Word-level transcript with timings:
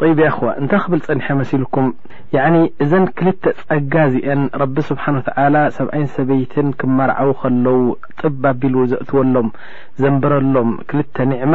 طይብ 0.00 0.18
የ 0.22 0.28
ኹዋ 0.36 0.48
እንታይ 0.60 0.80
ክብል 0.84 1.00
ጸኒሐ 1.06 1.26
መሲልኩም 1.38 1.86
ዕ 2.34 2.58
እዘን 2.84 3.04
ክልተ 3.18 3.44
ጸጋእዚአን 3.60 4.42
ረቢ 4.60 4.76
ስብሓን 4.88 5.16
ዓ 5.44 5.62
ሰብዐይን 5.76 6.08
ሰበይትን 6.16 6.68
ክመርዓው 6.80 7.30
ኸለዉ 7.42 7.76
ጥኣቢሉ 8.20 8.76
ዘእትወሎም 8.92 9.48
ዘንበረሎም 10.02 10.72
ክልተ 10.90 11.16
ኒዕማ 11.30 11.54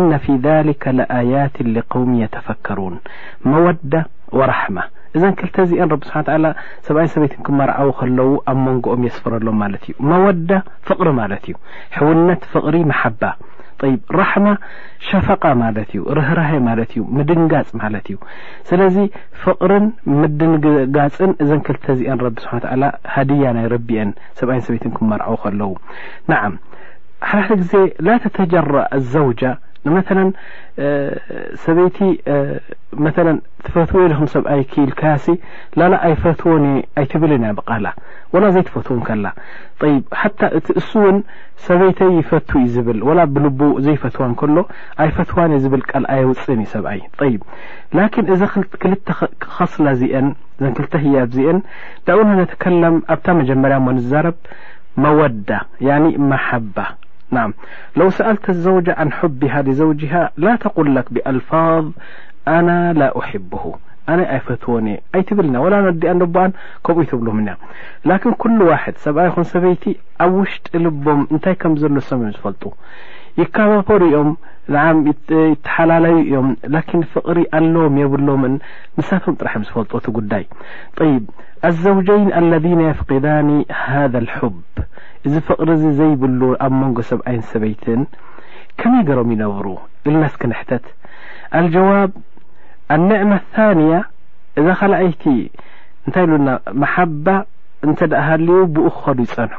እና 0.00 0.12
ፊ 0.24 0.34
ዛሊካ 0.46 0.82
ለኣያት 0.98 1.54
ሊقውሚ 1.74 2.12
የተፈከሩን 2.22 2.96
መወዳ 3.50 3.92
ወራሕማ 4.38 4.78
እዘን 5.16 5.34
ክልተ 5.40 5.56
ዚአን 5.70 5.88
ረብስብሓ 5.92 6.20
ሰብኣይን 6.86 7.10
ሰበይትን 7.12 7.40
ክመርዓዊ 7.46 7.90
ከለዉ 7.98 8.28
ኣብ 8.50 8.58
መንጎኦም 8.66 9.04
የስፍረሎም 9.06 9.56
ማለት 9.62 9.82
እዩ 9.88 9.94
መወዳ 10.10 10.50
ፍቕሪ 10.88 11.08
ማለት 11.20 11.44
እዩ 11.50 11.54
ሕውነት 11.98 12.42
ፍቕሪ 12.54 12.76
መሓባ 12.92 13.22
ይ 13.88 13.94
ራሕማ 14.18 14.46
ሸፈቃ 15.08 15.42
ማለት 15.62 15.88
እዩ 15.94 16.02
ርህርሃይ 16.18 16.60
ማለት 16.68 16.90
እዩ 16.94 17.02
ምድንጋፅ 17.16 17.68
ማለት 17.82 18.06
እዩ 18.10 18.16
ስለዚ 18.68 18.96
ፍቅርን 19.44 19.86
ምድንጋፅን 20.20 21.32
እዘን 21.44 21.60
ክልተ 21.66 21.86
ዚአን 22.00 22.20
ረብ 22.26 22.36
ስብሓ 22.44 22.54
ሃድያ 23.14 23.48
ናይረቢአን 23.58 24.10
ሰብኣይን 24.40 24.64
ሰበይት 24.66 24.84
ክመርዓዉ 24.98 25.36
ከለዉ 25.44 25.70
ንዓም 26.32 26.54
ሓደ 27.30 27.42
ሕ 27.50 27.58
ግዜ 27.62 27.72
ላ 28.06 28.16
ተተጀራ 28.24 28.74
ኣዘውጃ 28.98 29.42
ንመላ 29.86 30.00
ሰበይቲ 31.64 31.98
መ 33.04 33.10
ትፈትዎ 33.64 34.00
ኹም 34.18 34.28
ሰብኣይ 34.34 34.60
ክልከያሲ 34.72 35.26
ላላ 35.78 35.94
ኣይፈትዎን 36.08 36.64
ኣይትብልን 37.00 37.42
እያ 37.46 37.52
ብቓላ 37.58 37.86
ወላ 38.34 38.44
ዘይ 38.54 38.64
ትፈትዉን 38.68 39.00
ከላ 39.08 39.26
ይ 39.90 39.94
ሓታ 40.20 40.40
እቲ 40.58 40.66
እሱእውን 40.80 41.18
ሰበይተይ 41.68 42.10
ይፈቱ 42.20 42.50
እዩ 42.62 42.66
ዝብል 42.74 42.98
ወላ 43.08 43.20
ብልቡ 43.34 43.60
ዘይፈትዋን 43.86 44.34
ከሎ 44.42 44.56
ኣይፈትዋን 45.04 45.54
እ 45.56 45.60
ዝብል 45.64 45.82
ቃልኣየውፅን 45.90 46.60
እዩ 46.64 46.68
ሰብኣይ 46.74 47.00
ይ 47.32 47.36
ላኪን 47.98 48.28
እዛ 48.36 48.40
ክልተ 48.82 49.08
ኸስላ 49.56 49.86
እዚአን 49.96 50.28
እን 50.68 50.74
ክልተ 50.78 50.94
ህያብ 51.06 51.30
እዚአን 51.36 51.60
ዳ 52.06 52.18
ውነ 52.20 52.30
ነተከለም 52.42 52.96
ኣብታ 53.14 53.26
መጀመርያ 53.40 53.78
ሞንዛረብ 53.86 54.38
መወዳ 55.04 55.50
ማሓባ 56.30 56.76
ናع 57.34 57.46
ለو 57.98 58.08
ሰأልቲ 58.18 58.46
ዘوج 58.64 58.86
عን 59.00 59.10
حቢሃ 59.18 59.54
لዘوجሃ 59.68 60.12
ላ 60.44 60.52
ተقል 60.64 60.96
ብኣልፋظ 61.14 61.86
ኣنا 62.56 62.78
ላ 63.00 63.02
أحب 63.20 63.50
ኣነ 64.10 64.20
ኣይፈትዎን 64.34 64.86
እየ 64.90 64.98
ኣይትብልና 65.18 65.54
وላ 65.64 65.74
ነዲኣ 65.86 66.10
ቦኣ 66.34 66.46
ከምኡ 66.86 67.00
ይትብሎም 67.04 67.38
ላን 68.08 68.20
ኩل 68.42 68.58
ዋሕድ 68.68 68.96
ሰብኣይኹን 69.06 69.46
ሰበይቲ 69.54 69.84
ኣብ 70.26 70.32
ውሽጢ 70.40 70.66
ልቦም 70.84 71.20
እንታይ 71.32 71.56
ከም 71.62 71.72
ዘሎ 71.82 71.96
ሰ 72.10 72.18
ዝፈልጡ 72.36 72.62
ይከባፖሩ 73.40 74.02
ኦም 74.18 74.28
ተሓላለዩ 75.64 76.14
እዮም 76.28 76.48
ፍቕሪ 77.14 77.38
ኣሎዎም 77.58 77.96
የብሎም 78.02 78.42
ንሳቶም 78.98 79.34
ጥራሕ 79.40 79.54
ፈልጦ 79.76 80.04
ጉዳይ 80.20 80.44
ይ 81.12 81.16
ኣلዘوጀይን 81.68 82.28
الذن 82.40 82.80
يፍقዳኒ 82.90 83.48
ሃذ 83.82 84.12
الحብ 84.24 84.54
እዚ 85.26 85.36
ፍቕሪ 85.46 85.68
እዚ 85.76 85.84
ዘይብሉ 85.98 86.40
ኣብ 86.64 86.72
መንጎ 86.80 86.98
ሰብ 87.08 87.20
ዓይን 87.28 87.42
ሰበይትን 87.52 88.00
ከመይ 88.80 89.02
ገሮም 89.08 89.30
ይነብሩ 89.34 89.66
ግል 90.04 90.16
ናስኪ 90.22 90.42
ንሕተት 90.50 90.84
ኣልጀዋብ 91.58 92.10
ኣንዕማ 92.96 93.32
ታንያ 93.54 93.94
እዛ 94.60 94.66
ካልኣይቲ 94.80 95.24
እንታይ 96.06 96.24
ኢሉና 96.26 96.48
መሓባ 96.82 97.26
እንተ 97.86 97.98
ደኣ 98.12 98.20
ሃልዩ 98.26 98.50
ብኡ 98.74 98.86
ክኸዱ 98.98 99.18
ይፀንሑ 99.26 99.58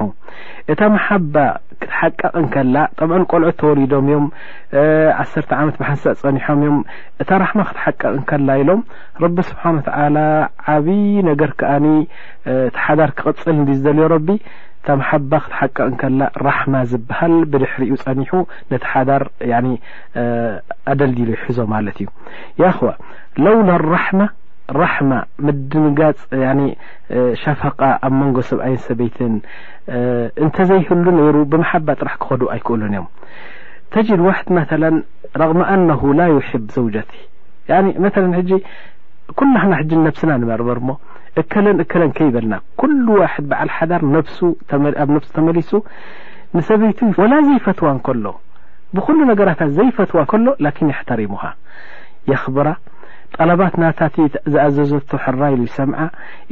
እታ 0.73 0.79
መሓባ 0.95 1.35
ክትሓቀቕንከላ 1.81 2.75
ጠምዕ 2.99 3.19
ቆልዑ 3.31 3.49
ተወሊዶም 3.61 4.05
እዮም 4.07 4.25
ዓሰርተ 5.23 5.51
ዓመት 5.63 5.75
መሓንሳ 5.81 6.03
ፀኒሖም 6.21 6.57
እዮም 6.65 6.77
እታ 7.23 7.29
ራሕማ 7.43 7.61
ክትሓቀቕ 7.71 8.13
ንከላ 8.21 8.49
ኢሎም 8.61 8.81
ረቢ 9.25 9.37
ስብሓን 9.49 9.77
ተዓላ 9.89 10.17
ዓብዪ 10.75 10.95
ነገር 11.29 11.51
ክኣኒ 11.59 11.85
ቲሓዳር 12.77 13.11
ክቕፅል 13.19 13.55
እንድ 13.59 13.71
ዝደልዮ 13.79 14.07
ረቢ 14.15 14.29
ሓባ 15.09 15.33
ክትሓቀቕ 15.43 15.87
ከላ 16.01 16.21
ራحማ 16.47 16.73
ዝበሃል 16.91 17.33
ብድሕሪ 17.51 17.83
ኡ 17.93 17.97
ፀኒሑ 18.03 18.31
ነቲ 18.71 18.83
ሓዳር 18.93 19.23
ኣደልዲሉ 20.91 21.29
ይሕዞ 21.37 21.57
ማለት 21.73 21.97
እዩ 22.03 22.09
خዋ 22.77 22.89
ለውላ 23.45 23.69
ራ 23.93 24.29
ራማ 24.81 25.11
ምድንጋፅ 25.47 26.17
ሸፈቃ 27.41 27.79
ኣብ 28.05 28.13
መንጎ 28.21 28.37
ሰብኣይን 28.47 28.79
ሰበይትን 28.87 29.33
እንተዘይህሉ 30.45 31.05
ነሩ 31.17 31.35
ብማሓባ 31.51 31.87
ጥራሕ 31.99 32.15
ክኸዱ 32.23 32.41
ኣይክእሉን 32.55 32.89
እዮም 32.95 33.07
ተጅድ 33.93 34.21
ዋሕት 34.27 34.47
መ 34.57 34.63
ረቕሚ 35.41 35.61
ኣነ 35.75 35.89
ላ 36.19 36.23
يሕብ 36.37 36.65
ዘውጀቲ 36.77 37.11
ኩላክና 39.39 39.73
ሕ 39.79 39.83
ነብስና 40.03 40.31
ንመርበር 40.41 40.77
ሞ 40.87 40.91
እከለን 41.43 41.77
እከለን 41.83 42.11
ከይበልና 42.17 42.55
ኩሉ 42.81 43.05
ዋድ 43.21 43.45
በዓል 43.51 43.69
ሓዳር 43.77 44.01
ኣብ 45.03 45.09
ነብሱ 45.15 45.31
ተመሊሱ 45.37 45.71
ንሰበይቱ 46.57 46.99
ወላ 47.21 47.33
ዘይፈትዋ 47.47 47.89
እከሎ 47.99 48.25
ብኩሉ 48.97 49.17
ነገራታት 49.31 49.71
ዘይፈትዋ 49.79 50.19
እከሎ 50.27 50.45
ን 50.67 50.87
ይሕተሪሙካ 50.93 51.43
ክብራ 52.43 52.69
ጠለባት 53.35 53.73
ናታ 53.81 53.99
ዝኣዘዘቶ 54.51 55.09
ሕራይሉ 55.23 55.59
ይሰምዓ 55.67 55.99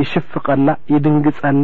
ይሽፍቀላ 0.01 0.68
ይድንግፅላ 0.94 1.63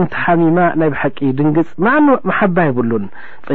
እንተሓሚማ 0.00 0.58
ናይ 0.80 0.90
ብሓቂ 0.94 1.16
ይድንግፅ 1.30 1.68
ኑ 2.08 2.16
መሓባ 2.30 2.56
ይብሉን 2.68 3.06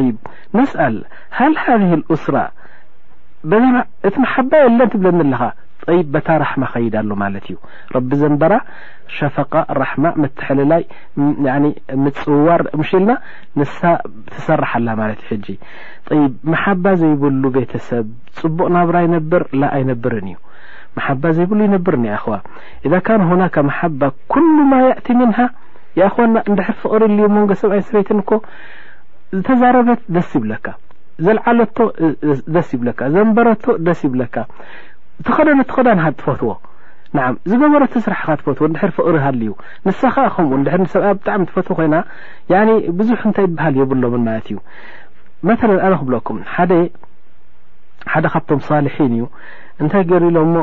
ይ 0.06 0.10
መስኣል 0.58 0.98
ሃል 1.38 1.54
ሃ 1.64 1.78
እስራ 2.18 2.36
እቲ 4.10 4.14
መሓባ 4.26 4.52
የለን 4.64 4.90
ትብለኒኣለኻ 4.96 5.42
ይ 5.94 6.00
በታ 6.14 6.30
ራሕማ 6.44 6.64
ከይዳ 6.74 6.96
ሎ 7.10 7.16
ማለት 7.24 7.46
እዩ 7.50 7.58
ረቢ 7.96 8.12
ዘንበራ 8.22 8.54
ሸፈቃ 9.18 9.52
ራማ 9.80 10.06
መትሐልላይ 10.22 10.84
ምፅዋር 12.04 12.62
ሽልና 12.92 13.12
ን 13.60 13.68
ትሰርሓላ 14.32 14.88
ማት 15.00 15.22
እዩ 15.36 15.48
ይ 16.22 16.24
ማሓባ 16.54 16.86
ዘይብሉ 17.02 17.44
ቤተሰብ 17.58 18.08
ፅቡቅ 18.40 18.68
ናብራ 18.78 18.98
ይነብር 19.08 19.46
ኣይነብር 19.78 20.16
እዩ 20.22 20.34
ማሓባ 20.98 21.24
ዘይብሉ 21.40 21.60
ይነብር 21.68 21.98
ዋ 22.34 22.38
እዛ 22.88 22.94
ሆና 23.30 23.46
ማሓባ 23.72 24.02
ኩማ 24.36 24.72
እቲ 25.00 25.08
ንሃ 25.20 25.40
ዋ 26.00 26.10
ሕ 26.68 26.72
ፍቅሪ 26.82 27.02
ን 27.36 27.46
ሰብኣይ 27.62 27.84
ስረት 27.90 28.10
ኮ 28.32 28.42
ዝተዛረበት 29.38 30.02
ደስ 30.16 30.32
ይብለካ 30.38 30.68
ዘዓለ 31.26 31.60
ስ 32.68 32.70
ይብ 32.76 32.82
ዘንበረቶ 33.14 33.64
ደስ 33.88 34.00
ይብለካ 34.06 34.36
ተኸዳ 35.26 35.48
ተኸዳሓ 35.72 36.00
ትፈትዎ 36.20 36.54
ዝበበረ 37.50 37.84
ተስራሕካ 37.94 38.30
ትፈትዎ 38.40 38.66
ፍቕሪ 38.98 39.16
ሃዩ 39.26 39.52
ንሳ 39.88 40.00
ከም 40.36 40.84
ሰብኣ 40.94 41.06
ብጣዕሚ 41.20 41.42
ትፈት 41.50 41.68
ኮይ 41.78 41.88
ብዙሕ 43.00 43.20
ንታይ 43.32 43.46
በሃል 43.56 43.76
የብሎም 43.80 44.16
ማት 44.28 44.46
እዩ 44.54 44.58
መ 45.50 45.56
ኣነክብለኩም 45.88 46.38
ሓደ 46.54 48.24
ካብቶም 48.34 48.60
ሳልሒ 48.68 48.96
እዩ 49.14 49.26
እንታይ 49.82 50.04
ገሪሎሞ 50.12 50.56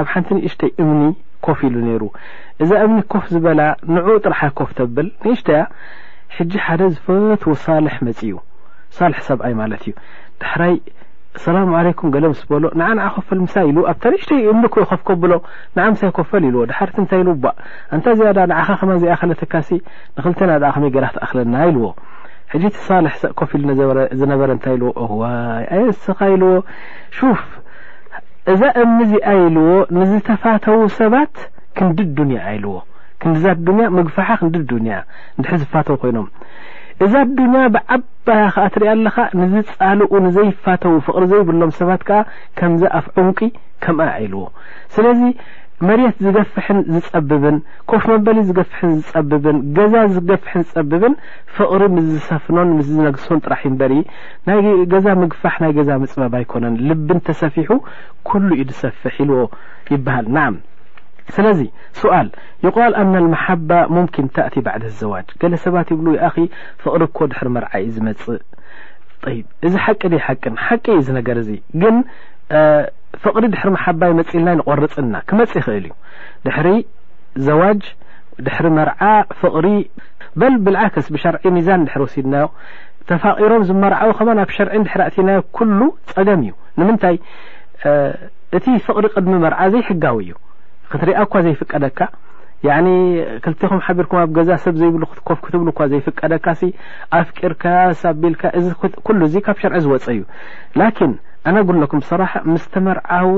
ኣብ 0.00 0.06
ሓንቲ 0.12 0.28
ንእሽተይ 0.38 0.70
እምኒ 0.82 1.02
ኮፍ 1.46 1.58
ኢሉ 1.66 1.76
ነሩ 1.88 2.02
እዛ 2.62 2.70
እምኒ 2.84 3.00
ኮፍ 3.12 3.24
ዝበላ 3.34 3.60
ንዑ 3.94 4.06
ጥረሓ 4.24 4.40
ኮፍ 4.58 4.70
ተብል 4.78 5.08
እሽ 5.32 5.42
ዝፈትዎ 6.52 7.52
ሳል 7.64 7.84
መፅ 8.06 8.20
እዩ 8.28 8.36
ሰብኣይ 9.28 9.54
እዩ 9.90 9.92
እሰላሙ 11.38 11.68
ዓለይኩም 11.78 12.10
ገሌ 12.14 12.24
ምስ 12.32 12.40
በሎ 12.50 12.64
ንዓ 12.80 12.88
ን 12.98 13.06
ኮፈል 13.14 13.38
ምሳ 13.44 13.54
ኢ 13.68 13.72
ኣብ 13.92 13.96
ታንሽተይ 14.02 14.40
እምኮ 14.50 14.74
ከፍከብሎ 14.90 15.32
ን 15.76 15.86
ምሳይ 15.94 16.10
ኮፈል 16.18 16.42
ኢዎ 16.48 16.60
ድሓርት 16.70 16.94
ንታይ 17.04 17.22
ኢ 17.24 17.32
እንታ 17.94 18.06
ዝያ 18.20 18.30
ን 18.50 18.52
ከዚኣ 18.90 19.14
ከለትካሲ 19.20 19.68
ንክተና 20.18 20.50
ከመይ 20.74 20.90
ገትኣክለና 20.96 21.54
ይልዎ 21.68 21.86
ሕጂ 22.52 22.62
ተሳለሕሰኮፍ 22.76 23.50
ልዝነበረ 23.68 24.48
ታይ 24.66 24.74
ኢዎዋ 24.80 25.22
ኣየንስኻ 25.76 26.18
ኢልዎ 26.34 26.52
ሹፍ 27.18 27.44
እዛ 28.54 28.62
እንዚኣ 28.84 29.28
ይልዎ 29.42 29.68
ንዝተፋተው 29.98 30.80
ሰባት 31.00 31.34
ክንዲ 31.78 31.98
ዱንያ 32.18 32.38
ኣይልዎ 32.50 32.74
ክንዲዛት 33.22 33.58
ዱንያ 33.66 33.84
ምግፋሓ 33.96 34.28
ክንዲ 34.40 34.56
ዱንያ 34.72 34.92
ድሕ 35.42 35.52
ዝፋተው 35.62 35.96
ኮይኖም 36.02 36.28
እዛ 37.04 37.12
ድና 37.36 37.54
ብዓባ 37.74 38.26
ከዓ 38.54 38.64
ትሪአ 38.74 38.90
ኣለካ 38.96 39.16
ንዝፃልኡ 39.38 40.10
ንዘይፋተው 40.24 40.94
ፍቕሪ 41.06 41.22
ዘይብሎም 41.30 41.70
ሰባት 41.78 42.02
ከዓ 42.08 42.18
ከምዛ 42.58 42.82
ኣፍ 42.98 43.06
ዑንቂ 43.18 43.38
ከምኣ 43.84 44.04
ዒልዎ 44.24 44.42
ስለዚ 44.96 45.20
መሬት 45.88 46.16
ዝገፍሕን 46.24 46.78
ዝፀብብን 46.92 47.56
ኮፍ 47.92 48.04
መበሊ 48.10 48.36
ዝገፍሕን 48.50 48.92
ዝፀብብን 49.00 49.56
ገዛ 49.78 49.94
ዝገፍሕን 50.14 50.62
ዝፀብብን 50.68 51.14
ፍቕሪ 51.56 51.82
ምስዝሰፍኖን 51.96 52.70
ምስ 52.78 52.86
ዝነግሶን 52.94 53.42
ጥራሕ 53.44 53.60
እምበሪ 53.70 53.92
ናይ 54.48 54.60
ገዛ 54.92 55.06
ምግፋሕ 55.22 55.56
ናይ 55.64 55.72
ገዛ 55.78 55.90
ምፅበብ 56.04 56.34
ኣይኮነን 56.40 56.76
ልብን 56.90 57.18
ተሰፊሑ 57.30 57.70
ኩሉ 58.30 58.48
እዩ 58.58 58.66
ድሰፍሕ 58.70 59.14
ኢልዎ 59.24 59.40
ይበሃል 59.94 60.28
ና 60.36 60.46
ስለዚ 61.34 61.60
ስኣል 62.00 62.28
ይቃል 62.64 62.92
ኣና 63.02 63.14
መሓባ 63.34 63.70
ምኪን 63.96 64.26
ታእቲ 64.36 64.54
ባዕዲ 64.66 64.84
ዘዋጅ 65.00 65.28
ገለሰባት 65.42 65.88
ይብሉ 65.92 66.06
ኣ 66.26 66.30
ፍቕሪ 66.84 67.02
እኮ 67.10 67.18
ድሕሪ 67.32 67.48
መርዓ 67.56 67.70
እዩ 67.82 67.88
ዝመፅእ 67.96 68.42
እዚ 69.66 69.74
ሓቂ 69.84 70.00
ሓቂ 70.68 70.84
ዩ 70.98 71.08
ነር 71.16 71.22
ግ 71.28 71.30
ፍቕሪ 73.24 73.44
ድሪ 73.52 73.62
ማሓባ 73.74 74.00
ይመፅልና 74.12 74.48
ንቆርፅና 74.60 75.14
ክመፅ 75.28 75.52
ይክእል 75.58 75.84
እዩ 75.88 75.92
ድሕሪ 76.46 76.68
ዘዋጅ 77.46 77.84
ድሕሪ 78.46 78.66
መርዓ 78.78 79.00
ፍቕሪ 79.40 79.66
በብዓክስ 80.40 81.06
ብሸር 81.14 81.34
ሚዛን 81.56 81.82
ድ 81.86 81.90
ወሲድናዮ 82.04 82.46
ተፋቂሮም 83.08 83.62
ዝመርዓዊ 83.68 84.10
ከ 84.18 84.26
ናብ 84.38 84.50
ሸር 84.56 84.68
ድ 84.76 85.06
እትናዮ 85.08 85.40
ሉ 85.78 85.88
ፀገም 86.12 86.42
እዩ 86.46 86.52
ንምንታይ 86.80 87.16
እቲ 88.58 88.66
ፍቕሪ 88.86 89.04
ቅድሚ 89.14 89.32
መርዓ 89.44 89.60
ዘይሕጋዊ 89.74 90.18
እዩ 90.24 90.32
ክትሪአ 90.92 91.18
እኳ 91.26 91.34
ዘይፍቀደካ 91.46 91.98
ክልኹም 93.44 93.80
ሓቢርኩም 93.86 94.18
ኣብ 94.24 94.30
ገዛ 94.36 94.50
ሰብ 94.64 94.74
ዘይብ 94.82 94.94
ክትፍ 95.28 95.40
ክትብ 95.46 95.62
ዘይፍቀደካ 95.92 96.46
ኣፍቂርካ 97.20 97.64
ሳቢልካ 98.02 98.42
ሉ 99.20 99.26
ዚ 99.32 99.42
ካብ 99.46 99.56
ሸርዒ 99.62 99.78
ዝወፀ 99.86 100.06
እዩ 100.16 100.22
ላን 100.80 101.12
ኣነ 101.48 101.56
ጉሎኩም 101.68 102.00
ብስራሓ 102.04 102.32
ምስተመርዓዊ 102.52 103.28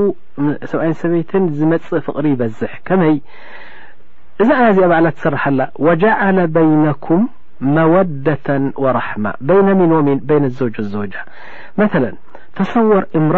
ሰብኣይ 0.73 0.93
ሰበይትን 1.01 1.45
ዝመፅእ 1.59 2.03
ፍቕሪ 2.07 2.27
ይበዝሕ 2.35 2.73
ከመይ 2.89 3.17
እዛ 4.43 4.49
ኣና 4.59 4.67
ዚ 4.77 4.81
በዕላ 4.93 5.09
ትሰርሓላ 5.17 5.61
ወጀዓለ 5.87 6.39
በይነኩም 6.57 7.23
መወደة 7.77 8.47
ወራحማ 8.85 9.25
ን 9.49 9.69
ይነ 9.85 10.33
ጃ 11.15 11.25
መ 11.81 11.89
ተሰወር 12.59 13.03
እምአ 13.19 13.35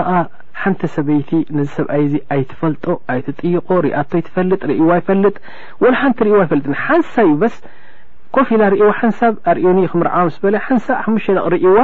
ሓንቲ 0.60 0.82
ሰበይቲ 0.94 1.30
ነዚ 1.56 1.68
ሰብኣይ 1.78 2.02
እዚ 2.06 2.14
ኣይትፈልጦ 2.34 2.84
ኣይትጥይቆ 3.12 3.66
ርኣቶ 3.86 4.10
ይትፈልጥ 4.20 4.60
ርእዋ 4.70 4.90
ይፈልጥ 5.00 5.36
ና 5.88 5.94
ሓንቲ 6.02 6.18
ርእዋ 6.28 6.38
ይፈልጥ 6.46 6.66
ሓንሳ 6.84 7.12
እዩ 7.26 7.32
በስ 7.42 7.56
ኮፍ 8.36 8.48
ኢላ 8.56 8.62
ርእዋ 8.74 8.88
ሓንሳብ 9.00 9.34
ኣርእዩ 9.50 9.66
ክምርዓ 9.92 10.14
ስበ 10.36 10.44
ሓንሳብ 10.66 10.96
ሙሽቕ 11.16 11.44
ርእዋ 11.54 11.76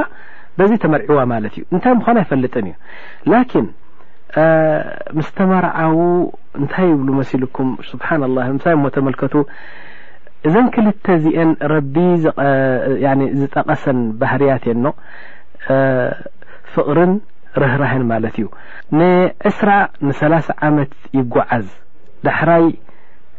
በዚ 0.59 0.71
ተመርዒዋ 0.85 1.19
ማለት 1.33 1.55
እዩ 1.59 1.63
እንታይ 1.75 1.95
ምኳኑ 2.01 2.17
ይፈልጥን 2.25 2.67
እዩ 2.71 2.75
ላን 3.33 3.47
ምስ 5.19 5.29
ተመርዓዊ 5.39 5.99
እንታይ 6.61 6.87
ይብሉ 6.93 7.09
መሲልኩም 7.21 7.69
ስብሓና 7.91 8.23
ላ 8.37 8.47
ምሳይ 8.57 8.77
ሞ 8.85 8.89
ተመልከቱ 8.97 9.35
እዘን 10.49 10.67
ክልተ 10.77 11.05
እዚአን 11.19 11.51
ረቢ 11.73 11.95
ዝጠቐሰን 13.43 14.01
ባህርያት 14.21 14.65
የኖ 14.71 14.87
ፍቕርን 16.75 17.13
ርህራህን 17.63 18.03
ማለት 18.13 18.35
እዩ 18.41 18.47
ንዕስራ 19.01 19.71
ን3ላ0 20.09 20.49
ዓመት 20.69 20.91
ይጓዓዝ 21.19 21.67
ዳሕራይ 22.27 22.65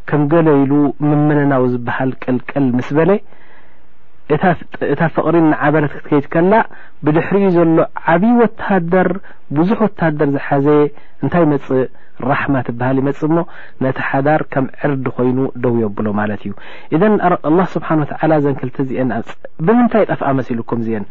ከም 0.09 0.21
ገለኢሉ 0.33 0.73
ምመንናዊ 1.09 1.63
ዝበሃል 1.73 2.11
ቅልቅል 2.23 2.65
ምስ 2.77 2.89
በለ 2.97 3.11
እታ 4.93 5.01
ፍቕሪን 5.15 5.45
ንዓበረት 5.51 5.91
ክትከይድ 5.95 6.25
ከላ 6.33 6.53
ብድሕሪ 7.05 7.35
ዩ 7.45 7.49
ዘሎ 7.55 7.79
ዓብይ 8.11 8.31
ወታደር 8.43 9.09
ብዙሕ 9.57 9.79
ወታሃደር 9.85 10.29
ዝሓዘ 10.35 10.65
እንታይ 11.25 11.45
መፅ 11.51 11.67
ራሕማ 12.29 12.55
ትበሃል 12.65 12.97
ይመፅ 13.01 13.19
ሞ 13.35 13.39
ነቲ 13.83 13.97
ሓዳር 14.09 14.41
ከም 14.53 14.65
ዕርዲ 14.87 15.05
ኮይኑ 15.15 15.37
ደውዮኣብሎ 15.63 16.05
ማለት 16.19 16.41
እዩ 16.95 16.99
እን 17.07 17.13
ኣ 17.49 17.63
ስብሓ 17.73 17.89
ዘን 18.43 18.55
ክልተ 18.61 18.77
ዚአንብምንታይ 18.89 20.03
ጠፍኣ 20.11 20.27
መሲሉኩም 20.39 20.79
እዚአን 20.83 21.05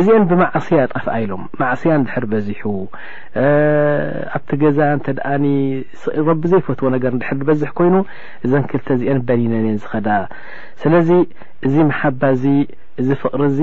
እዚአን 0.00 0.24
ብማዕስያ 0.30 0.82
ጠፍኣ 0.94 1.14
ኢሎም 1.24 1.42
ማዕስያ 1.60 1.94
ድሕር 2.06 2.24
በዚሑ 2.32 2.62
ኣብቲ 4.36 4.50
ገዛ 4.62 4.78
ተኣ 5.06 5.26
ቢ 6.42 6.52
ዘይፈትዎ 6.52 6.90
ነገር 6.96 7.14
ር 7.38 7.40
በዝሕ 7.50 7.70
ኮይኑ 7.80 7.96
ዘንክልተ 8.52 8.88
ዚአን 9.02 9.20
በሊነን 9.30 9.66
እን 9.72 9.78
ዝኸዳ 9.84 10.08
ስለዚ 10.84 11.10
እዚ 11.68 11.76
መሓባዚ 11.90 12.44
እዚ 13.00 13.10
ፍቕሪዚ 13.24 13.60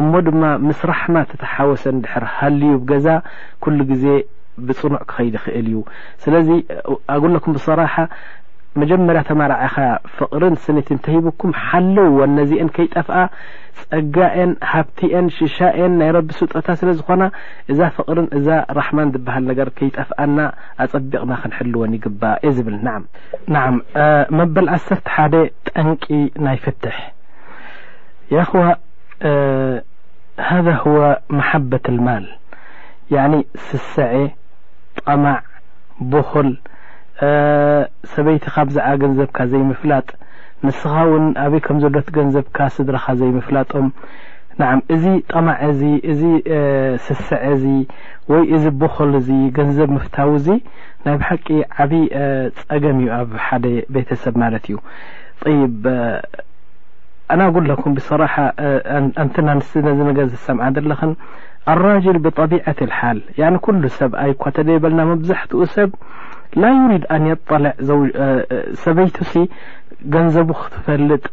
እሞ 0.00 0.12
ድማ 0.28 0.42
ምስራሕማ 0.68 1.16
ተተሓወሰ 1.32 1.84
ር 2.24 2.26
ሃልዩብገዛ 2.36 3.06
ሉ 3.76 3.78
ግዜ 3.92 4.04
ፅዩ 4.80 5.30
ስ 6.22 6.34
ኣሎኩም 7.16 7.52
ብصራح 7.56 7.94
መጀመርያ 8.80 9.20
ኣማርعኻ 9.32 9.76
ፍቅር 10.16 10.42
ስቲ 10.64 10.88
ተሂብኩም 11.04 11.52
ሓለዉ 11.66 12.08
ወነዚአ 12.20 12.64
ከይጠፍኣ 12.76 13.16
ፀጋአን 13.78 14.50
ሃብትአን 14.72 15.26
ሽሻን 15.36 15.92
ናይ 16.00 16.10
ረቢ 16.16 16.28
ስልጠታ 16.40 16.68
ስለ 16.80 16.90
ዝኮና 16.98 17.24
እዛ 17.72 17.80
ፍቅር 17.96 18.18
ዛ 18.46 18.58
حማ 18.88 18.98
ዝሃ 19.56 19.66
ይጠفኣና 19.88 20.38
ኣፀቢቕና 20.84 21.32
ክንልወን 21.42 21.94
ይባ 21.98 22.22
ብል 22.66 22.78
መበል 24.40 24.68
1ሰርተ 24.78 25.06
ሓ 25.16 25.28
ጠንቂ 25.70 26.04
ናይ 26.46 26.58
ፍትح 26.66 26.96
خዋ 28.50 28.62
ذ 30.66 30.68
ه 30.82 30.84
حበት 31.50 31.86
ማ 32.06 32.10
ስሳዐ 33.68 34.14
ጠማዕ 35.06 35.36
ቦኮል 36.12 36.48
ሰበይቲካ 38.12 38.56
ብዛዓ 38.68 38.88
ገንዘብካ 39.02 39.38
ዘይምፍላጥ 39.52 40.08
ንስኻ 40.66 40.92
ውን 41.10 41.24
ኣበይ 41.44 41.60
ከም 41.66 41.78
ዘሎት 41.82 42.08
ገንዘብካ 42.16 42.58
ስድረካ 42.76 43.06
ዘይምፍላጦም 43.20 43.86
ንዓ 44.60 44.70
እዚ 44.94 45.04
ጠማዕ 45.32 45.58
እዚ 45.70 45.82
እዚ 46.12 46.22
ስስዐ 47.04 47.44
ዚ 47.62 47.66
ወይ 48.30 48.42
እዚ 48.56 48.64
ቦኮል 48.80 49.12
እዚ 49.20 49.28
ገንዘብ 49.58 49.90
ምፍታው 49.96 50.30
እዚ 50.38 50.48
ናይ 51.04 51.14
ብ 51.20 51.22
ሓቂ 51.28 51.46
ዓብይ 51.84 52.04
ፀገም 52.60 52.98
እዩ 53.02 53.08
ኣብ 53.18 53.30
ሓደ 53.46 53.64
ቤተሰብ 53.96 54.34
ማለት 54.42 54.64
እዩ 54.72 54.78
ይብ 55.60 55.84
ኣናጉሎኩም 57.34 57.92
ብስራሓ 57.96 58.34
ኣንተናንስ 59.24 59.70
ነ 59.98 59.98
ነገር 60.10 60.26
ዝሰምዓ 60.32 60.64
ዘለኸን 60.76 61.12
ኣلر 61.68 62.16
ብطቢعት 62.24 62.78
لሓል 62.90 63.18
ل 63.38 63.84
ሰብኣ 63.98 64.20
ተደበና 64.56 64.98
መብዛሕትኡ 65.10 65.60
ሰብ 65.74 65.90
ሪድ 66.90 67.04
ዕ 67.16 67.34
ሰበይቱ 68.84 69.16
ሲ 69.32 69.42
ገንዘቡ 70.14 70.48
ክትፈጥ 70.62 71.24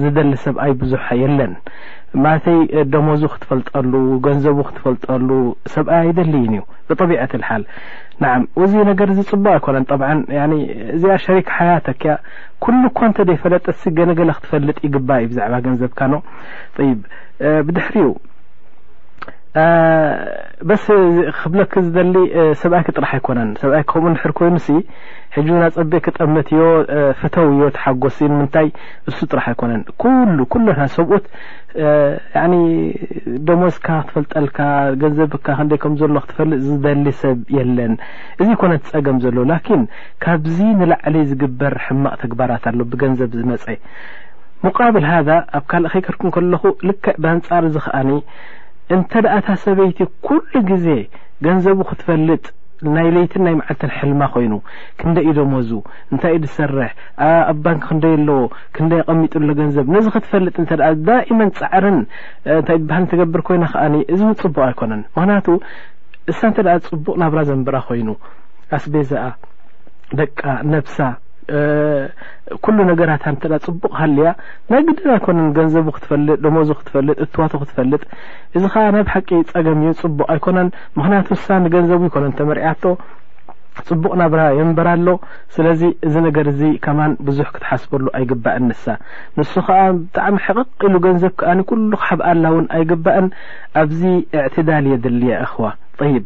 ዝደሊ 0.00 0.30
ሰብኣይ 0.44 0.72
ብዙሓ 0.80 1.06
የለን 1.22 1.52
ተይ 2.44 2.58
ደመዙ 2.92 3.22
ክትፈልጠሉ 3.32 3.92
ገንዘቡ 4.26 4.58
ክትፈጠሉ 4.68 5.28
ሰብኣይ 5.74 6.00
ኣይደል 6.04 6.30
እዩ 6.40 6.58
ቢعት 7.12 7.32
ሓል 7.48 7.62
ዚ 9.18 9.24
ፅቡ 9.30 9.44
ኣይኮነ 9.54 9.76
ዚኣ 11.02 11.16
ሪካ 11.38 11.52
ያክ 11.72 12.02
ኳ 12.98 13.10
ተፈለጠ 13.32 13.66
ገለለ 14.10 14.30
ክትፈጥ 14.38 14.62
ይግዩ 14.86 14.94
ብዛ 15.30 15.40
ገንዘብካድ 15.66 16.14
በስ 20.68 20.84
ክብለክ 21.40 21.72
ዝደሊ 21.86 22.16
ሰብኣይክጥራሕ 22.60 23.10
ኣይኮነን 23.16 23.50
ሰብኣይ 23.60 23.82
ከምኡ 23.90 24.10
ድሕር 24.16 24.32
ኮይኑ 24.38 24.56
ሕጂ 25.36 25.48
ና 25.60 25.68
ፀበ 25.76 25.92
ክጠመትዮ 26.04 26.60
ፍተው 27.20 27.46
ዮ 27.60 27.68
ተሓጎስ 27.76 28.16
ምንታይ 28.32 28.68
እሱ 29.10 29.18
ጥራሕ 29.30 29.46
ኣይኮነን 29.52 29.82
ኩሉ 30.04 30.38
ኩሉና 30.54 30.86
ሰብኡት 30.96 31.24
ደሞስካ 33.50 33.86
ክትፈልጠልካ 34.08 34.58
ገንዘብካ 35.02 35.46
ክን 35.60 35.68
ከምዘሎ 35.84 36.16
ክትፈጥ 36.24 36.50
ዝበሊ 36.66 37.06
ሰብ 37.22 37.38
የለን 37.58 37.94
እዚ 38.42 38.50
ኮነ 38.64 38.72
ትፀገም 38.88 39.18
ዘሎ 39.26 39.36
ላኪን 39.52 39.84
ካብዚ 40.26 40.56
ንላዕለ 40.80 41.16
ዝግበር 41.30 41.76
ሕማቅ 41.86 42.14
ተግባራት 42.24 42.66
ኣሎ 42.72 42.80
ብገንዘብ 42.94 43.30
ዝመፀ 43.40 43.66
ሙቃብል 44.66 45.06
ሃ 45.12 45.14
ኣብ 45.60 45.64
ካልእ 45.72 45.88
ከይከርኩ 45.94 46.22
ከለኹ 46.36 46.62
ልክዕ 46.90 47.16
ብኣንፃር 47.22 47.64
ዝክኣኒ 47.78 48.10
እንተደኣ 48.94 49.34
ታ 49.46 49.50
ሰበይቲ 49.64 49.98
ኩሉ 50.26 50.50
ግዜ 50.70 50.86
ገንዘቡ 51.46 51.78
ክትፈልጥ 51.90 52.44
ናይ 52.94 53.08
ለይትን 53.14 53.42
ናይ 53.46 53.54
ማዓልተን 53.58 53.92
ሕልማ 53.98 54.22
ኮይኑ 54.34 54.54
ክንደይ 55.00 55.24
ኢደመዙ 55.30 55.70
እንታይ 56.12 56.32
እዩ 56.36 56.40
ድሰርሕ 56.44 56.90
ኣብ 57.52 57.58
ባንክ 57.64 57.82
ክንደይ 57.88 58.14
ኣለዎ 58.16 58.40
ክንደይ 58.76 59.00
የቐሚጡሎ 59.02 59.48
ገንዘብ 59.60 59.86
ነዚ 59.94 60.06
ክትፈልጥ 60.16 60.54
እተኣ 60.64 60.88
ዳእማን 61.06 61.50
ፃዕርን 61.58 61.98
እንታይ 62.58 62.78
በሃል 62.90 63.06
ትገብር 63.12 63.42
ኮይና 63.50 63.64
ከዓ 63.74 63.84
እዚ 64.14 64.20
ንፅቡቅ 64.30 64.58
ኣይኮነን 64.68 65.02
ምክንያቱ 65.16 65.48
እሳ 66.32 66.40
እንተኣ 66.50 66.74
ፅቡቅ 66.90 67.16
ናብራ 67.22 67.38
ዘንብራ 67.50 67.78
ኮይኑ 67.88 68.10
ኣስቤዛኣ 68.78 69.24
ደቃ 70.20 70.40
ነብሳ 70.74 70.98
ኩሉ 72.64 72.76
ነገራታ 72.90 73.24
ከ 73.42 73.58
ፅቡቅ 73.64 73.90
ሃልያ 74.00 74.28
ናይ 74.70 74.80
ግድና 74.88 75.10
ኣይኮነ 75.16 75.40
ገንዘቡ 75.58 75.86
ክትፈልጥ 75.96 76.36
ደመዙ 76.44 76.68
ክትፈልጥ 76.78 77.16
እትዋቱ 77.24 77.52
ክትፈልጥ 77.62 78.00
እዚ 78.56 78.62
ከዓ 78.74 78.84
ናይ 78.96 79.04
ብሓቂ 79.08 79.28
ፀገም 79.52 79.82
እዩ 79.84 79.92
ፅቡቅ 80.04 80.28
ኣይኮነን 80.34 80.68
ምክንያቱ 80.98 81.26
ውሳኒገንዘቡ 81.36 82.00
ይኮነ 82.08 82.26
ተመርያቶ 82.40 82.82
ፅቡቅ 83.88 84.12
ናብራ 84.20 84.40
የንበር 84.58 84.88
ኣሎ 84.94 85.06
ስለዚ 85.54 85.80
እዚ 86.06 86.14
ነገር 86.26 86.46
እዚ 86.50 86.60
ከማን 86.84 87.12
ብዙሕ 87.28 87.46
ክትሓስበሉ 87.54 88.04
ኣይግባእን 88.18 88.64
ንሳ 88.70 88.84
ንሱ 89.38 89.54
ከዓ 89.68 89.78
ብጣዕሚ 90.00 90.36
ሕቕቕ 90.44 90.78
ኢሉ 90.88 90.96
ገንዘብ 91.06 91.32
ከዓ 91.40 91.54
ኩሉ 91.70 91.90
ሓብኣላ 92.04 92.44
እውን 92.52 92.66
ኣይግባእን 92.76 93.26
ኣብዚ 93.82 94.02
እዕትዳል 94.36 94.86
የድልያ 94.92 95.38
እክዋ 95.46 95.64
ይብ 96.14 96.24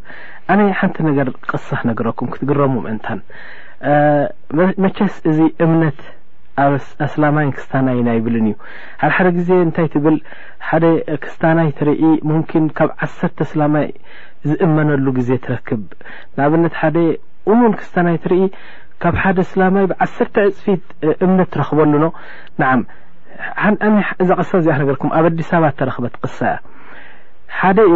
ኣነይ 0.52 0.68
ሓንቲ 0.80 0.96
ነገር 1.10 1.26
ቅሳ 1.52 1.68
ነገረኩም 1.90 2.30
ክትግረሙ 2.34 2.74
ምእንታን 2.84 3.22
መቸስ 4.84 5.14
እዚ 5.30 5.40
እምነት 5.64 5.98
ኣብ 6.62 6.72
ኣስላማይን 7.06 7.52
ክስታናይ 7.56 7.98
ናይብልን 8.06 8.46
እዩ 8.50 8.54
ሓደ 9.02 9.10
ሓደ 9.16 9.28
ግዜ 9.36 9.50
እንታይ 9.64 9.86
ትብል 9.94 10.16
ሓደ 10.68 10.84
ክስታናይ 11.24 11.68
ትርኢ 11.78 12.02
ሙምኪን 12.28 12.64
ካብ 12.78 12.90
ዓሰርተ 13.06 13.38
ስላማይ 13.50 13.86
ዝእመነሉ 14.50 15.06
ግዜ 15.18 15.30
ትረክብ 15.44 15.82
ንኣብነት 16.36 16.74
ሓደ 16.80 16.96
እሙን 17.52 17.74
ክስታናይ 17.80 18.18
ትርኢ 18.24 18.40
ካብ 19.04 19.14
ሓደ 19.24 19.38
ስላማይ 19.52 19.86
ብዓሰርተ 19.92 20.36
ዕፅፊት 20.50 20.84
እምነት 21.26 21.50
ትረክበሉኖ 21.56 22.06
ንዓም 22.62 22.82
እዛ 24.24 24.30
ቅሶ 24.40 24.50
እዚኣነገርኩም 24.62 25.14
ኣብ 25.18 25.26
ኣዲስ 25.30 25.50
በባት 25.54 25.74
እተረክበት 25.76 26.14
ቅሳእ 26.22 26.58
ሓደ 27.56 27.78
እዩ 27.90 27.94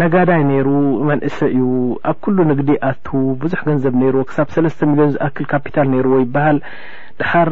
ነጋዳይ 0.00 0.42
ነይሩ 0.50 0.68
መንእሰ 1.08 1.38
እዩ 1.56 1.66
ኣብ 2.10 2.16
ኩሉ 2.24 2.38
ንግዲ 2.50 2.70
ኣቱ 2.90 3.06
ብዙሕ 3.42 3.60
ገንዘብ 3.68 3.94
ነይርዎ 4.02 4.22
ክሳብ 4.30 4.48
ሰለስተ 4.56 4.88
ሚሊዮን 4.90 5.12
ዝኣክል 5.14 5.46
ካፒታል 5.52 5.86
ነይርዎ 5.94 6.16
ይበሃል 6.22 6.58
ድኻር 7.20 7.50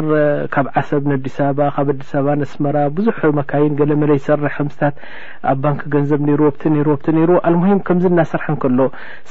ካብ 0.55 0.67
ዓሰብ 0.81 1.03
ንኣዲስ 1.11 1.37
ኣበባ 1.47 1.67
ካብ 1.77 1.89
ኣዲስ 1.93 2.13
በባ 2.17 2.29
ነስመራ 2.43 2.77
ብዙሕ 2.97 3.19
መካይን 3.39 3.75
ገለ 3.81 3.93
መለይ 4.03 4.19
ይሰርሕ 4.21 4.53
ከምስታት 4.59 4.95
ኣብ 5.51 5.59
ባንኪ 5.65 5.83
ገንዘብ 5.95 6.21
ነይርዎ 6.29 6.49
ቲ 6.63 6.73
ነይርዎ 6.77 6.95
ቲ 7.07 7.15
ነይርዎ 7.19 7.39
አልሙሂም 7.49 7.81
ከምዚ 7.89 8.05
እናሰርሐ 8.15 8.49
ከሎ 8.65 8.81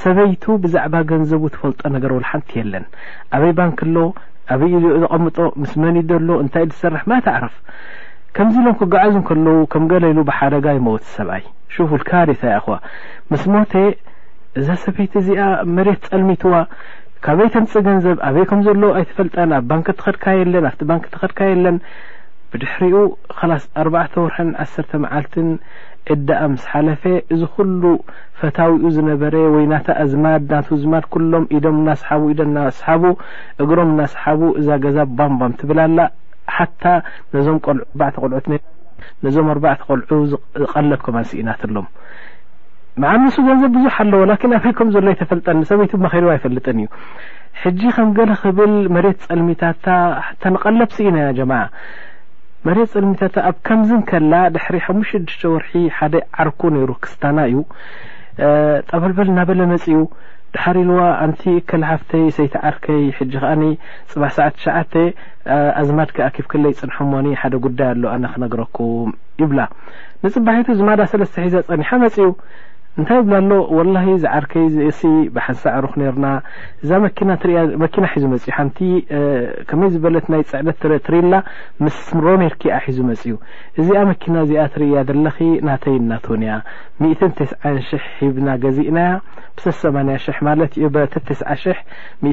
ሰበይቱ 0.04 0.44
ብዛዕባ 0.66 0.94
ገንዘቡ 1.12 1.42
ትፈልጦ 1.56 1.82
ነገረብሉ 1.96 2.24
ሓንቲ 2.32 2.52
የለን 2.62 2.86
ኣበይ 3.38 3.54
ባንኪ 3.62 3.80
ኣሎ 3.90 3.98
ኣበይ 4.56 4.74
ኢድኦ 4.80 4.94
ዘቐምጦ 5.06 5.38
ምስ 5.64 5.74
መኒደሎ 5.86 6.30
እንታይእ 6.44 6.70
ዝሰርሕ 6.74 7.04
ማትዓረፍ 7.14 7.58
ከምዚ 8.36 8.56
ሎም 8.66 8.76
ክጋዓዙ 8.80 9.16
ከለዉ 9.28 9.60
ከም 9.74 9.84
ገለሉ 9.92 10.18
ብሓደጋ 10.30 10.66
ይመዉት 10.76 11.04
ሰብኣይ 11.16 11.44
ካሪታ 12.10 12.42
ይኹዋ 12.56 12.76
ምስሞቴ 13.32 13.74
እዛ 14.60 14.68
ሰበይቲ 14.84 15.14
እዚኣ 15.22 15.42
መሬት 15.76 16.04
ፀልሚትዋ 16.12 16.54
ካበይ 17.26 17.50
ተንፅ 17.56 17.74
ገንዘብ 17.88 18.18
ኣበይ 18.28 18.46
ከምዘለዎ 18.50 18.92
ኣይትፈልጠን 19.00 19.52
ኣብ 19.58 19.64
ባንኪ 19.72 19.88
ትኸድካ 20.00 20.26
የለን 20.42 20.66
ኣ 20.70 20.72
ባን 20.90 21.00
ትኸድካ 21.14 21.40
የለን 21.52 21.78
ብድሕሪኡ 22.52 22.96
ስኣርባ 23.64 23.96
ወር 24.24 24.34
ዓሰርተ 24.64 24.92
መዓልትን 25.04 25.50
ዕዳኣ 26.14 26.42
ምስ 26.54 26.64
ሓለፈ 26.74 27.04
እዚ 27.34 27.42
ኩሉ 27.56 27.84
ፈታዊኡ 28.40 28.84
ዝነበረ 28.96 29.36
ወይ 29.56 29.66
ና 29.74 29.82
ኣዝማድ 30.04 30.46
ና 30.54 30.62
ዝማድ 30.84 31.06
ሎም 31.34 31.46
ኢዶም 31.58 31.78
ናስሓቡ 31.88 32.24
ኢናስሓቡ 32.36 33.04
እግሮም 33.64 33.92
ናሰሓቡ 34.00 34.42
እዛ 34.62 34.68
ገዛ 34.86 34.98
ባምባም 35.18 35.54
ትብላላ 35.62 36.00
ሓታ 36.56 36.86
ነዞም 37.34 37.58
ኣባ 37.74 38.02
ቆልዑትነዞም 38.24 39.48
ኣርባዕተ 39.54 39.82
ቆልዑ 39.90 40.20
ዝቀለብከምኣንስኢናትሎም 40.32 41.88
መዓን 43.02 43.22
ንሱ 43.26 43.36
ገንዘብ 43.50 43.72
ብዙሕ 43.78 43.96
ኣለዎ 44.04 44.22
ላን 44.30 44.54
ኣበይም 44.60 44.90
ዘሎ 44.96 45.08
ይተፈልጠሰበይቲ 45.16 45.94
ማኸሉ 46.06 46.26
ኣይፈልጠን 46.34 46.80
እዩ 46.82 46.88
ሕጂ 47.62 47.82
ከም 47.96 48.10
ገለ 48.18 48.32
ክብል 48.42 48.74
መሬት 48.96 49.20
ፀልሚታታ 49.28 49.86
ሓ 50.26 50.32
ንቐለብ 50.54 50.90
ሲ 50.96 51.08
ኢና 51.10 51.18
ጀማ 51.38 51.54
መሬት 52.68 52.90
ፀልሚታታ 52.96 53.36
ኣብ 53.50 53.58
ከምዝንከላ 53.68 54.34
ድሕሪ 54.56 54.76
ሓሙሽሽተ 54.86 55.44
ወርሒ 55.54 55.74
ሓደ 55.98 56.14
ዓርኩ 56.42 56.62
ነይሩ 56.78 56.90
ክስታና 57.04 57.40
እዩ 57.52 57.60
ጠበልበል 58.92 59.30
እናበለ 59.32 59.62
መፅ 59.72 59.86
ዩ 59.96 60.00
ድሓሪ 60.54 60.78
ኢልዋ 60.84 61.00
ኣንቲ 61.24 61.44
ከላሓፍተይ 61.70 62.24
ሰይትዓርከይ 62.38 63.04
ሕጂ 63.18 63.34
ከዓኒ 63.42 63.64
ፅባሕ 64.12 64.30
ሰዕት 64.38 64.56
ሸዓተ 64.64 64.94
ኣዝማድክ 65.82 66.18
ኣኪፍ 66.28 66.46
ክለይ 66.52 66.74
ፅንሐሞኒ 66.80 67.28
ሓደ 67.42 67.54
ጉዳይ 67.66 67.90
ኣሎዉ 67.96 68.06
ኣነ 68.14 68.26
ክነግረኩም 68.36 69.12
ይብላ 69.42 69.60
ንፅባሒቱ 70.24 70.68
ዝማዳ 70.80 71.00
ሰለስተ 71.14 71.36
ሒዛ 71.46 71.56
ፀኒሓ 71.70 71.90
መፅዩ 72.04 72.28
እንታይ 72.98 73.20
ብላ 73.26 73.36
ሎ 73.50 73.56
ወላሂ 73.78 74.06
ዛዓርከይ 74.22 74.64
ዚእሲ 74.76 75.02
ብሓንሳ 75.34 75.62
ዕሩክ 75.80 75.92
ነርና 76.02 76.28
እዛ 76.84 76.90
መኪና 77.04 77.30
ሒዙ 78.14 78.24
መፅእዩ 78.32 78.54
ሓንቲ 78.56 78.80
ከመይ 79.70 79.90
ዝበለት 79.96 80.26
ናይ 80.34 80.42
ፅዕነት 80.52 80.78
ትርኢላ 81.08 81.36
ምስምሮ 81.84 82.26
ሜርክኣ 82.44 82.72
ሒዙ 82.86 83.00
መፅእዩ 83.10 83.36
እዚኣ 83.80 84.00
መኪና 84.12 84.36
እዚኣ 84.46 84.66
ትርእያ 84.74 85.04
ዘለ 85.10 85.20
ናተይናትዉን 85.70 86.44
እያ 86.48 86.56
10 87.74 88.10
ሂብና 88.24 88.50
ገዚእና 88.66 89.00
ብሰ8 89.60 90.44
ማለት 90.50 90.74
እዩ 90.82 90.86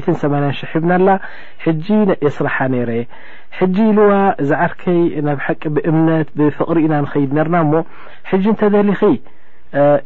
8 0.09 0.67
ሒብና 0.73 0.93
ኣላ 0.99 1.09
ሕጂ 1.67 1.87
የስራሓ 2.25 2.57
ነረየ 2.75 3.03
ሕጂ 3.59 3.75
ኢልዋ 3.93 4.11
ዛዓርከይ 4.49 4.99
ናብ 5.27 5.39
ሓቂ 5.45 5.61
ብእምነት 5.77 6.27
ብፍቕሪ 6.39 6.77
ኢና 6.87 6.93
ንኸይድ 7.05 7.31
ነርና 7.39 7.57
እሞ 7.67 7.73
ሕጂ 8.29 8.43
እንተደሊኸ 8.55 9.01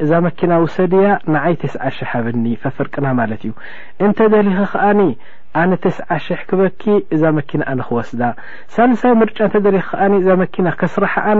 እዛ 0.02 0.10
መኪና 0.26 0.52
ውሰድያ 0.62 1.06
ንዓይ 1.34 1.54
ተስዓ 1.62 1.82
ሽሕ 1.98 2.10
ኣበኒ 2.20 2.46
ፈፍርቅና 2.62 3.06
ማለት 3.20 3.42
እዩ 3.46 3.52
እንተደሪክ 4.04 4.58
ከኣኒ 4.72 5.00
ኣነ 5.60 5.72
ተስዓ 5.84 6.10
ሽሕ 6.26 6.40
ክበኪ 6.50 6.84
እዛ 7.14 7.22
መኪና 7.38 7.62
ኣነክወስዳ 7.72 8.22
ሳሳይ 8.76 9.14
ምርጫ 9.22 9.38
እተደሪ 9.50 9.76
ከ 9.88 10.10
እዛ 10.20 10.28
መና 10.42 10.68
ስረሓኣ 10.94 11.38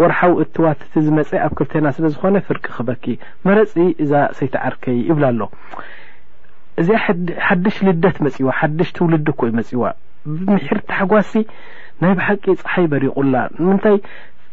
ወርሓዊ 0.00 0.34
እዋት 0.60 0.80
ዝመፀ 1.06 1.30
ኣብ 1.46 1.54
ክተና 1.60 1.86
ስለዝኾነ 1.98 2.36
ፍርቂ 2.48 2.64
ክበኪ 2.76 3.04
መፂ 3.48 3.74
እዛ 4.04 4.12
ሰይተዓርከይ 4.40 4.98
ይብላ 5.10 5.24
ኣሎ 5.34 5.40
እዚኣ 6.82 7.00
ሓድሽ 7.46 7.76
ልደት 7.86 8.16
መፅዋ 8.26 8.48
ሓድሽ 8.60 8.88
ትውልድ 8.98 9.26
ይ 9.48 9.52
መፅዋ 9.58 9.82
ብምሕር 10.44 10.78
ተሓጓሲ 10.90 11.34
ናይ 12.02 12.12
ብሓቂ 12.18 12.44
ፀሓይ 12.62 12.86
በሪቑላ 12.92 13.34
ታይ 13.82 13.96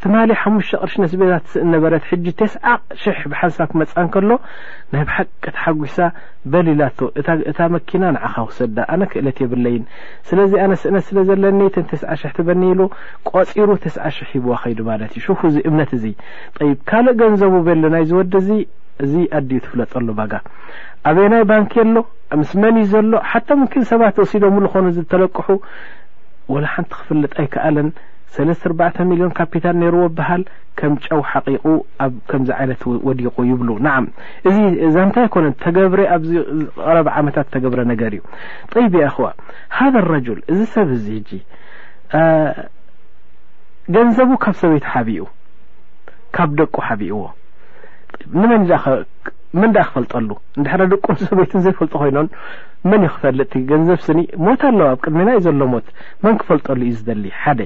ትማ 0.03 0.15
ሓሙሽተ 0.41 0.75
ቅርሽነ 0.83 1.03
ቤታ 1.21 1.33
ስነበረት 1.53 2.03
ተስ 2.39 2.53
ሽሕ 3.01 3.17
ብሓንሳብ 3.31 3.67
ክመፃን 3.71 4.07
ከሎ 4.13 4.29
ናይ 4.93 5.03
ባሓቀት 5.09 5.57
ሓጉሳ 5.63 5.97
በሊላቶ 6.53 6.99
እታ 7.51 7.59
መኪና 7.75 8.03
ንዓካ 8.15 8.35
ውሰዳ 8.47 8.77
ኣነ 8.93 9.01
ክእለት 9.11 9.37
የብለይን 9.43 9.83
ስለዚ 10.29 10.51
ኣነ 10.63 10.73
ስእነት 10.83 11.05
ስለዘለን 11.09 11.59
ስሽሕ 12.01 12.31
ትበኒሉ 12.37 12.79
ቆፂሩ 13.33 13.69
ተስ 13.85 13.97
ሽሕ 14.17 14.29
ሂዋ 14.45 14.55
ከይ 14.63 14.75
ማለት 14.89 15.13
እዩ 15.21 15.27
ዚ 15.55 15.57
እምነት 15.71 15.91
እዚ 15.97 16.05
ይ 16.69 16.73
ካልእ 16.91 17.15
ገንዘቡ 17.21 17.53
ሎ 17.83 17.93
ናይ 17.95 18.05
ዝወድ 18.11 18.35
ዚ 18.47 18.51
እዚ 19.05 19.13
ኣድዩ 19.37 19.57
ትፍለጠሉ 19.65 20.07
በጋ 20.19 20.33
ኣበናይ 21.09 21.43
ባንኪ 21.51 21.73
የሎ 21.83 21.97
ምስመን 22.39 22.75
እዩ 22.83 22.87
ዘሎ 22.95 23.13
ሓተ 23.29 23.49
ምን 23.59 23.83
ሰባት 23.91 24.17
ወሲዶኮኑ 24.23 24.85
ዝተለቅሑ 24.97 25.47
ወላ 26.53 26.65
ሓንቲ 26.75 26.91
ክፍለጥ 27.01 27.33
ኣይከኣለን 27.41 27.87
ሰለስተርባተ 28.35 28.97
ሚሊዮን 29.09 29.31
ካፒታል 29.39 29.75
ነርዎ 29.81 30.03
በሃል 30.17 30.43
ከም 30.79 30.93
ጨው 31.05 31.19
ሓቂቁ 31.31 31.63
ከምዚ 32.29 32.49
ዓይነት 32.57 32.81
ወዲቁ 33.07 33.35
ይብሉ 33.49 33.69
ናዓም 33.85 34.05
እዚ 34.49 34.57
እዛ 34.87 34.95
ንታይ 35.09 35.27
ኮነ 35.33 35.47
ተገብረ 35.63 35.99
ኣ 36.15 36.19
ቀረብ 36.85 37.07
ዓመታት 37.21 37.47
ተገብረ 37.55 37.81
ነገር 37.91 38.13
እዩ 38.19 38.21
ይብ 38.85 38.93
የ 39.01 39.07
ኸዋ 39.15 39.27
ሃ 39.77 40.05
ረጅል 40.13 40.39
እዚ 40.53 40.59
ሰብ 40.75 40.89
እዙ 40.97 41.05
እ 42.21 42.23
ገንዘቡ 43.95 44.31
ካብ 44.45 44.55
ሰበይቲ 44.61 44.85
ሓቢኡ 44.93 45.25
ካብ 46.35 46.49
ደቁ 46.59 46.75
ሓቢኡዎንመን 46.87 48.63
መን 49.59 49.71
ዳእ 49.75 49.85
ክፈልጠሉ 49.87 50.29
ንዳሕና 50.59 50.81
ደቁን 50.91 51.15
ሰበይትን 51.21 51.61
ዘይፈልጡ 51.63 51.93
ኮይኖን 52.01 52.27
መን 52.89 53.01
ይ 53.05 53.09
ክፈልጥቲ 53.15 53.53
ገንዘብ 53.71 53.99
ስኒ 54.05 54.19
ሞት 54.45 54.61
ኣለዋ 54.69 54.85
ኣብ 54.93 54.99
ቅድሚና 55.05 55.29
እዩ 55.37 55.41
ዘሎ 55.47 55.63
ሞት 55.73 55.87
መን 56.25 56.35
ክፈልጠሉ 56.41 56.79
እዩ 56.89 56.93
ዝደሊ 56.99 57.25
ሓደ 57.41 57.59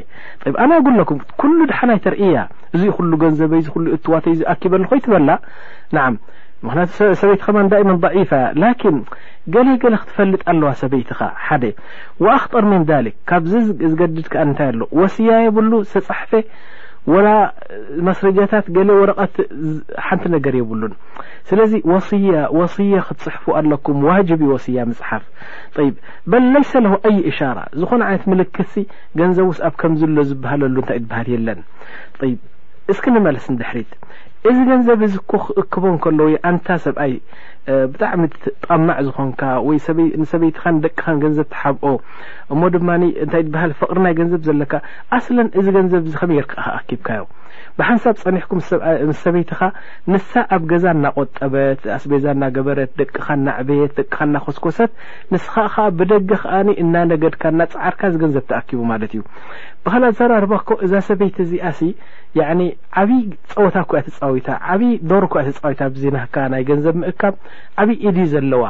ኣነ 0.63 0.72
ግለኩም 0.88 1.20
ኩሉ 1.42 1.58
ድሓናይ 1.72 2.00
ተርእያ 2.06 2.38
እዚ 2.75 2.84
ኩሉ 3.00 3.12
ገንዘበይ 3.24 3.62
ሉ 3.86 3.94
እትዋተ 3.98 4.25
ዩኣኪበሉ 4.42 4.84
ኮይትበላ 4.94 5.30
ንዓም 5.98 6.15
ምክንያቱ 6.65 6.92
ሰበይትከማ 7.22 7.58
ንዳእመን 7.68 7.98
ዒፋ 8.22 8.32
ላኪን 8.62 8.98
ገለገለ 9.56 9.96
ክትፈልጥ 10.01 10.42
ኣለዋ 10.51 10.70
ሰበይትኻ 10.82 11.20
ሓደ 11.48 11.63
ወኣክጠር 12.25 12.65
ሚን 12.72 12.84
ሊክ 13.08 13.18
ካብዚ 13.32 13.54
ዝገድድካ 13.92 14.34
ንታይ 14.51 14.70
ኣሎ 14.74 14.82
ወስያ 15.01 15.34
የብሉ 15.46 15.72
ዝተፃሕፈ 15.92 16.32
ወላ 17.14 17.28
ማስረጃታት 18.08 18.66
ገሌ 18.76 18.90
ወረቐት 19.00 19.36
ሓንቲ 20.06 20.24
ነገር 20.36 20.54
የብሉን 20.60 20.94
ስለዚ 21.50 21.74
ወያ 21.92 22.38
ወصያ 22.60 23.02
ክትፅሕፉ 23.08 23.46
ኣለኩም 23.60 23.98
ዋጅብ 24.10 24.42
ወصያ 24.54 24.86
መፅሓፍ 24.92 25.24
ይ 25.86 25.90
በል 26.34 26.46
ለይሰ 26.54 26.72
ለሁ 26.86 26.94
ኣይ 27.10 27.18
እሻራ 27.32 27.58
ዝኮነ 27.80 28.02
ዓይነት 28.10 28.26
ምልክት 28.32 28.72
ገንዘብ 29.22 29.48
ውስ 29.52 29.60
ኣብ 29.70 29.76
ከምዝሎ 29.84 30.18
ዝበሃለሉ 30.30 30.76
እንታይ 30.84 31.00
ትበሃል 31.04 31.30
የለን 31.36 31.62
ይ 32.30 32.34
እስክ 32.94 33.06
ንመለስ 33.16 33.46
ንድሕሪት 33.56 33.92
እዚ 34.50 34.58
ገንዘብ 34.72 35.00
ዝ 35.12 35.16
ክእክቦ 35.32 35.86
ከለዉ 36.04 36.28
እ 36.34 36.40
ኣንታ 36.50 36.68
ሰብኣይ 36.86 37.14
ብጣዕሚ 37.91 38.22
ጥቐማዕ 38.50 38.98
ዝኾንካ 39.07 39.41
ወይ 39.67 39.77
ይንሰበይትኻን 40.15 40.75
ደቅኻን 40.84 41.22
ገንዘብ 41.24 41.48
ተሓብኦ 41.53 41.93
እሞ 42.53 42.62
ድማ 42.75 42.89
እንታይ 43.24 43.43
ትበሃል 43.48 43.74
ፍቕሪናይ 43.81 44.13
ገንዘብ 44.19 44.41
ዘለካ 44.50 44.74
ኣስለን 45.17 45.50
እዚ 45.62 45.65
ገንዘብ 45.79 46.03
ኸመይ 46.19 46.38
የርክ 46.39 46.53
ኣኪብካዮ 46.79 47.24
ብሓንሳብ 47.79 48.15
ፀኒሕኩ 48.24 48.51
ምስ 48.58 48.70
ሰበይቲኻ 49.24 49.60
ንሳ 50.13 50.29
ኣብ 50.55 50.62
ገዛ 50.72 50.84
እናቆጠበት 50.96 51.82
ኣስቤዛ 51.96 52.25
ናገበረት 52.44 52.91
ደቅኻ 53.00 53.25
እናዕብት 53.39 53.91
ደቅካ 53.98 54.17
እና 54.29 54.38
ኮስኮሰት 54.46 54.91
ንስ 55.32 55.46
ካ 55.53 55.65
ከዓ 55.74 55.86
ብደገ 56.00 56.29
ከዓኒ 56.44 56.70
እናነገድካ 56.84 57.44
እናፃዓርካ 57.53 58.01
ዚ 58.13 58.22
ገንዘብ 58.24 58.46
ተኣኪቡ 58.51 58.79
ማለት 58.91 59.12
እዩ 59.15 59.24
ብካልእ 59.88 60.10
ኣዘራርባኮ 60.12 60.70
እዛ 60.88 60.94
ሰበይቲ 61.10 61.38
እዚኣሲ 61.48 61.82
ዕ 62.39 62.72
ዓብይ 63.01 63.22
ፀወታ 63.53 63.75
እኩያ 63.86 64.00
ተፃዊታ 64.08 64.50
ዓብይ 64.75 64.94
ዶር 65.10 65.25
ኩያ 65.34 65.41
ተፃዊታ 65.58 65.82
ዚናካ 66.03 66.36
ናይ 66.53 66.63
ገንዘብ 66.72 66.96
ምእካብ 67.03 67.36
ዓብዪ 67.84 67.98
ኢድ 68.08 68.17
ዘለዋ 68.36 68.63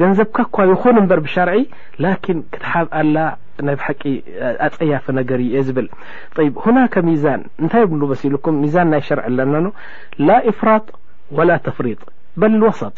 ገንዘብካ 0.00 0.36
እኳ 0.46 0.56
ይኮን 0.70 0.96
በር 1.10 1.20
ብሻርዒ 1.24 1.56
ላን 2.02 2.14
ክትሓብ 2.52 2.86
ኣላ 3.00 3.16
ናይብ 3.66 3.80
ሓቂ 3.86 4.02
ኣፀያፈ 4.66 5.04
ነገር 5.18 5.38
እዩ 5.44 5.48
እየ 5.52 5.62
ዝብል 5.66 5.88
ሁና 6.64 6.78
ሚዛን 7.08 7.42
እንታይ 7.62 7.84
ብሉ 7.92 8.02
በሲ 8.10 8.22
ሉኩም 8.34 8.56
ሚዛን 8.64 8.88
ናይ 8.92 9.02
ሸርዒ 9.08 9.28
ለና 9.38 9.54
ላ 10.26 10.30
إፍራጥ 10.52 10.86
ወላ 11.38 11.50
ተፍሪጥ 11.66 12.00
በልወሰጥ 12.42 12.96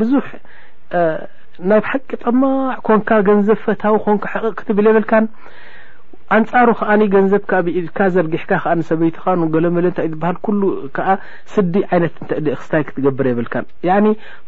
ብዙሕ 0.00 0.26
ናይብ 1.70 1.84
ሓቂ 1.90 2.08
ጠማዕ 2.22 2.74
ኮንካ 2.86 3.08
ገንዘብ 3.28 3.58
ፈታዊ 3.64 3.94
ኮን 4.04 4.18
ሕቕቕክትብል 4.32 4.86
የበልካ 4.88 5.12
ኣንፃሩ 6.36 6.68
ከዓ 6.78 6.92
ገንዘብ 7.14 7.42
ኢድ 7.78 7.86
ዘርጊሕካ 8.14 8.50
ሰበይ 8.88 9.10
ሃ 9.24 9.34
ስዲ 11.54 11.74
ይት 12.04 12.16
ክስታይ 12.58 12.82
ክትብር 12.88 13.26
ይብል 13.30 13.48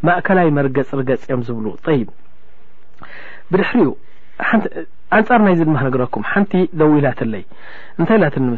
ማእላይ 0.07 0.49
መርገፅ 0.59 0.91
ገፅእዮም 1.11 1.43
ብ 1.59 1.95
ብድሕኡ 3.53 3.89
ኣንፃር 5.17 5.41
ናይ 5.47 5.55
ድማ 5.61 5.77
ነረኩም 5.87 6.25
ሓንቲ 6.33 6.53
ደው 6.81 6.91
ኢላይ 6.99 7.15
ታይ 8.11 8.21
ትልም 8.35 8.53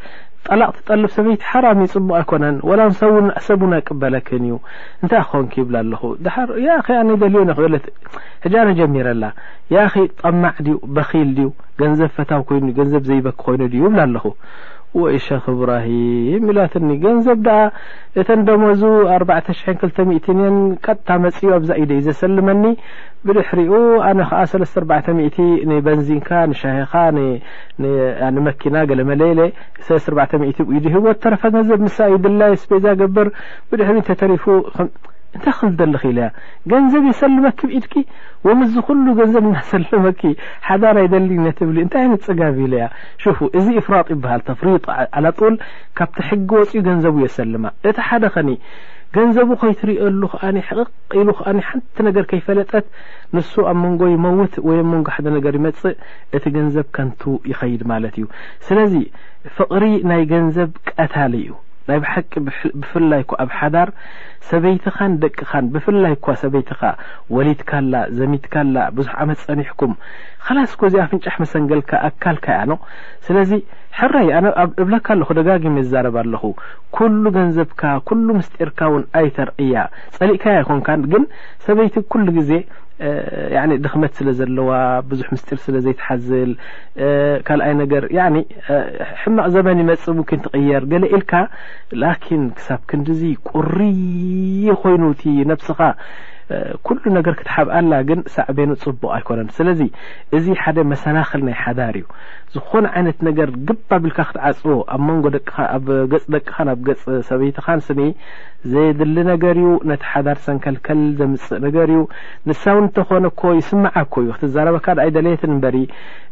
ጣላቅትጠልብ 0.48 1.10
ሰበይቲ 1.16 1.42
ሓራም 1.50 1.80
ዩፅቡቅ 1.86 2.14
ኣይኮነን 2.20 2.56
ወላን 2.70 2.94
ሰሰብ 3.00 3.62
ን 3.72 3.76
ኣቅበለክን 3.80 4.44
እዩ 4.48 4.54
እንታይ 5.02 5.22
ክኮንኪ 5.26 5.54
ይብላ 5.62 5.76
ኣለኹ 5.84 6.02
ድር 6.28 6.50
ያ 6.68 6.78
ኣነ 7.02 7.10
ደልዮንክለት 7.24 7.86
ሕجነ 8.46 8.68
ጀሚረላ 8.80 9.24
ያ 9.76 9.84
ኸ 9.94 10.06
ጠማዕ 10.22 10.56
ድዩ 10.68 10.78
በኪል 10.98 11.30
ድዩ 11.40 11.50
ገንዘብ 11.82 12.12
ፈታው 12.18 12.44
ኑገንዘብ 12.68 13.06
ዘይበክ 13.12 13.38
ኮይኑ 13.46 13.62
ድዩ 13.74 13.84
ይብላ 13.88 14.02
ኣለኹ 14.08 14.26
ويشخ 15.00 15.44
إብرهم 15.56 16.42
إلትኒ 16.52 16.88
ገنዘب 17.04 17.40
دኣ 17.48 17.56
እተንደመዙ 18.22 18.82
4 19.12 19.38
2 20.00 20.86
ቀታ 20.86 21.08
መፅኡ 21.26 21.44
ኣዛ 21.58 21.70
ኢደዩ 21.84 22.00
ዘسلመኒ 22.08 22.64
بድحሪኡ 23.26 23.72
أنا 24.10 24.24
ዓ 24.40 24.42
3ተ 24.54 24.74
4 24.82 25.12
0 25.20 25.80
بንزንካ 25.86 26.30
شهኻ 26.62 26.94
መكናة 28.48 28.84
قلመሌለ 28.90 29.40
4 30.00 30.60
ድ 30.84 30.86
هዎ 30.96 31.06
ተረف 31.24 31.44
ንዘብ 31.58 31.80
ድ 31.86 31.90
سፔዛ 32.66 32.86
قብር 33.02 33.28
بድحሪ 33.70 33.98
ተሪፉ 34.24 34.44
እንታይ 35.36 35.54
ክልደሊ 35.58 35.92
ክ 36.02 36.06
ኢልያ 36.10 36.26
ገንዘብ 36.72 37.04
የሰልመክ 37.10 37.60
ብኢድኪ 37.68 37.96
ወምዚ 38.48 38.74
ኩሉ 38.88 39.06
ገንዘብ 39.20 39.44
እናሰልመኪ 39.50 40.22
ሓዳር 40.68 40.98
ይደሊ 41.04 41.30
ነትብሊ 41.46 41.78
እንታይ 41.86 42.04
ይነትፀጋቢ 42.08 42.58
ኢለያ 42.68 42.86
ሽ 43.24 43.36
እዚ 43.60 43.68
እፍራጥ 43.82 44.08
ይበሃል 44.14 44.42
ተፍሪጥ 44.50 44.84
ጡል 45.40 45.56
ካብቲ 46.00 46.18
ሕጊ 46.30 46.50
ወፅኡ 46.62 46.76
ገንዘቡ 46.88 47.16
የሰልማ 47.26 47.66
እቲ 47.90 47.98
ሓደኸኒ 48.10 48.50
ገንዘቡ 49.16 49.50
ከይትሪኦሉ 49.62 50.22
ኸዓኒ 50.34 50.58
ሕቕቕ 50.68 50.90
ኢሉ 51.22 51.30
ከዓ 51.38 51.48
ሓንቲ 51.70 51.98
ነገር 52.08 52.24
ከይፈለጠት 52.32 52.86
ንሱ 53.36 53.54
ኣብ 53.72 53.78
መንጎ 53.86 54.02
ይመውት 54.14 54.54
ወይ 54.68 54.80
መንጎ 54.92 55.08
ሓደ 55.16 55.26
ነገር 55.38 55.54
ይመፅእ 55.60 55.98
እቲ 56.38 56.44
ገንዘብ 56.58 56.88
ከንቱ 56.98 57.22
ይኸይድ 57.52 57.82
ማለት 57.94 58.16
እዩ 58.22 58.28
ስለዚ 58.70 58.94
ፍቕሪ 59.58 59.84
ናይ 60.12 60.24
ገንዘብ 60.34 60.72
ቀታሊ 60.92 61.34
እዩ 61.44 61.52
ናይ 61.92 62.00
ብሓቂ 62.04 62.32
ብፍላይ 62.82 63.22
እኳ 63.24 63.32
ኣብ 63.44 63.50
ሓዳር 63.60 63.90
ሰበይትኻን 64.50 65.12
ደቅኻን 65.24 65.66
ብፍላይ 65.74 66.14
እኳ 66.18 66.26
ሰበይትኻ 66.44 66.82
ወሊትካላ 67.36 67.94
ዘሚትካላ 68.20 68.78
ብዙሕ 68.98 69.14
ዓመት 69.24 69.40
ፀኒሕኩም 69.48 69.94
ካላስኮእዚኣ 70.46 71.04
ፍንጫሕ 71.12 71.36
መሰንገልካ 71.44 71.92
ኣካልካእያ 72.10 72.62
ኖ 72.72 72.76
ስለዚ 73.26 73.52
ሕራዩ 74.00 74.30
ኣነኣ 74.38 74.58
እብለካ 74.84 75.08
ኣለኹ 75.16 75.30
ደጋጊም 75.40 75.78
ዝዛረብ 75.86 76.16
ኣለኹ 76.24 76.44
ኩሉ 76.98 77.24
ገንዘብካ 77.38 77.82
ኩሉ 78.10 78.28
ምስጢርካ 78.40 78.80
ውን 78.94 79.04
ኣይተርእያ 79.22 79.84
ፀሊእካያ 80.18 80.58
ይኮንካን 80.64 81.04
ግን 81.14 81.24
ሰበይቲ 81.68 81.96
ኩሉ 82.14 82.26
ግዜ 82.40 82.52
ድኽመት 83.84 84.12
ስለ 84.20 84.28
ዘለዋ 84.40 84.70
ብዙሕ 85.10 85.28
ምስጢር 85.34 85.60
ስለ 85.66 85.76
ዘይትሓዝል 85.86 86.52
ካልኣይ 87.48 87.74
ነገር 87.84 88.04
ሕማቕ 89.22 89.46
ዘመን 89.56 89.80
መፅ 89.92 90.04
ሙኪን 90.20 90.44
ትቕየር 90.48 90.84
ገሌ 90.92 91.04
ኢልካ 91.18 91.34
ላኪን 92.02 92.44
ክሳብ 92.58 92.82
ክንዲዙ 92.92 93.22
ቁር 93.52 93.70
ኮይኑእቲ 94.84 95.24
ነብስኻ 95.52 95.80
ኩሉ 96.86 97.02
ነገር 97.18 97.34
ክትሓብኣላ 97.40 97.94
ግን 98.08 98.20
ሳዕበኑ 98.34 98.70
ፅቡቅ 98.84 99.10
ኣይኮነን 99.18 99.50
ስለዚ 99.58 99.82
እዚ 100.38 100.46
ሓደ 100.62 100.78
መሰናክል 100.92 101.42
ናይ 101.48 101.56
ሓዳር 101.62 101.96
እዩ 102.00 102.08
ዝኾነ 102.56 102.86
ዓይነት 103.00 103.20
ነገር 103.28 103.50
ግባ 103.68 103.90
ብልካ 104.04 104.18
ክትዓፅዎ 104.30 104.74
ኣብ 104.96 105.02
መንጎ 105.10 105.26
ደቅኻ 105.36 105.56
ኣብ 105.76 105.86
ገፅ 106.14 106.26
ደቅኻ 106.36 106.56
ኣብ 106.74 106.80
ገፅ 106.88 107.04
ሰበይትኻን 107.30 107.80
ስኒ 107.88 108.00
ዘድሊ 108.70 109.18
ነገር 109.30 109.56
እዩ 109.60 109.70
ነቲ 109.90 110.02
ሓዳር 110.14 110.38
ሰንከልከል 110.46 111.00
ዘምፅእ 111.20 111.54
ነገር 111.66 111.88
እዩ 111.94 112.02
ንሳ 112.50 112.64
ው 112.78 112.82
ንተኾነኮ 112.86 113.42
ይስማዓኮ 113.60 114.14
እዩ 114.24 114.32
ክትዛረበካ 114.36 114.88
ይ 115.08 115.12
ደሌየትን 115.16 115.54
በ 115.64 115.70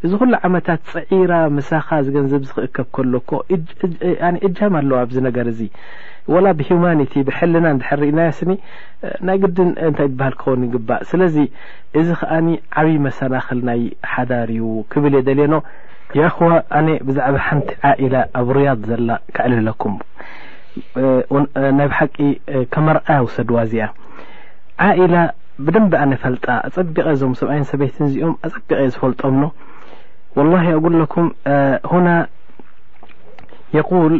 እዚ 0.04 0.12
ኩሉ 0.20 0.32
ዓመታት 0.48 0.82
ፀዒራ 0.92 1.32
መሳኻ 1.56 1.88
ዝገንዘብ 2.06 2.42
ዝክእከብ 2.50 2.86
ከሎኮ 2.96 3.30
እጃም 4.48 4.74
ኣለዎ 4.80 4.96
ኣብዚ 5.04 5.16
ነገር 5.28 5.48
እዚ 5.52 5.60
ወላ 6.34 6.46
ብሂማኒቲ 6.58 7.12
ብሕልና 7.28 7.66
ሐርእና 7.88 8.20
ስኒ 8.40 8.50
ናይ 9.28 9.38
ግድን 9.44 9.68
ንታይ 9.90 10.08
ትበሃል 10.10 10.34
ክኸውን 10.40 10.64
ይግባእ 10.66 11.02
ስለዚ 11.12 11.36
እዚ 12.00 12.08
ከዓ 12.20 12.32
ዓብይ 12.82 12.96
መሰናክል 13.06 13.60
ናይ 13.70 13.80
ሓዳር 14.12 14.50
እዩ 14.56 14.68
ክብል 14.92 15.14
የደልየኖ 15.18 15.54
ዋ 16.42 16.50
ኣ 16.78 16.82
ብዛዕባ 17.08 17.34
ሓንቲ 17.46 17.70
ዓኢላ 17.90 18.14
ኣብ 18.40 18.48
ርያድ 18.58 18.82
ዘላ 18.92 19.10
ክዕል 19.38 19.52
ለኩም 19.70 19.96
ናይ 21.76 21.86
ብ 21.92 21.94
ሓቂ 21.98 22.16
ከመርኣ 22.72 23.06
ውሰድዋእዚኣ 23.26 23.86
ዓኢላ 24.88 25.14
ብደንብ 25.64 25.92
ኣነ 26.02 26.12
ፈልጣ 26.24 26.44
ኣፀቢቐ 26.68 27.06
ዞም 27.20 27.32
ሰብኣይ 27.40 27.60
ሰበይት 27.70 27.96
እዚኦም 28.06 28.34
ኣፀቢቐ 28.46 28.78
ዝፈልጦምኖ 28.92 29.42
ወላሂ 30.36 30.64
ኣጉለኩም 30.76 31.26
ሁና 31.92 32.08
የቁል 33.76 34.14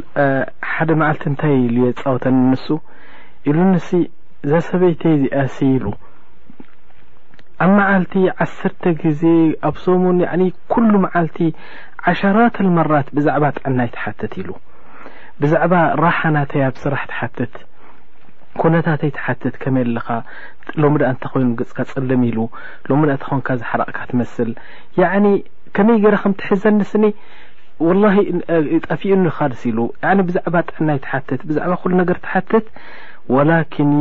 ሓደ 0.72 0.88
መዓልቲ 1.02 1.24
እንታይ 1.30 1.56
ፃወተ 2.02 2.24
ንሱ 2.50 2.66
ኢሉ 3.50 3.58
ንስ 3.74 3.88
ዛ 4.50 4.62
ሰበይተ 4.70 5.02
ዚኣሲ 5.22 5.56
ኢሉ 5.78 5.86
ኣብ 7.64 7.70
መዓልቲ 7.78 8.14
ዓስርተ 8.46 8.82
ግዜ 9.04 9.22
ኣብ 9.70 9.74
ሶሙን 9.84 10.18
ኩሉ 10.72 10.92
መዓልቲ 11.06 11.38
ዓሽራተ 12.12 12.56
መራት 12.78 13.08
ብዛዕባ 13.18 13.44
ጣዕና 13.58 13.78
ይተሓተት 13.88 14.32
ኢሉ 14.42 14.48
ብዛዕባ 15.42 15.74
ራሓናተያ 16.04 16.64
ብ 16.74 16.80
ስራሕ 16.84 17.02
ትሓትት 17.10 17.54
ነታተይ 18.74 19.10
ተሓትት 19.18 19.54
ከመ 19.62 19.76
ኻ 20.06 20.16
ሎ 20.82 20.88
ንተ 21.12 21.22
ኮይኑ 21.34 21.46
ካ 21.76 21.84
ፅልም 21.90 22.22
ኢሉ 22.30 22.38
ሎኮካ 22.88 23.48
ዝሓረቕካ 23.60 23.98
ትመስል 24.10 24.50
ከመይ 25.76 25.98
ገ 26.04 26.10
ከምትሕዘኒስኒ 26.24 27.04
ጠፊኡካል 28.88 29.52
ሉ 29.76 29.86
ብዛዕ 30.30 30.46
ጥዕይ 30.70 30.88
ብ 30.88 32.16
ትሓትት 32.24 32.58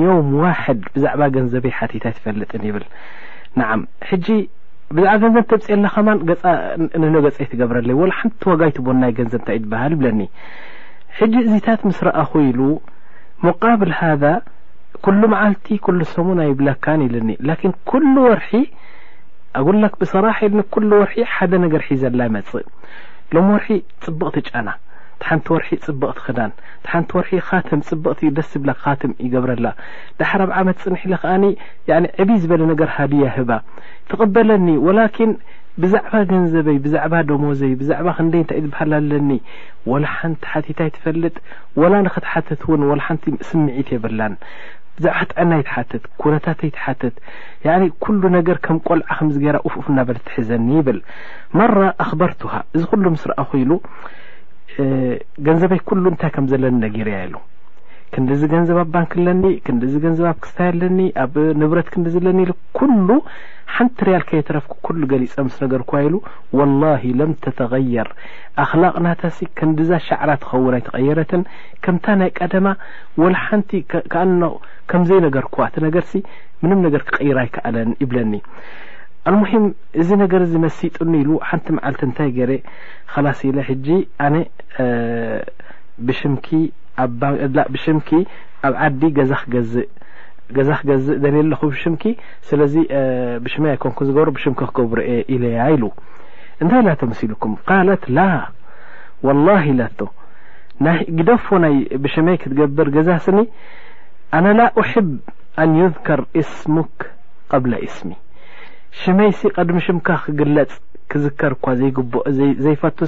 ዮም 0.06 0.30
ዋ 0.44 0.56
ብዛ 0.96 1.06
ገንበ 1.36 1.64
ታይ 2.06 2.14
ፈልጥ 2.26 2.52
ብል 2.76 2.86
ን 3.60 3.62
ብዛ 4.96 5.08
ገንዘብምፅእ 5.22 5.74
ኣገይ 7.30 7.48
ትገብረ 7.54 7.78
ሓን 8.18 8.32
ዋጋይቦናይ 8.52 9.12
ገንዘብንታይእ 9.20 9.64
በሃል 9.72 9.94
ብለኒ 10.00 10.20
ሕጂ 11.18 11.34
እዝታት 11.46 11.82
ምስ 11.90 11.98
ረአኹ 12.08 12.32
ኢሉ 12.50 12.62
ሙቃብል 13.46 13.92
ሃذ 14.00 14.24
ኩሉ 15.06 15.22
መዓልቲ 15.34 15.68
ኩሉ 15.86 16.00
ሰሙ 16.16 16.28
ናይ 16.40 16.52
ብላካን 16.60 17.02
ኢልኒ 17.06 17.30
ላን 17.48 17.74
ሉ 18.14 18.16
ወርሒ 18.30 18.52
ኣጉላክ 19.60 19.94
ብሰራሓል 20.02 20.54
ሉ 20.60 20.92
ወርሒ 21.02 21.18
ሓደ 21.34 21.52
ነገር 21.66 21.82
ሒ 21.88 21.92
ዘላ 22.04 22.20
መፅእ 22.36 22.68
ሎም 23.36 23.48
ወርሒ 23.56 23.70
ፅብቕቲ 24.06 24.38
ጨና 24.50 24.70
ተሓንቲ 25.22 25.46
ወርሒ 25.54 25.70
ፅብቕት 25.86 26.18
ክዳን 26.26 26.52
ሓንቲ 26.92 27.10
ወርሒ 27.18 27.32
ትም 27.70 27.80
ፅብቕቲ 27.90 28.20
ዩ 28.28 28.30
ደስ 28.38 28.52
ብላ 28.64 28.72
ካትም 28.84 29.12
ይገብረላ 29.26 29.68
ዳሓርብ 30.20 30.52
ዓመት 30.60 30.78
ፅንሒ 30.84 31.02
ከኣ 31.24 31.34
ዕብ 32.24 32.30
ዝበለ 32.44 32.62
ነገር 32.72 32.90
ሃድያ 32.98 33.26
ህባ 33.38 33.52
ትቕበለኒ 34.12 34.68
ወ 34.86 34.94
ብዛዕባ 35.82 36.14
ገንዘበይ 36.32 36.78
ብዛዕባ 36.86 37.14
ደሞዘይ 37.30 37.74
ብዛዕባ 37.82 38.08
ክንደይ 38.18 38.40
እንታይ 38.44 38.60
ዝበሃላለኒ 38.64 39.32
ወላ 39.92 40.06
ሓንቲ 40.20 40.42
ሓቲታይ 40.54 40.90
ትፈልጥ 40.96 41.36
ወላ 41.82 41.94
ንኽትሓትት 42.06 42.62
እውን 42.66 42.82
ላ 43.00 43.02
ሓንቲ 43.08 43.26
ስምዒት 43.50 43.90
የብላን 43.96 44.34
ብዛዕባ 44.98 45.20
ጥዕና 45.32 45.52
ይትሓትት 45.62 46.04
ኩነታተ 46.22 46.60
ይትሓትት 46.70 47.16
ኩሉ 48.06 48.22
ነገር 48.38 48.58
ከም 48.66 48.80
ቆልዓ 48.88 49.10
ከምዚገራ 49.20 49.58
ፍፍ 49.76 49.86
እናበለ 49.94 50.18
ትሕዘኒ 50.30 50.70
ይብል 50.80 51.00
ማራ 51.60 51.76
ኣክበርቱሃ 52.06 52.54
እዚ 52.76 52.84
ኩሉ 52.94 53.06
ምስ 53.16 53.24
ረአ 53.32 53.46
ኮኢሉ 53.54 53.72
ገንዘበይ 55.48 55.82
ኩሉ 55.92 56.04
እንታይ 56.14 56.34
ከም 56.36 56.46
ዘለኒ 56.54 56.76
ነገርያ 56.88 57.16
ኢሉ 57.28 57.36
ክንዲዚ 58.14 58.42
ገንዘብ 58.54 58.78
ኣ 58.82 58.84
ባንክ 58.96 59.12
ለኒ 59.26 59.44
ክዲዚ 59.66 59.94
ገንዘብ 60.06 60.28
ክስታ 60.44 60.60
ለኒ 60.82 61.00
ኣብት 61.24 61.88
ክለኒ 61.94 62.42
ሓንቲ 63.74 63.98
ርያልከየተረፍ 64.08 64.66
ሊ 65.22 65.26
ስገር 65.58 65.84
ም 67.30 67.34
ተተር 67.44 67.74
ኣክላቅና 68.64 69.08
ከዲዛ 69.60 69.92
ሸዕ 70.08 70.20
ትኸውን 70.44 70.76
ኣይቀረት 71.00 71.34
ከታ 71.86 72.06
ናይ 72.22 72.32
ቀማ 72.40 72.68
ሓንቲ 73.46 73.72
ዘይ 75.10 75.22
ገር 75.38 75.48
ገ 75.56 77.04
ክይራ 77.16 77.38
ይለ 77.46 77.78
ይብለኒ 78.04 78.34
ኣ 79.30 79.34
እዚ 80.02 80.10
ነገር 80.24 80.42
ዝመሲጡኒ 80.52 81.14
ሉ 81.30 81.40
ሓንቲ 81.50 81.68
ዓል 81.88 81.96
ታይ 82.18 82.30
ገ 82.38 82.62
ከሲ 83.14 83.42
ኣ 84.28 84.36
ብሽ 86.08 86.20
بشمك 87.06 88.16
ب 88.64 88.72
عዲ 88.76 89.12
ክقزእ 90.50 91.16
لل 91.16 91.50
ل 91.50 91.56
شمك 91.74 92.06
ل 92.54 93.40
بشي 93.44 93.78
كن 93.78 93.94
ر 94.18 94.38
شمك 94.38 94.58
ክقر 94.64 95.00
إ 95.30 95.38
ل 95.42 95.84
إنታይ 96.62 96.82
ل 96.86 96.96
تمسلكم 96.96 97.52
قالت 97.70 98.04
ل 98.12 98.18
والله 99.24 99.66
ل 99.72 99.82
ت 99.98 100.02
قدف 101.20 101.46
بشمي 102.04 102.38
كتقبر 102.38 102.88
قز 102.90 103.10
سن 103.10 103.46
أنا 104.34 104.54
لا 104.54 104.80
أحب 104.80 105.20
أن 105.60 105.76
يذكر 105.76 106.26
اسمك 106.36 107.12
قبل 107.50 107.76
اسم 107.76 108.10
شمي 108.92 109.32
قدم 109.56 109.80
شمك 109.80 110.12
ክقلፅ 110.12 110.72
ክዝከር 111.12 111.54
እ 111.72 111.92
ዘዘይፈቱ 112.38 113.00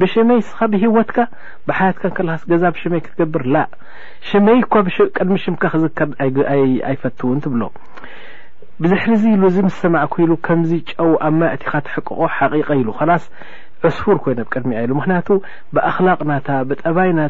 ብሽመይ 0.00 0.40
ስ 0.50 0.68
ብሂወትካ 0.72 1.16
ብሓያት 1.68 1.96
ስ 2.42 2.44
ገዛ 2.52 2.62
ብሽይ 2.76 3.00
ክትገብር 3.06 3.42
መይ 4.46 4.60
ቅድሚ 5.16 5.36
ሽ 5.44 5.56
ክከር 5.62 5.82
ኣይፈትው 6.90 7.30
ብሎ 7.54 7.62
ብዝሕ 8.84 9.04
ዚ 9.56 9.66
ሰማ 9.80 9.96
ከዚ 10.46 10.72
ጨው 10.92 11.12
ኣካትሕቆ 11.54 12.08
ሓቂቀ 12.36 12.70
ስ 13.24 13.26
ዕስፉር 13.88 14.16
ኮይብ 14.24 14.38
ቅድሚ 14.52 14.70
ምክንያቱ 14.98 15.26
ብኣክላቅና 15.74 16.32
ብጠባይና 16.68 17.20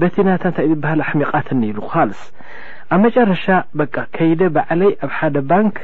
በና 0.00 0.26
ታ 0.42 0.50
ዝሃ 0.66 1.10
ሚቃትኒ 1.20 1.62
ሉ 1.78 1.88
ስ 2.18 2.22
ኣብ 2.94 3.00
መጨረሻ 3.06 3.44
ከይ 4.16 4.30
በዓለይ 4.56 4.92
ኣብ 5.04 5.10
ሓደ 5.18 5.36
ባንክ 5.52 5.76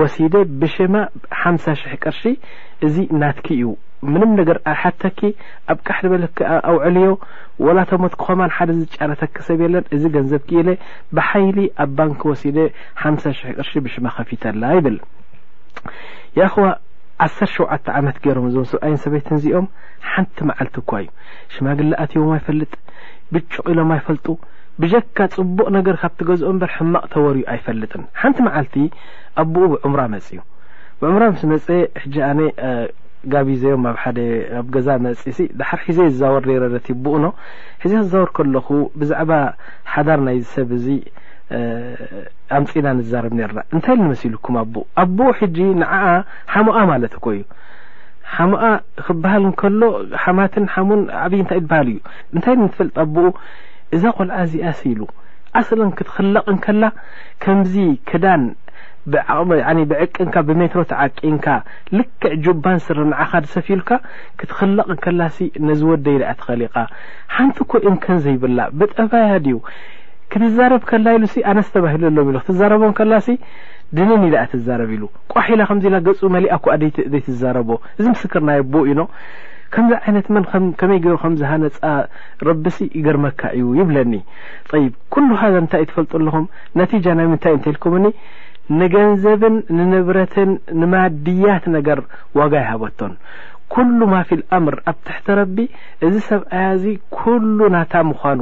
ወሲደ 0.00 0.34
ብሽማ 0.60 0.94
ሓሳ 1.42 1.64
ሽሕ 1.80 1.92
ቅርሺ 2.04 2.22
እዚ 2.86 2.96
ናትኪ 3.20 3.46
እዩ 3.56 3.64
ምንም 4.12 4.30
ነገር 4.40 4.58
ሓተኪ 4.80 5.20
ኣብ 5.72 5.78
ካሕድበለክ 5.86 6.38
ኣውዕልዮ 6.70 7.10
ወላተሞትክ 7.66 8.20
ኾማ 8.26 8.40
ሓደ 8.56 8.70
ዝዝጫለተክ 8.78 9.34
ሰብየለን 9.48 9.84
እዚ 9.96 10.02
ገንዘብ 10.16 10.42
ክ 10.48 10.56
ኢ 10.56 10.62
ለ 10.68 10.72
ብሓይሊ 11.16 11.58
ኣብ 11.84 11.90
ባንክ 11.98 12.20
ወሲደ 12.30 12.58
ሓሳ 13.02 13.24
ሽሕ 13.40 13.50
ቅርሺ 13.58 13.72
ብሽማ 13.84 14.06
ከፊትኣላ 14.16 14.64
ይብል 14.78 14.96
ይኹዋ 16.40 16.64
1ሰርተ 17.26 17.52
ሸዓተ 17.56 17.86
ዓመት 17.98 18.16
ገይሮም 18.24 18.46
እዞም 18.50 18.66
ስብኣይን 18.72 18.98
ሰበይት 19.04 19.26
ንዚኦም 19.36 19.66
ሓንቲ 20.12 20.36
መዓልት 20.50 20.76
እኳ 20.82 20.90
እዩ 21.02 21.10
ሽማግላኣትቦማ 21.54 22.32
ይፈልጥ 22.40 22.72
ብጭቕ 23.32 23.54
ኢሎማ 23.72 23.90
ይፈልጡ 24.00 24.26
ብጀካ 24.80 25.18
ፅቡቅ 25.36 25.66
ነገር 25.78 25.94
ካብቲ 26.02 26.18
ገዝኦ 26.28 26.50
በር 26.62 26.70
ሕማቅ 26.76 27.02
ተወርዩ 27.14 27.42
ኣይፈልጥን 27.54 28.04
ሓንቲ 28.20 28.38
መዓልቲ 28.46 28.74
ኣቦኡ 29.42 29.64
ብዑምራ 29.72 30.02
መፅ 30.14 30.26
እዩ 30.34 30.40
ብዑምራ 31.00 31.24
ምስ 31.34 31.42
መፅ 31.52 31.66
ሕ 31.72 32.04
ኣነ 32.30 32.40
ጋቢዜዮም 33.32 33.82
ኣኣብ 33.90 34.66
ገዛ 34.74 34.88
መፅ 35.06 35.20
ድሓር 35.58 35.80
ሒዜ 35.88 35.98
ዝዛወር 36.14 36.46
ረትብኡ 36.74 37.12
ኖ 37.24 37.28
ሒዜ 37.82 37.92
ክዝዛወር 37.98 38.30
ከለኹ 38.36 38.68
ብዛዕባ 39.00 39.32
ሓዳር 39.92 40.20
ናይዝሰብ 40.28 40.70
እዚ 40.78 40.86
ኣምፂና 42.58 42.86
ንዛርብ 42.98 43.32
ነርና 43.40 43.60
እንታይ 43.74 43.96
ንመሲልኩም 44.04 44.54
ኣኡ 44.62 44.74
ኣቦኡ 45.02 45.30
ሕጂ 45.40 45.58
ንዓዓ 45.82 46.06
ሓሙኣ 46.52 46.78
ማለት 46.92 47.12
እኮእዩ 47.18 47.42
ሓሞኣ 48.36 48.64
ክበሃል 49.06 49.44
ከሎ 49.60 49.82
ሓማትን 50.22 50.64
ሓሙን 50.74 51.02
ዓብይ 51.24 51.40
ንታ 51.44 51.52
ትበሃል 51.60 51.88
እዩ 51.94 51.98
እንታይ 52.34 52.56
ንትፈልጥ 52.62 52.94
ኣኡ 53.04 53.24
እዛ 53.96 54.02
ቆልዓ 54.18 54.36
እዚኣሲ 54.48 54.80
ኢሉ 54.94 55.00
ኣስለን 55.60 55.90
ክትኽለቕንከላ 55.98 56.84
ከምዚ 57.44 57.74
ክዳን 58.10 58.42
ብዕቅንካ 59.12 60.34
ብሜትሮትዓቂንካ 60.48 61.46
ልክዕ 61.98 62.32
ጅባን 62.44 62.78
ስርንዓካ 62.86 63.32
ድሰፊ 63.44 63.66
ኢሉካ 63.76 63.90
ክትኽለቕንከላሲ 64.40 65.38
ነዝ 65.68 65.80
ወደይ 65.90 66.14
ይላአ 66.16 66.32
ትኸሊ 66.40 66.60
ኢኻ 66.68 66.76
ሓንቲ 67.34 67.58
ኮይእን 67.72 67.96
ከንዘይብላ 68.04 68.58
ብጠበያድዩ 68.80 69.56
ክትዛረብ 70.34 70.82
ከላ 70.90 71.06
ኢሉ 71.16 71.24
ኣነስ 71.52 71.68
ተባሂሉ 71.76 72.02
ሎም 72.18 72.28
ኢሉ 72.32 72.36
ክትዛረቦን 72.44 72.92
ከላሲ 72.98 73.28
ድንን 73.96 74.22
ይላአ 74.28 74.44
ትዛረብ 74.52 74.90
ኢሉ 74.96 75.04
ቋሒ 75.32 75.48
ኢላ 75.56 75.62
ከምዚ 75.70 75.84
ላ 75.94 75.98
ገፁ 76.06 76.20
መሊኣ 76.36 76.52
ኳደይ 76.66 76.90
ትዛረቦ 77.26 77.70
እዚ 77.98 78.06
ምስክር 78.14 78.42
ናይ 78.48 78.60
ቦኡ 78.74 78.84
ኢኖ 78.92 79.00
ከምዚ 79.74 79.92
ዓይነት 80.06 80.26
መን 80.34 80.44
ከመይ 80.80 80.98
ገይሩ 81.04 81.14
ከምዝሃነፃ 81.22 81.76
ረቢሲ 82.48 82.78
ይገርመካ 82.98 83.40
እዩ 83.58 83.68
ይብለኒ 83.80 84.12
ይብ 84.84 84.94
ኩሉ 85.14 85.28
ሃዛ 85.42 85.54
እንታይእ 85.62 85.88
ትፈልጡ 85.90 86.12
ኣለኹም 86.18 86.44
ነቲጃ 86.80 87.06
ናይ 87.18 87.26
ምንታይ 87.30 87.54
እንተይልኩምኒ 87.58 88.06
ንገንዘብን 88.80 89.56
ንንብረትን 89.76 90.50
ንማድያት 90.80 91.64
ነገር 91.76 92.00
ዋጋ 92.38 92.52
ይሃበቶን 92.64 93.14
ኩሉ 93.74 93.98
ማ 94.12 94.16
ፊልኣምር 94.28 94.76
ኣብ 94.90 94.98
ታሕቲ 95.08 95.26
ረቢ 95.40 95.56
እዚ 96.06 96.14
ሰብኣያ 96.30 96.68
ዚ 96.82 96.92
ኩሉ 97.18 97.58
ናታ 97.74 97.94
ምኳኑ 98.10 98.40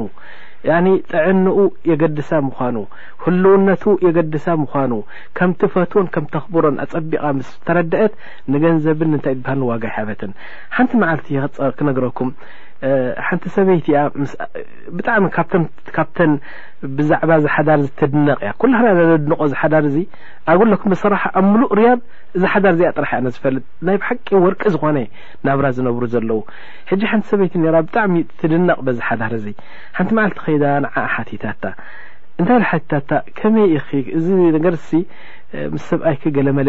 ያ 0.69 0.73
ጥዕንኡ 1.11 1.57
የገድሳ 1.89 2.29
ምዃኑ 2.47 2.75
ህልውነቱ 3.23 3.83
የገድሳ 4.07 4.45
ምዃኑ 4.63 4.91
ከምትፈትዎን 5.37 6.07
ከም 6.15 6.25
ተኽብሮን 6.33 6.79
ኣፀቢቓ 6.85 7.23
ምስ 7.37 7.49
ተረድአት 7.67 8.13
ንገንዘብን 8.55 9.13
እንታይ 9.17 9.35
በሃል 9.43 9.63
ዋጋ 9.71 9.83
ሓበትን 9.97 10.33
ሓንቲ 10.77 10.93
መዓልቲ 11.03 11.29
ክነግረኩም 11.79 12.31
ሓንቲ 13.25 13.45
ሰበይቲ 13.55 13.87
ብጣሚ 14.97 15.23
ካብ 15.35 16.19
ብዛዕባ 16.97 17.31
ሓዳር 17.55 17.81
ድነቕ 18.13 18.37
እያ 18.43 18.51
ድንቆ 19.25 19.39
ሓዳር 19.61 19.85
ዚ 19.95 19.99
ኣግም 20.51 20.69
ብስራ 20.93 21.13
ኣብ 21.39 21.45
ምሉእ 21.51 21.69
ርያብ 21.79 21.99
ዛሓር 22.43 22.63
ዚጥሕፈጥ 22.79 23.51
ናይ 23.87 23.97
ብሓቂ 24.03 24.27
ወርቂ 24.45 24.61
ዝኾነ 24.75 24.97
ናብራ 25.47 25.65
ዝነብሩ 25.79 26.03
ዘለው 26.13 26.39
ሕ 26.91 26.97
ሓንቲ 27.11 27.25
ሰበይቲ 27.33 27.53
ብጣዕሚ 27.87 28.15
ትድነቕ 28.39 28.79
በዝ 28.87 28.97
ሓዳር 29.09 29.35
ዚ 29.43 29.53
ሓንቲ 29.97 30.09
መዓልቲ 30.19 30.39
ከይዳ 30.45 30.63
ዓ 31.03 31.05
ሓታታ 31.17 31.63
ንታይ 32.43 32.59
ታ 32.93 33.21
መይ 33.57 33.77
ስ 33.91 35.03
ሰብኣይገለመ 35.89 36.59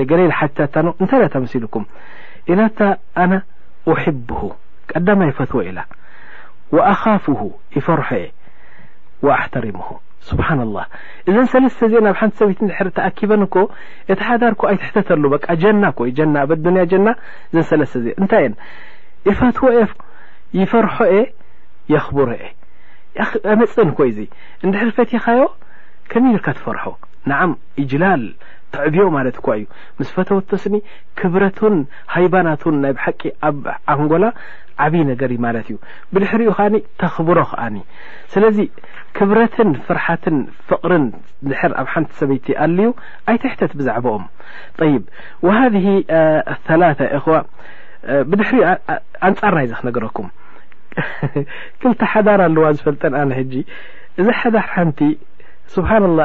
ታ 0.75 0.85
ንታይ 1.05 1.22
መሲሉኩም 1.46 1.85
ኢና 2.53 2.61
ኣ 3.25 3.27
ሕ 4.05 4.07
ቀዳማ 4.92 5.20
ይፈትዎ 5.29 5.61
ኢላ 5.68 5.79
ኣካፍሁ 6.93 7.41
ይፈርሖ 7.79 8.09
እየ 8.21 8.29
ወኣሕተሪሙሁ 9.27 9.89
ስብሓና 10.29 10.61
لላه 10.69 10.85
እዘን 11.29 11.47
ሰለስተ 11.53 11.79
እዜአ 11.89 12.01
ናብ 12.07 12.17
ሓንቲ 12.21 12.33
ሰበይት 12.41 12.61
ድር 12.69 12.89
ተኣኪበን 12.97 13.43
እኮ 13.47 13.57
እቲ 14.13 14.19
ሓዳር 14.29 14.53
ኮ 14.61 14.69
ኣይትሕተተሉ 14.71 15.23
በ 15.33 15.37
ጀና 15.63 15.85
ኮይ 15.99 16.11
ና 16.35 16.43
ኣብ 16.45 16.51
ኣዱንያ 16.57 16.83
ጀና 16.93 17.09
እዘን 17.51 17.65
ሰለስተ 17.71 17.95
እ 18.03 18.13
እንታይ 18.21 18.45
እየን 18.45 18.55
እፋትዎ 19.31 19.65
ይፈርሖ 20.61 20.97
እኤ 21.11 21.17
የኽብሮ 21.93 22.29
እአ 23.21 23.25
ኣመፅን 23.55 23.89
ኮይእዙይ 23.99 24.29
ንድሕር 24.67 24.91
ፈቲኻዮ 24.99 25.41
ከመይ 26.11 26.35
ርካ 26.39 26.49
ትፈርሖ 26.59 26.85
ንዓም 27.31 27.53
ይጅላል 27.81 28.23
ተዕብዮ 28.75 29.03
ማለት 29.17 29.37
እኳ 29.41 29.47
እዩ 29.59 29.65
ምስ 29.99 30.09
ፈተወተስኒ 30.17 30.75
ክብረትን 31.21 31.77
ሃይባናትን 32.15 32.77
ናይ 32.83 32.93
ብሓቂ 32.99 33.23
ኣብ 33.49 33.65
ኣንጎላ 33.93 34.25
ዓብይ 34.85 35.03
ነገር 35.11 35.31
ማለት 35.47 35.67
እዩ 35.71 35.77
ብድሕሪኡ 36.13 36.51
ከኣ 36.59 36.67
ተክብሮ 37.03 37.39
ከዓኒ 37.51 37.77
ስለዚ 38.35 38.59
ክብረትን 39.17 39.71
ፍርሓትን 39.87 40.37
ፍቕርን 40.69 41.05
ድሕር 41.51 41.73
ኣብ 41.81 41.89
ሓንቲ 41.93 42.11
ሰበይቲ 42.21 42.47
ኣሉዩ 42.65 42.89
ኣይ 43.31 43.37
ተሕተት 43.43 43.73
ብዛዕበኦም 43.81 44.25
ይ 44.91 44.95
ሃذ 45.59 45.77
ላ 46.83 46.89
ዋ 47.33 47.41
ብድሕሪ 48.31 48.57
ኣንፃር 49.29 49.53
ናይ 49.59 49.67
ዘ 49.73 49.75
ክነገረኩም 49.81 50.29
ክልተ 51.83 52.01
ሓዳር 52.13 52.41
ኣለዋ 52.47 52.65
ዝፈልጠን 52.79 53.15
ኣነ 53.21 53.31
ሕ 53.39 53.45
እዚ 54.21 54.27
ሓዳሕ 54.41 54.65
ሓንቲ 54.73 55.01
ስብሓ 55.75 55.91
ላ 56.21 56.25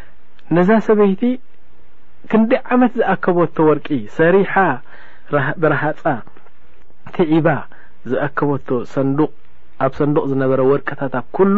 ነዛ 0.57 0.69
ሰበይቲ 0.87 1.21
ክንደ 2.31 2.51
ዓመት 2.75 2.93
ዝኣከቦቶ 2.99 3.55
ወርቂ 3.69 3.87
ሰሪሓ 4.17 4.53
ብረሃፃ 5.61 6.01
ትዒባ 7.15 7.47
ዝኣከቦቶ 8.11 8.69
ሰንዱቅ 8.93 9.31
ኣብ 9.85 9.91
ሰንዱቅ 9.99 10.23
ዝነበረ 10.31 10.59
ወርቂታት 10.71 11.13
ኣብ 11.19 11.27
ኩሉ 11.37 11.57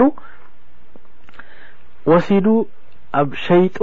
ወሲዱ 2.12 2.48
ኣብ 3.22 3.30
ሸይጡ 3.46 3.78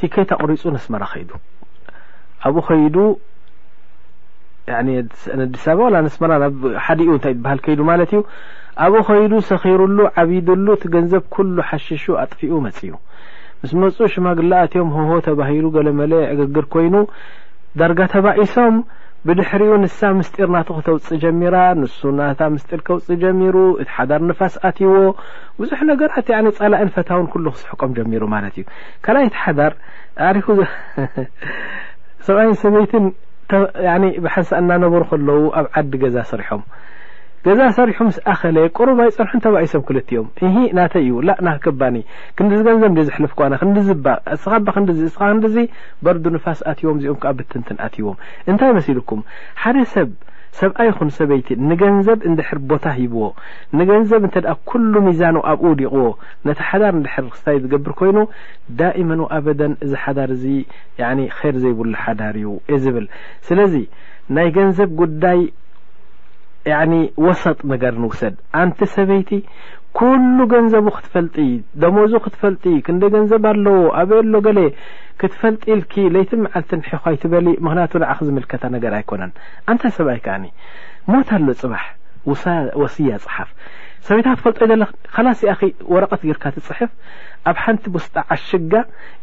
ቲከይ 0.00 0.26
ኣቕሪፁ 0.36 0.62
ነስመራ 0.76 1.04
ከይዱ 1.12 1.30
ኣብኡ 2.46 2.62
ከይዱ 2.68 2.96
ኣዲስ 4.80 5.60
በባ 5.72 5.82
ላ 5.94 5.98
ነስመራ 6.06 6.32
ሓደኡ 6.86 7.10
እንታይ 7.16 7.34
ትበሃል 7.36 7.60
ከይዱ 7.64 7.80
ማለት 7.90 8.10
እዩ 8.14 8.22
ኣብኡ 8.84 9.00
ኸይዱ 9.08 9.32
ሰኺሩሉ 9.50 9.98
ዓቢድሉ 10.22 10.66
እቲ 10.78 10.84
ገንዘብ 10.94 11.22
ኩሉ 11.34 11.54
ሓሽሹ 11.70 12.04
ኣጥፊኡ 12.22 12.52
መፅ 12.66 12.78
እዩ 12.88 12.92
ምስ 13.62 13.70
መፁ 13.80 13.98
ሽማግላኣትዮም 14.12 14.88
ሆሆ 14.96 15.10
ተባሂሉ 15.26 15.66
ገለ 15.76 15.88
መለ 16.00 16.12
ዕግግር 16.32 16.64
ኮይኑ 16.72 16.94
ዳርጋ 17.80 17.98
ተባኢሶም 18.14 18.74
ብድሕሪኡ 19.26 19.70
ንሳ 19.82 19.98
ምስጢር 20.18 20.48
ናተ 20.54 20.68
ክተውፅእ 20.76 21.20
ጀሚራ 21.22 21.56
ንሱ 21.80 21.98
ናታ 22.18 22.40
ምስጢር 22.54 22.80
ከውፅ 22.86 23.06
ጀሚሩ 23.22 23.56
እቲ 23.82 23.88
ሓዳር 23.96 24.20
ነፋስ 24.30 24.54
ኣትዎ 24.68 24.92
ብዙሕ 25.60 25.80
ነገራት 25.90 26.28
ፀላእን 26.58 26.92
ፈታውን 26.96 27.26
ኩሉ 27.32 27.46
ክስሕቆም 27.54 27.94
ጀሚሩ 27.98 28.22
ማለት 28.34 28.54
እዩ 28.60 28.66
ካልይ 29.06 29.26
ቲ 29.36 29.38
ሓዳር 29.44 29.72
ሪ 30.36 30.44
ሰብኣይን 32.26 32.54
ሰበይትን 32.64 33.06
ብሓንሳ 34.26 34.50
እናነበሩ 34.62 35.02
ከለዉ 35.12 35.42
ኣብ 35.60 35.66
ዓዲ 35.80 35.92
ገዛ 36.04 36.16
ስሪሖም 36.32 36.62
ገዛ 37.46 37.60
ሰሪሑ 37.78 37.98
ምስ 38.06 38.16
ኣኸለ 38.32 38.56
ቁሩይ 38.76 39.10
ፀርሑተባኢሰም 39.16 39.82
ክልዮም 39.88 40.26
ናተ 40.76 40.94
እዩ 41.02 41.10
ና 41.46 41.50
ክባኒ 41.64 41.96
ክንዲዝገንዘብ 42.38 42.94
ዝሕልፍዋ 43.08 43.42
ክዲስክስ 44.76 45.16
ክዲ 45.44 45.62
በርዱ 46.06 46.24
ንፋስ 46.36 46.60
ኣትዎም 46.70 46.96
እዚኦም 47.00 47.20
ኣ 47.30 47.32
ብትንትን 47.40 47.76
ኣትዎም 47.86 48.16
እንታይ 48.52 48.72
መሲልኩም 48.78 49.20
ሓደ 49.64 49.76
ሰብ 49.92 50.08
ሰብኣይ 50.60 50.90
ኹን 50.96 51.08
ሰበይቲ 51.18 51.48
ንገንዘብ 51.72 52.18
እንድሕር 52.30 52.58
ቦታ 52.70 52.84
ሂብዎ 52.98 53.22
ንገንዘብ 53.78 54.22
እተ 54.28 54.36
ኩሉ 54.70 54.92
ሚዛኑ 55.08 55.36
ኣብኡ 55.50 55.66
ዲቕዎ 55.80 56.06
ነቲ 56.48 56.58
ሓዳር 56.68 56.94
ር 57.04 57.24
ክስታይ 57.34 57.56
ዝገብር 57.64 57.92
ኮይኑ 58.00 58.18
ዳእመን 58.80 59.22
ኣበደን 59.36 59.72
እዚ 59.86 59.92
ሓዳር 60.06 60.30
ዚ 60.42 60.56
ይር 61.42 61.56
ዘይብሉ 61.66 61.88
ሓዳር 62.06 62.34
እዩ 62.42 62.52
ዝብል 62.86 63.06
ስለዚ 63.50 63.74
ናይ 64.38 64.48
ገንዘብ 64.58 64.90
ጉዳይ 65.02 65.40
ወሰጥ 67.26 67.58
ነገር 67.72 67.92
ንውሰድ 68.02 68.34
ኣንቲ 68.60 68.78
ሰበይቲ 68.94 69.30
ኩሉ 69.98 70.38
ገንዘቡ 70.52 70.86
ክትፈልጢ 70.96 71.36
ደመዙ 71.82 72.12
ክትፈልጢ 72.24 72.64
ክንደ 72.86 73.02
ገንዘብ 73.14 73.42
ኣለዎ 73.52 73.76
ኣበየ 74.00 74.18
ኣሎ 74.22 74.34
ገለ 74.46 74.58
ክትፈልጢ 75.20 75.64
ል 75.76 75.84
ለይት 76.14 76.30
መዓልት 76.44 76.70
ሕኻ 76.92 77.04
ይትበሊ 77.14 77.46
ምክንያቱ 77.66 77.92
ን 78.02 78.10
ክ 78.18 78.26
ዝምልከታ 78.28 78.64
ነገር 78.76 78.92
ኣይኮነን 78.98 79.32
ኣንታይ 79.72 79.92
ሰብኣይከኣ 79.98 80.34
ሞታ 81.12 81.30
ኣሎ 81.38 81.48
ፅባሕ 81.62 81.84
ወስያ 82.82 83.18
ፅሓፍ 83.26 83.50
ሰበይታ 84.06 84.28
ክትፈልጦዩ 84.42 84.82
ካሲኣ 85.16 85.52
ወረቐት 85.94 86.22
ርካ 86.36 86.44
ትፅሕፍ 86.56 86.90
ኣብ 87.50 87.56
ሓንቲ 87.64 87.84
ቡስጣ 87.94 88.14
ዓሽጋ 88.34 88.72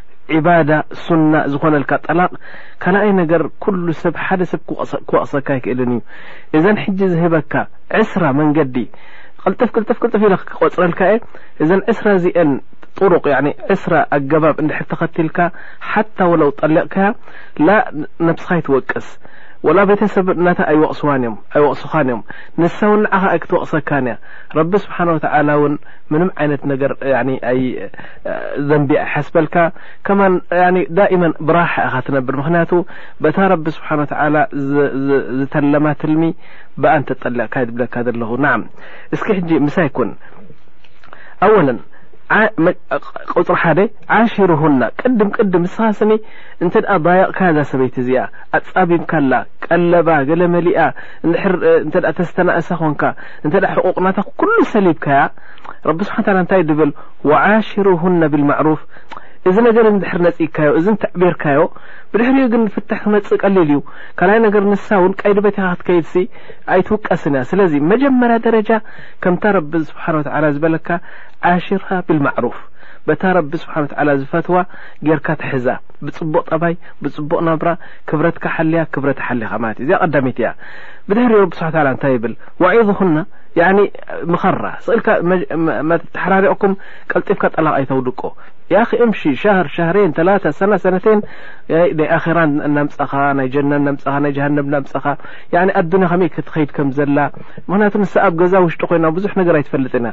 ዕባዳ 0.37 0.71
ስና 1.03 1.33
ዝኮነልካ 1.51 1.91
ጠላቕ 2.07 2.31
ካልኣይ 2.83 3.09
ነገር 3.21 3.41
ኩሉ 3.63 3.85
ሰብ 4.01 4.15
ሓደ 4.25 4.41
ሰብ 4.51 4.61
ክወቕሰካ 5.09 5.47
ይክእልን 5.57 5.93
እዩ 5.95 6.01
እዘን 6.57 6.77
ሕጂ 6.83 6.99
ዝህበካ 7.13 7.53
ዕስራ 8.01 8.23
መንገዲ 8.39 8.77
ልጠፍ 9.51 9.69
ክልጥፍ 9.75 9.97
ክልጥፍ 10.01 10.23
ኢለ 10.27 10.35
ክቆፅረልካ 10.49 11.01
እየ 11.11 11.21
እዘን 11.63 11.81
ዕስራ 11.93 12.07
ዚአን 12.25 12.51
ጡሩቅ 12.99 13.25
ዕስራ 13.75 13.93
ኣገባብ 14.17 14.57
እንድሕተኸትልካ 14.63 15.37
ሓታ 15.89 16.17
ወለው 16.31 16.49
ጠሊቕካያ 16.61 17.07
ላ 17.67 17.77
ነብስኻ 18.27 18.49
ይትወቀስ 18.59 19.07
ላ 19.77 19.81
ቤተሰብ 19.89 20.27
እ 20.33 20.47
እ 21.55 21.63
ቅሱኻ 21.71 21.91
እዮም 22.05 22.21
ንሳ 22.61 22.77
ው 22.91 22.95
ዓኸ 23.17 23.23
ክትወቕሰካ 23.41 23.89
ረቢ 24.57 24.71
ስብሓ 24.85 24.97
ተ 25.25 25.29
ም 26.11 26.21
عይነት 26.41 26.61
ዘንቢ 28.69 28.89
ይሓስበካ 28.99 29.55
ዳ 30.99 31.07
ብራሓ 31.49 31.75
ትነብር 32.07 32.35
ምክንያቱ 32.41 32.71
ታ 33.37 33.51
ቢ 33.65 33.75
ስብ 33.77 34.01
ዝተለማ 35.41 35.85
ትልሚ 36.03 36.27
ብኣ 36.81 36.93
ንተ 37.03 37.09
ጠሊቕካ 37.25 37.55
ብለካ 37.75 37.95
ዘለኹ 38.07 38.31
ና 38.45 38.55
ሳይን 39.77 41.71
ቅውፅር 43.31 43.57
ሓደ 43.63 43.79
ዓሽሩሁና 44.17 44.83
ቅድም 45.01 45.29
ቅድም 45.37 45.63
ንስኻስኒ 45.65 46.11
እንተኣ 46.65 46.89
ባየቕካያ 47.05 47.49
ዛ 47.57 47.63
ሰበይቲ 47.71 47.95
እዚኣ 48.03 48.23
ኣፃቢብካላ 48.59 49.33
ቀለባ 49.65 50.09
ገለ 50.29 50.43
መሊኣ 50.55 50.79
ተ 51.93 52.13
ተስተናእሳ 52.19 52.69
ኮንካ 52.81 53.03
እንተ 53.45 53.63
ሕቁቕናታ 53.75 54.17
ኩሉ 54.41 54.57
ሰሊብካያ 54.75 55.21
ረቢ 55.89 55.99
ስብሓ 56.09 56.17
እንታይ 56.41 56.63
ድብል 56.69 56.91
ወዓሽሩሁና 57.31 58.21
ብልማዕሩፍ 58.35 58.81
እዚ 59.49 59.55
ነገር 59.67 59.85
ድሕር 60.01 60.19
ነፅካዮ 60.25 60.71
እዚ 60.79 60.87
ተዕቢርካዮ 61.03 61.61
ብድሕርኡ 62.11 62.41
ግን 62.53 62.63
ፍትሕ 62.73 62.99
ክመፅእ 63.05 63.37
ቀሊል 63.43 63.61
እዩ 63.65 63.73
ካይ 64.19 64.39
ነገር 64.45 64.63
ንሳ 64.71 64.87
እውን 64.99 65.13
ቀይድ 65.21 65.37
በትካ 65.45 65.65
ክትከይድ 65.79 66.27
ኣይትውቀስን 66.73 67.35
እያ 67.37 67.43
ስለዚ 67.51 67.73
መጀመርያ 67.91 68.37
ደረጃ 68.47 68.69
ከምታ 69.25 69.43
ቢ 69.71 69.81
ስብሓ 69.91 70.05
ዝበለካ 70.57 70.89
ዓሽርካ 71.53 71.89
ብማሩፍ 72.09 72.57
ታ 73.21 73.33
ቢ 73.51 73.61
ስብሓ 73.63 73.75
ዝፈትዋ 74.21 74.57
ጌርካ 75.07 75.27
ትሕዛ 75.43 75.67
ብፅቡቕ 76.05 76.43
ጠባይ 76.53 76.73
ብፅቡቅ 77.03 77.39
ናብ 77.49 77.63
ክብረትካሓያብኻእዩ 78.11 79.89
ት 80.13 80.53
ብድሕ 81.09 81.25
ስ 81.59 81.73
ንታይ 81.95 82.15
ብል 82.23 82.33
ዒዙኹ 82.77 82.99
ም 85.89 85.91
ተሓርቕኩም 86.15 86.73
ቀልጢፍካ 87.11 87.43
ጠላቕ 87.55 87.73
ኣይተውድቁ 87.79 88.21
ያ 88.73 88.81
ኤም 89.03 89.11
ሻهር 89.41 89.67
ሻهረን 89.75 90.11
ተላታ 90.17 90.43
ሰና 90.59 90.73
ሰነተን 90.83 91.19
ናይ 91.99 92.07
ኣራ 92.17 92.37
ናምፀኻ 92.77 93.13
ናይ 93.39 93.47
ጀናን 93.53 93.83
ናምፀኻ 93.87 94.15
ናይ 94.25 94.33
ሃንም 94.43 94.67
ናምፀኻ 94.75 95.05
ኣዱንያ 95.81 96.07
ከመይ 96.11 96.29
ክትከድ 96.35 96.69
ከም 96.77 96.89
ዘላ 96.99 97.17
ምክንያቱ 97.69 97.93
ንሳ 98.03 98.13
ኣብ 98.27 98.35
ገዛ 98.41 98.53
ውሽጡ 98.65 98.81
ኮይና 98.91 99.05
ብዙሕ 99.17 99.33
ነገር 99.41 99.55
ኣይትፈልጥ 99.59 99.93
ኢና 99.99 100.07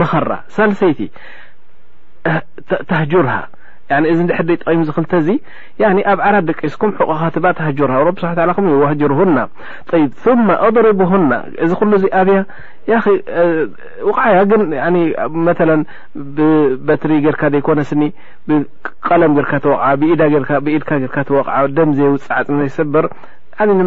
መኸራ 0.00 0.30
ሳለሰይቲ 0.56 1.00
ታهجርሃ 2.90 3.32
እዚ 4.12 4.20
ሕደ 4.38 4.50
ጠቂሚም 4.62 4.84
ዝኽልተ 4.88 5.12
ዙ 5.26 5.32
ኣብ 6.12 6.18
ዓራት 6.28 6.44
ደቂስኩም 6.50 6.92
ሕቁኻትባ 6.98 7.44
ተሃጅር 7.58 7.90
ብሮ 8.00 8.08
ብصሓ 8.16 8.30
ለኹ 8.48 8.58
ህجርሁና 8.90 9.38
ይ 10.00 10.04
ثማ 10.24 10.46
ኣضሪብሁና 10.66 11.32
እዚ 11.64 11.70
ኩሉ 11.80 11.92
ዚ 12.04 12.08
ኣብያ 12.20 12.38
وቕዓያ 14.08 14.36
ግን 14.52 14.62
መ 15.46 15.52
ብበትሪ 16.36 17.12
ጌርካ 17.26 17.42
ዘይኮነስኒ 17.54 18.02
ብቀለም 18.48 19.34
ጌርካ 19.38 19.52
ተወቕዓ 19.66 19.90
ብኢድካ 20.66 20.90
ርካ 21.08 21.16
ተወቕዓ 21.30 21.56
ደም 21.78 21.90
ዘይውፅ 22.00 22.26
ዓፅ 22.38 22.48
ዘሰበር 22.64 23.06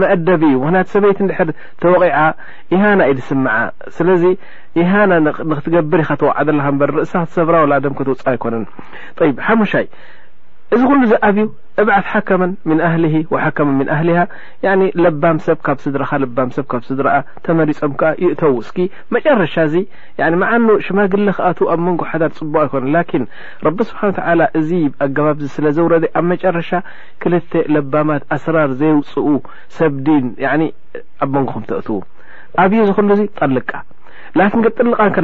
መأደብ 0.01 0.41
እዩ 0.47 0.53
ምክንያት 0.63 0.88
ሰበይት 0.93 1.17
ንድሕር 1.25 1.49
ተወቂع 1.84 2.17
ኢሃና 2.75 2.99
ኢድስምዓ 3.12 3.56
ስለዚ 3.97 4.23
إሃና 4.82 5.12
ንክትገብር 5.51 6.01
ከተወዓደለ 6.10 6.60
በር 6.80 6.91
ርእሳ 6.97 7.13
ትሰብራ 7.30 7.56
وላ 7.63 7.73
ደም 7.86 7.97
ክትውፅ 7.99 8.21
ኣይኮነን 8.32 8.65
طይ 9.19 9.30
ሓሙሻይ 9.47 9.86
እዚ 10.75 10.80
ኩሉ 10.89 11.01
ዚ 11.10 11.13
ኣብዩ 11.25 11.39
እብዓት 11.82 12.06
ሓከመን 12.13 12.51
ምን 12.69 12.80
ኣህሊ 12.88 13.03
ወሓከመን 13.34 13.75
ምን 13.80 13.89
ኣህሊሃ 13.95 14.19
ለባም 15.03 15.38
ሰብ 15.45 15.60
ካብ 15.65 15.77
ስድረካ 15.86 16.12
ባም 16.38 16.49
ሰብ 16.56 16.65
ካብ 16.71 16.82
ስድረአ 16.88 17.19
ተመሪፆም 17.45 17.93
ከ 18.01 18.12
ይእተው 18.23 18.51
ውስኪ 18.60 18.80
መጨረሻ 19.17 19.53
ዚ 19.73 19.84
መዓኑ 20.41 20.67
ሽማግለ 20.88 21.27
ክኣትዉ 21.38 21.67
ኣብ 21.73 21.80
መንጎ 21.86 22.01
ሓዳር 22.12 22.32
ፅቡቅ 22.39 22.60
ኣይኮነ 22.65 22.86
ላኪን 22.95 23.23
ረቢ 23.67 23.80
ስብሓን 23.91 24.15
ተላ 24.17 24.41
እዚ 24.62 24.69
ኣገባብ 25.08 25.39
ዚ 25.43 25.47
ስለዘውረደ 25.58 26.06
ኣብ 26.19 26.25
መጨረሻ 26.36 26.69
ክልተ 27.23 27.53
ለባማት 27.75 28.25
ኣስራር 28.38 28.69
ዘይውፅኡ 28.82 29.30
ሰብዲን 29.80 30.25
ኣብ 31.23 31.30
መንጎኩም 31.38 31.65
ተእትዉ 31.71 31.99
አብዩ 32.65 32.80
ዝኩሉ 32.89 33.10
ዙ 33.19 33.23
ጠልቃ 33.39 33.71
لكن 34.40 34.62
ጥልቃኻ 34.78 35.18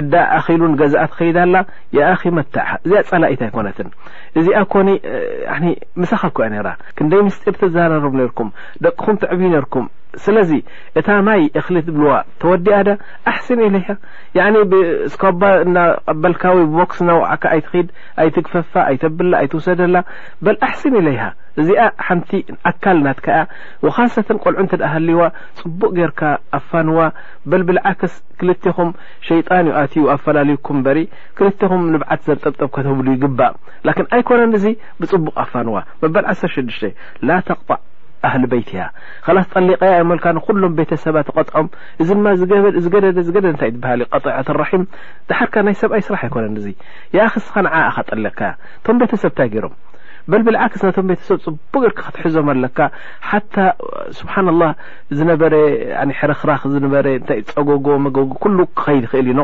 ዕዳ 0.00 0.14
ኣኪሉን 0.38 0.72
ገዛእ 0.80 1.06
ትኸይዳኣላ 1.10 1.56
የ 1.96 2.00
ኣኺ 2.12 2.22
መታዕ 2.38 2.68
እዚኣ 2.84 3.00
ፀላኢት 3.10 3.40
ኣይኮነትን 3.46 3.88
እዚኣ 4.38 4.58
ኮኒ 4.72 4.88
ምሳኻ 6.02 6.22
ኩያ 6.36 6.46
ነራ 6.54 6.68
ክንደይ 6.96 7.22
ምስጢር 7.26 7.54
ትዘረርቡ 7.62 8.12
ነርኩም 8.22 8.48
ደቅኹም 8.86 9.20
ትዕብዩ 9.24 9.48
ነርኩም 9.56 9.86
ስለዚ 10.24 10.50
እታ 11.00 11.08
ማይ 11.26 11.40
እክሊ 11.60 11.76
ትብልዋ 11.86 12.10
ተወዲያ 12.42 12.76
ደ 12.88 12.90
ኣሕስን 13.30 13.60
إለይሃ 13.66 13.88
ቀበልካዊ 15.22 16.58
ቦክስ 16.76 16.98
ነዋዕካ 17.08 17.44
ኣይትኽድ 17.56 17.88
ኣይትግፈፋ 18.24 18.72
ኣይተብላ 18.90 19.32
ኣይትውሰደላ 19.44 19.96
በል 20.44 20.58
ኣሕስን 20.66 20.94
إለይሃ 21.02 21.24
እዚኣ 21.62 21.82
ሓንቲ 22.06 22.30
ኣካል 22.70 22.98
ናትክያ 23.06 23.34
ወካሰተን 23.86 24.38
ቆልዑ 24.42 24.58
እንተ 24.62 24.72
ደኣ 24.80 24.88
ሃልይዋ 24.94 25.22
ፅቡቅ 25.60 25.90
ጌርካ 25.98 26.22
ኣፋንዋ 26.58 26.98
በልብልዓክስ 27.50 28.14
ክልተኹም 28.40 28.90
ሸይጣን 29.28 29.68
ዩ 29.70 29.74
ኣትዩ 29.82 30.04
ኣፈላለዩኩም 30.14 30.78
በሪ 30.86 30.98
ክልኹም 31.40 31.82
ንብዓት 31.94 32.22
ዘንጠብጠብ 32.28 32.68
ከተህብሉ 32.76 33.08
ግባእ 33.24 33.54
ን 34.02 34.06
ኣይኮነን 34.18 34.56
እዚ 34.60 34.66
ብፅቡቕ 35.00 35.34
ኣፋንዋ 35.44 35.76
መበል 36.04 36.24
16 36.34 36.88
ላ 37.28 37.38
ተቕጣዕ 37.50 37.80
ኣህሊ 38.26 38.44
በይት 38.50 38.68
እያ 38.74 38.82
ካስጠሊቀ 39.24 39.80
ያ 39.92 39.96
ይልካ 40.02 40.26
ንኩሎም 40.36 40.76
ቤተሰባት 40.78 41.26
ተጥዖም 41.38 41.66
እዚ 42.02 42.08
ድማ 42.18 42.26
ዝዝ 42.40 42.52
ታእ 42.92 43.52
ትሃል 43.82 44.00
እዩ 44.04 44.20
ት 44.52 44.58
ሒም 44.72 44.84
ድሓርካ 45.30 45.54
ናይ 45.66 45.74
ሰብኣይ 45.84 46.02
ስራሕ 46.06 46.22
ኣይኮነ 46.28 46.44
እዚ 46.62 46.68
ኣ 47.24 47.28
ክስኻ 47.34 47.54
ንዓካ 47.66 47.96
ጠሊቕካ 48.12 48.40
ያ 48.50 48.54
ቶም 48.86 48.98
ቤተሰብታይ 49.02 49.48
ገይሮም 49.54 49.74
በል 50.32 50.42
ብልዓክስ 50.46 50.82
ናቶም 50.86 51.08
ቤተሰብ 51.10 51.38
ፅቡ 51.46 51.80
ርካ 51.90 52.00
ክትሕዞም 52.06 52.46
ኣለካ 52.52 52.78
ሓታ 53.28 53.54
ስብሓን 54.18 54.46
ላه 54.60 54.70
ዝነበረ 55.18 55.54
ሕረክራኽ 56.20 56.62
በ 56.84 56.94
ታይ 57.28 57.40
ፀጎጎ 57.50 57.86
መጎ 58.04 58.16
ኩሉ 58.42 58.58
ክኸይድ 58.78 59.04
ይክእል 59.06 59.28
ኢኖ 59.32 59.40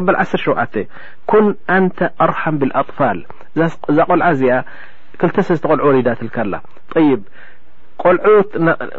ኣበል 0.00 0.16
1ሰ 0.24 0.32
ሸውዓተ 0.44 0.74
ኩን 1.30 1.46
ኣንተ 1.76 1.98
ኣርሓም 2.26 2.56
ብاኣطፋል 2.62 3.18
እዛ 3.90 3.98
ቆልዓ 4.10 4.26
እዚኣ 4.36 4.56
ክልተ 5.20 5.36
ሰ 5.46 5.48
ዝተቆልዑ 5.58 5.84
ወሬዳ 5.90 6.08
ትልካኣላ 6.20 6.54
ይ 7.06 7.10
ቆልዑት 8.02 8.50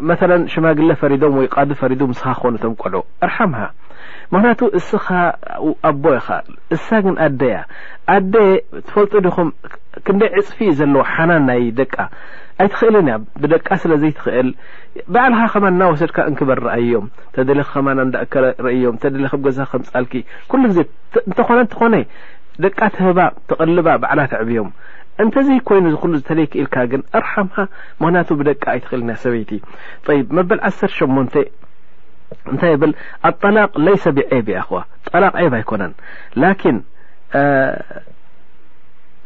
መ 0.09 0.15
ሽማግለ 0.53 0.89
ፈሪዶም 1.01 1.33
ወይ 1.39 1.47
ቃ 1.55 1.65
ፈሪዶ 1.81 2.01
ምስካክኮነቶም 2.13 2.73
ቆልዑ 2.81 3.01
ኣርሓም 3.27 3.53
ምክንያቱ 4.33 4.61
እስኻ 4.79 5.05
ኣቦ 5.89 6.05
ኻ 6.25 6.37
እሳ 6.75 6.87
ግን 7.05 7.15
ኣደያ 7.25 7.57
ኣደ 8.15 8.33
ትፈልጡ 8.87 9.13
ዲኹም 9.27 9.49
ክንደይ 10.07 10.31
ዕፅፊ 10.39 10.57
እ 10.71 10.73
ዘለዎ 10.79 11.01
ሓና 11.11 11.31
ናይ 11.49 11.61
ደቂ 11.79 11.93
ኣይትክእልን 12.63 13.07
እያ 13.11 13.15
ብደ 13.41 13.53
ስለዘይትክእል 13.83 14.49
በዕልካ 15.15 15.41
ከ 15.53 15.65
ና 15.79 15.89
ወሰድካ 15.91 16.17
እንክበር 16.29 16.59
ረኣይዮም 16.67 17.07
ተደ 17.35 17.49
ከ 17.73 17.83
ዳእአዮም 18.23 18.97
ተደብ 19.03 19.35
ገዛ 19.47 19.59
ከም 19.71 19.83
ፃል 19.89 20.07
ሉ 20.11 20.63
ግዜ 20.71 20.79
እንተኮነ 21.27 21.59
እንትኾነ 21.67 21.95
ደቃ 22.65 22.79
ትህባ 22.97 23.19
ተቕልባ 23.49 23.87
በዕላ 24.03 24.19
ትዕብዮም 24.33 24.69
እንተዘይ 25.23 25.59
ኮይኑ 25.67 25.85
ዝሉ 25.93 26.13
ዝተለይክኢልካ 26.21 26.75
ግን 26.91 27.01
ኣርሓምሃ 27.19 27.55
ምክንያቱ 28.01 28.29
ብደቂ 28.39 28.63
ኣይትክእልና 28.73 29.11
ሰበይቲእ 29.23 29.61
ይ 30.17 30.21
መበል 30.37 30.59
ዓሰርተ 30.69 30.91
ሸሞንተ 30.97 31.33
እንታይ 32.51 32.73
ብል 32.81 32.91
ኣብጠላቅ 33.29 33.71
ለይሰ 33.85 34.03
ብዔብ 34.17 34.47
ያ 34.55 34.59
ዋ 34.75 34.81
ጠላቅ 35.09 35.33
ብ 35.51 35.53
ኣይኮነን 35.59 35.93
ላን 36.41 36.77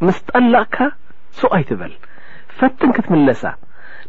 ምስ 0.06 0.18
ጠላቕካ 0.30 0.78
ሱቕይትበል 1.40 1.92
ፈትን 2.60 2.90
ክትምለሳ 2.96 3.42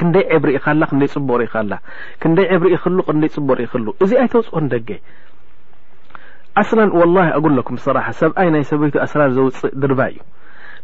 ክንደይ 0.00 0.24
ዕብሪ 0.34 0.50
ኢኸላ 0.58 0.82
ክደይ 0.90 1.08
ፅቡቅርኢኸላ 1.14 1.72
ክንደይ 2.22 2.46
ዕብሪ 2.56 2.68
ይክሉ 2.76 2.98
ክንደይ 3.08 3.30
ፅቡቅ 3.36 3.56
ርኢክሉ 3.60 3.86
እዚ 4.04 4.10
ኣይ 4.22 4.28
ተውፅን 4.34 4.66
ደገ 4.74 4.88
ኣስላን 6.62 6.90
ወላ 7.00 7.16
ኣጉለኩም 7.38 7.76
ስራሓ 7.86 8.06
ሰብኣይ 8.20 8.48
ናይ 8.54 8.64
ሰበይቱ 8.70 8.94
ኣስራር 9.06 9.30
ዘውፅእ 9.36 9.74
ድርባይ 9.82 10.12
እዩ 10.16 10.20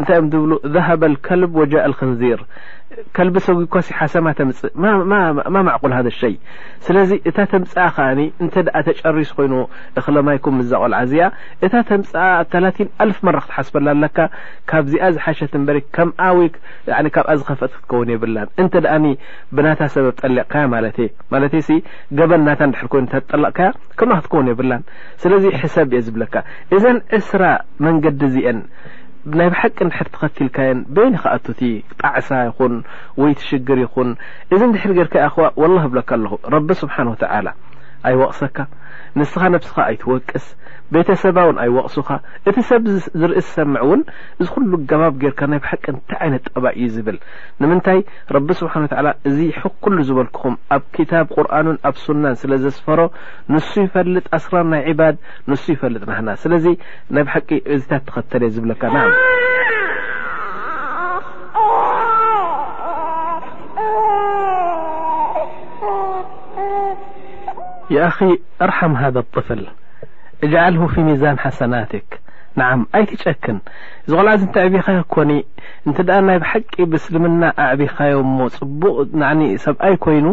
ታ 0.09 0.15
እብ 0.21 0.33
ሃበ 0.85 1.03
ከል 1.25 1.41
ወጃእክንዚር 1.57 2.39
ቢ 3.33 3.37
ሰጉኳ 3.47 3.75
ሓ 3.97 4.15
ተምፅ 4.39 4.59
ማ 4.83 5.63
ል 6.05 6.07
ሸይ 6.19 6.33
ስ 6.85 7.15
እ 7.29 7.33
ተምፅ 7.51 7.73
ጨሪስ 9.03 9.29
ኮይ 9.37 9.47
ማይም 10.27 10.57
ዛቆልዓ 10.71 10.99
ዚኣ 11.11 11.25
እ 11.65 11.83
ተም 11.89 12.01
ኣልፍ 13.05 13.17
መ 13.27 13.33
ትስበ 13.49 14.09
ካብዚ 14.71 14.93
ዝሓሸ 15.15 15.39
ዝ 15.45 15.81
ክ 15.95 16.07
ብሰብ 19.57 20.05
ጠ 25.21 25.25
ጠ 25.25 25.67
ሰብ 25.75 25.93
የ 25.97 26.01
ዝብ 26.05 26.17
እስ 27.17 27.31
መንገዲ 27.85 28.21
ዚአ 28.33 28.47
ني 29.25 29.49
بحق 29.49 29.83
نر 29.83 30.05
تختلك 30.13 30.59
بن 30.87 31.15
قتت 31.17 31.81
طعس 32.03 32.31
ين 32.31 32.83
ويتشجر 33.17 33.87
ين 33.97 34.15
اذ 34.53 34.63
ندحر 34.65 34.91
جركأخو 34.91 35.49
واله 35.55 35.87
بلك 35.87 36.13
اله 36.13 36.39
رب 36.45 36.73
سبحانهو 36.73 37.13
تعالى 37.13 37.53
ኣይቕሰካ 38.09 38.57
ንስኻ 39.19 39.41
ነብስካ 39.53 39.77
ኣይትወቅስ 39.89 40.45
ቤተሰባ 40.93 41.37
ውን 41.47 41.57
ኣይወቕሱካ 41.63 42.09
እቲ 42.49 42.55
ሰብ 42.69 42.83
ዝርኢ 43.19 43.33
ዝሰምዕ 43.45 43.81
ውን 43.89 44.01
እዚ 44.41 44.47
ኩሉ 44.53 44.71
ገባብ 44.89 45.13
ገርካ 45.21 45.41
ናይ 45.51 45.59
ብ 45.63 45.69
ሓቂ 45.71 45.85
ንታይ 45.95 46.25
ይነት 46.27 46.45
ጠባእዩ 46.55 46.85
ዝብል 46.95 47.17
ንምንታይ 47.63 47.99
ረቢስብሓን 48.37 48.85
እዚ 49.31 49.37
ሕ 49.59 49.71
ኩሉ 49.85 49.97
ዝበልክኹም 50.09 50.55
ኣብ 50.77 50.83
ክታብ 50.97 51.25
ቁርኑን 51.35 51.77
ኣብ 51.89 51.95
ስናን 52.05 52.39
ስለዘስፈሮ 52.43 52.99
ንሱ 53.53 53.71
ይፈልጥ 53.85 54.25
ኣስራር 54.39 54.65
ናይ 54.73 54.81
ዕባድ 54.93 55.15
ንሱ 55.51 55.63
ይፈልጥ 55.75 56.03
ናና 56.11 56.27
ስለ 56.43 56.51
ናይ 57.13 57.23
ብ 57.25 57.27
ሓቂ 57.35 57.49
እዚታት 57.75 58.03
ተኸተለየ 58.09 58.53
ዝብለካ 58.57 58.83
ና 58.95 59.07
يأخ 67.97 68.17
ኣርሓም 68.65 68.93
هذا 69.03 69.19
الطፍል 69.23 69.61
اجعልሁ 70.45 70.81
ፊ 70.93 70.95
ሚيዛን 71.07 71.35
ሓሰናትك 71.43 72.09
ንع 72.59 72.67
ኣይትጨክን 72.97 73.57
እዚ 74.05 74.11
ቆልዓ 74.17 74.31
ተ 74.55 74.63
ዕብኻ 74.67 74.87
ኮኒ 75.13 75.31
እንት 75.87 75.97
ናይ 76.27 76.37
ብሓቂ 76.43 76.73
ብእስልምና 76.91 77.43
ኣዕብኻዮም 77.65 78.29
ሞ 78.37 78.47
ፅቡቅ 78.57 78.97
ሰብኣይ 79.65 79.95
ኮይኑ 80.05 80.25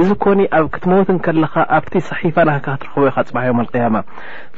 እዚ 0.00 0.08
ኮኒ 0.24 0.40
ኣብ 0.58 0.64
ክትመውት 0.74 1.08
ከለኻ 1.26 1.54
ኣብቲ 1.76 1.92
صሒፋና 2.10 2.48
ክትረኽቦ 2.64 2.96
ኢ 3.10 3.14
ፅባሕ 3.18 3.44
ዮም 3.50 3.60
القيم 3.64 3.94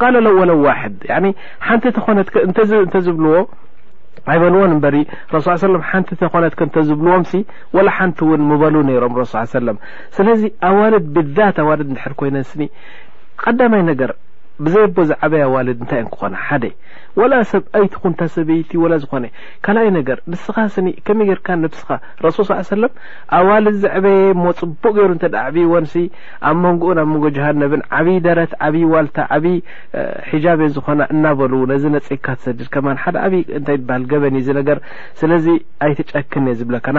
ص 0.00 0.56
و 0.56 0.74
ድ 0.90 1.32
ሓቲ 1.68 1.84
ተኮነ 1.98 2.18
ተዝብዎ 2.94 3.34
ሃይበልዎን 4.28 4.74
እበሪ 4.76 4.96
ረሱ 5.34 5.46
ه 5.52 5.62
ለም 5.72 5.82
ሓንቲ 5.90 6.08
ተኮነት 6.22 6.54
ከንተዝብልዎምሲ 6.58 7.32
وላ 7.76 7.88
ሓንቲ 7.96 8.18
እውን 8.26 8.42
ምበሉ 8.50 8.74
ነይሮም 8.88 9.14
ረሱ 9.20 9.32
ሰለም 9.56 9.78
ስለዚ 10.16 10.42
ኣዋልድ 10.68 11.04
ብذት 11.16 11.56
ኣዋልድ 11.64 11.88
ድሕር 11.96 12.12
ኮይነስኒ 12.20 12.60
ቀዳማይ 13.42 13.82
ነገር 13.90 14.10
ብዘ 14.66 14.76
ቦዚዓበይ 14.96 15.42
ኣዋልድ 15.48 15.76
እንታይእን 15.82 16.08
ክኾና 16.12 16.34
ሓደ 16.46 16.64
ወላ 17.20 17.32
ሰብ 17.50 17.62
ኣይትኹንታ 17.78 18.20
ሰበይቲ 18.36 18.70
ላ 18.92 18.96
ዝኮነ 19.02 19.26
ካልኣይ 19.64 19.88
ነገር 19.98 20.18
ንስኻ 20.30 20.56
ስኒ 20.74 20.88
ከመይ 21.06 21.26
ጌርካ 21.30 21.48
ንብስኻ 21.62 21.88
ረሱል 22.24 22.46
ሳ 22.48 22.58
ሰለም 22.72 22.92
ኣዋልድ 23.38 23.76
ዘዕበየ 23.84 24.20
እሞ 24.34 24.44
ፅቡቅ 24.60 24.92
ገይሩ 24.98 25.12
ተ 25.24 25.30
ዕብ 25.44 25.56
ወንሲ 25.74 25.94
ኣብ 26.50 26.56
መንጎኡን 26.64 27.00
ኣብ 27.02 27.08
መንጎ 27.12 27.24
ጃሃነብን 27.38 27.82
ዓብይ 27.98 28.18
ደረት 28.28 28.52
ዓብይ 28.68 28.84
ዋልታ 28.94 29.18
ዓብይ 29.36 29.56
ሒጃብእን 30.30 30.74
ዝኮና 30.78 31.00
እናበሉ 31.16 31.52
ነዚ 31.72 31.84
ነፅካ 31.96 32.26
ተሰድድከማ 32.40 32.86
ሓደ 33.04 33.16
ዓብይ 33.26 33.42
ንታይ 33.60 33.78
በሃል 33.90 34.04
ገበን 34.14 34.38
እዩ 34.42 34.48
ነገር 34.60 34.78
ስለዚ 35.22 35.46
ኣይትጨክ 35.86 36.32
እ 36.44 36.56
ዝብለካና 36.60 36.98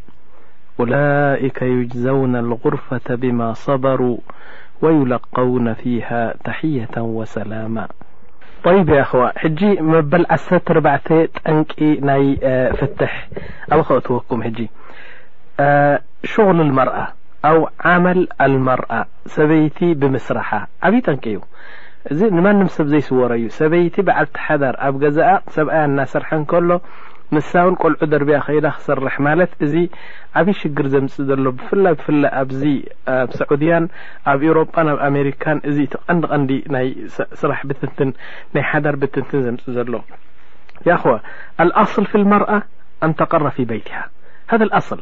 الئك 0.83 1.61
يجزون 1.61 2.35
الغرفة 2.35 3.15
بما 3.15 3.53
صبروا 3.53 4.17
ويلقون 4.81 5.73
فيها 5.73 6.33
تحية 6.43 6.89
وسلاما 6.97 7.87
طيب 8.63 8.89
يخو 8.89 9.27
ي 9.61 9.81
مبل 9.81 10.25
عسر 10.29 10.87
ع 10.87 10.99
ن 11.81 12.09
ي 12.21 12.35
فتح 12.73 13.27
او 13.73 13.99
توكم 13.99 14.53
شغل 16.23 16.61
المرأ 16.61 17.07
او 17.45 17.69
عمل 17.85 18.27
المرأ 18.41 19.05
سيت 19.25 19.83
بمسرحة 19.83 20.67
بي 20.89 21.01
ن 21.09 21.39
እዚ 22.11 22.21
ንማንም 22.35 22.69
ሰብ 22.75 22.85
ዘይስወረ 22.91 23.31
እዩ 23.39 23.45
ሰበይቲ 23.57 23.95
በዓልቲ 24.07 24.35
ሓዳር 24.45 24.75
ኣብ 24.85 24.95
ገዛኣ 25.03 25.31
ሰብኣያ 25.55 25.81
እናሰርሐ 25.89 26.29
ንከሎ 26.41 26.69
ምሳውን 27.35 27.75
ቆልዑ 27.81 28.07
ደርብያ 28.13 28.37
ከይዳ 28.45 28.67
ክሰርሕ 28.77 29.15
ማለት 29.27 29.51
እዚ 29.65 29.75
ዓብይ 30.39 30.55
ሽግር 30.61 30.87
ዘምፅ 30.93 31.13
ዘሎ 31.27 31.45
ብፍላይ 31.59 31.93
ብፍላይ 31.99 32.31
ኣብዚ 32.41 32.63
ኣ 33.11 33.13
ሳዑድያን 33.39 33.85
ኣብ 34.31 34.41
ኤሮጳ 34.49 34.75
ኣብ 34.93 34.97
ኣሜሪካን 35.09 35.59
እዚ 35.69 35.77
እቲ 35.87 35.93
ቐንዲ 36.07 36.23
ቐንዲ 36.31 36.51
ይስራሕ 36.89 37.59
ብትንትን 37.69 38.11
ናይ 38.55 38.65
ሓዳር 38.71 38.97
ብትንትን 39.03 39.43
ዘምፅ 39.47 39.65
ዘሎ 39.77 39.93
ያ 40.89 40.97
ኸዋ 41.03 41.15
ኣልኣصሊ 41.63 42.05
ፊ 42.13 42.23
ልመርኣ 42.23 42.51
ኣንተቀረ 43.07 43.45
ፊ 43.57 43.67
በይትሃ 43.69 43.99
ሃذ 44.51 44.61
ኣصል 44.81 45.01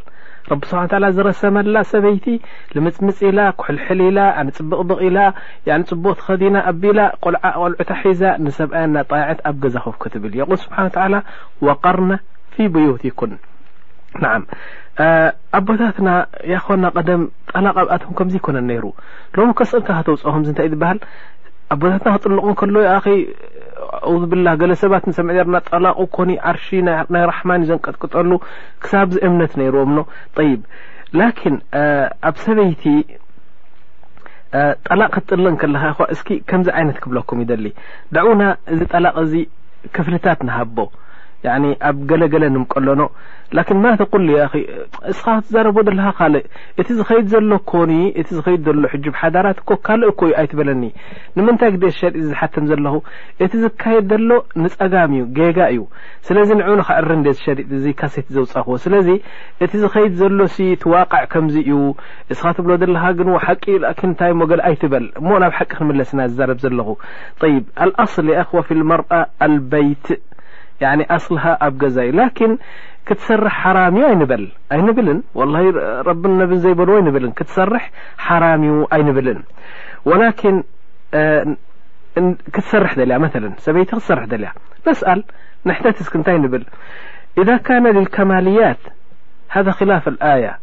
ረቢ 0.52 0.62
ስብሓ 0.72 0.82
ተ 0.92 1.12
ዝረሰመላ 1.18 1.76
ሰበይቲ 1.92 2.26
ንምፅምፅ 2.76 3.20
ኢላ 3.30 3.40
ኩሕልሕል 3.62 4.00
ኢላ 4.10 4.20
ፅብቕብቕ 4.58 5.00
ኢላ 5.08 5.20
ፅቡቅ 5.92 6.16
ትኸዲና 6.20 6.58
ኣቢላ 6.72 7.00
ቆልዓ 7.24 7.44
ቆልዑታ 7.62 7.92
ሒዛ 8.04 8.22
ንሰብኣየና 8.46 8.98
ጣዕት 9.12 9.40
ኣብ 9.52 9.56
ገዛክክ 9.64 10.04
ትብል 10.16 10.34
ቁን 10.50 10.60
ስብሓ 10.66 10.78
ተ 10.98 11.24
ዋቀርና 11.70 12.12
ፊ 12.54 12.70
ብዩቲኩን 12.76 13.32
ንዓ 14.24 14.32
ኣቦታትና 15.58 16.10
ያ 16.54 16.56
ኮና 16.68 16.86
ቀደም 16.98 17.22
ጣላቐብኣቶም 17.52 18.14
ከምዘ 18.20 18.36
ኮነ 18.46 18.58
ነይሩ 18.70 18.86
ሎም 19.38 19.52
ኮስእልካ 19.60 19.90
ከተውፅኦ 19.98 20.32
ከም 20.36 20.44
ንታእ 20.54 20.70
ዝበሃል 20.74 21.00
ኣ 21.74 21.76
ቦታትና 21.82 22.16
ክጥልቕን 22.18 22.56
ከሎ 22.60 22.76
ዩኣ 22.86 22.96
ኣዑብላህ 24.12 24.54
ገለ 24.62 24.72
ሰባት 24.82 25.04
ንሰምዒ 25.10 25.34
ገርና 25.38 25.58
ጠላቁ 25.70 26.00
ኮኒ 26.16 26.32
ዓርሺ 26.52 26.68
ናይ 26.88 27.24
ራሕማን 27.32 27.64
ዩዘንቀጥቅጠሉ 27.66 28.30
ክሳብዚ 28.84 29.16
እምነት 29.28 29.54
ነይርዎም 29.62 29.92
ኖ 29.98 30.02
ይብ 30.50 30.62
ላኪን 31.20 31.56
ኣብ 32.30 32.36
ሰበይቲ 32.46 32.84
ጠላቅ 34.88 35.10
ክትጥልን 35.16 35.56
ከለካ 35.62 36.00
ይ 36.10 36.12
እስ 36.16 36.22
ከምዚ 36.50 36.68
ዓይነት 36.78 36.98
ክብለኩም 37.04 37.42
ይደሊ 37.44 37.66
ዳዑና 38.16 38.42
እዚ 38.74 38.82
ጠላቕ 38.94 39.16
እዚ 39.26 39.34
ክፍልታት 39.96 40.40
ንሃቦ 40.48 40.78
ኣብ 41.90 41.98
ገለገለ 42.10 42.44
ንምቀለኖ 42.54 43.02
ን 43.76 43.78
ማ 43.84 43.92
ተቁሉ 44.00 44.28
እስኻ 45.12 45.26
ትዛረ 45.46 45.68
ካእ 46.18 46.36
እቲ 46.82 46.88
ዝኸይድ 46.98 47.26
ዘሎ 47.34 47.52
ኮኒ 47.72 47.92
እ 48.22 48.24
ዝሎ 48.66 48.82
ሕብ 48.94 49.06
ሓዳራትካእ 49.22 50.02
ዩኣይትበለኒ 50.10 50.84
ንምንታይ 51.38 51.72
ግሸ 51.84 52.00
ዝሓትም 52.28 52.66
ዘለኹ 52.72 52.94
እቲ 53.46 53.52
ዝካየድ 53.64 54.12
ሎ 54.30 54.32
ንፀጋም 54.64 55.12
እዩ 55.18 55.24
ገጋ 55.38 55.60
እዩ 55.74 55.80
ስለዚ 56.28 56.50
ንዑዕርሸ 56.62 56.90
ካሴይ 58.02 58.26
ዘውፀኹዎ 58.36 58.76
ስለዚ 58.86 59.08
እቲ 59.64 59.72
ዝኸይድ 59.84 60.14
ዘሎ 60.22 60.40
ትዋቃዕ 60.84 61.24
ከምዚእዩ 61.34 61.72
እስኻትብሎ 62.34 62.72
ሓቂይሞኣይበልእናብ 63.46 65.52
ሓቂ 65.58 65.72
ክምለስና 65.80 66.20
ዝረብ 66.38 66.58
ዘለኹ 66.66 66.88
ይ 67.52 67.56
ኣሊ 68.04 68.28
ዋ 68.56 68.58
መርኣ 68.92 69.12
በይት 69.72 70.06
يعني 70.82 71.06
أصلها 71.16 71.58
أب 71.68 71.82
قزي 71.82 72.12
لكن 72.12 72.58
كتسرح 73.06 73.52
حرامي 73.64 74.00
ينبل 74.02 74.52
ينبلن 74.74 75.24
واله 75.36 75.70
رب 76.02 76.28
نب 76.28 76.54
زيلو 76.54 76.98
ينبل 76.98 77.32
تسرح 77.32 77.92
حرام 78.18 78.64
ي 78.64 78.86
أينبلن 78.94 79.44
ولكن 80.06 80.64
كتسرح 82.54 82.94
دليا 82.96 83.18
مثلا 83.18 83.54
سيت 83.58 83.90
تسرح 83.96 84.24
ليا 84.28 84.52
نسأل 84.88 85.24
نحتت 85.66 85.88
اس 86.02 86.16
نت 86.16 86.30
نبل 86.30 86.66
إذا 87.38 87.58
كان 87.58 87.88
للكماليات 87.98 88.78
هذا 89.50 89.72
خلاف 89.72 90.08
الآية 90.08 90.58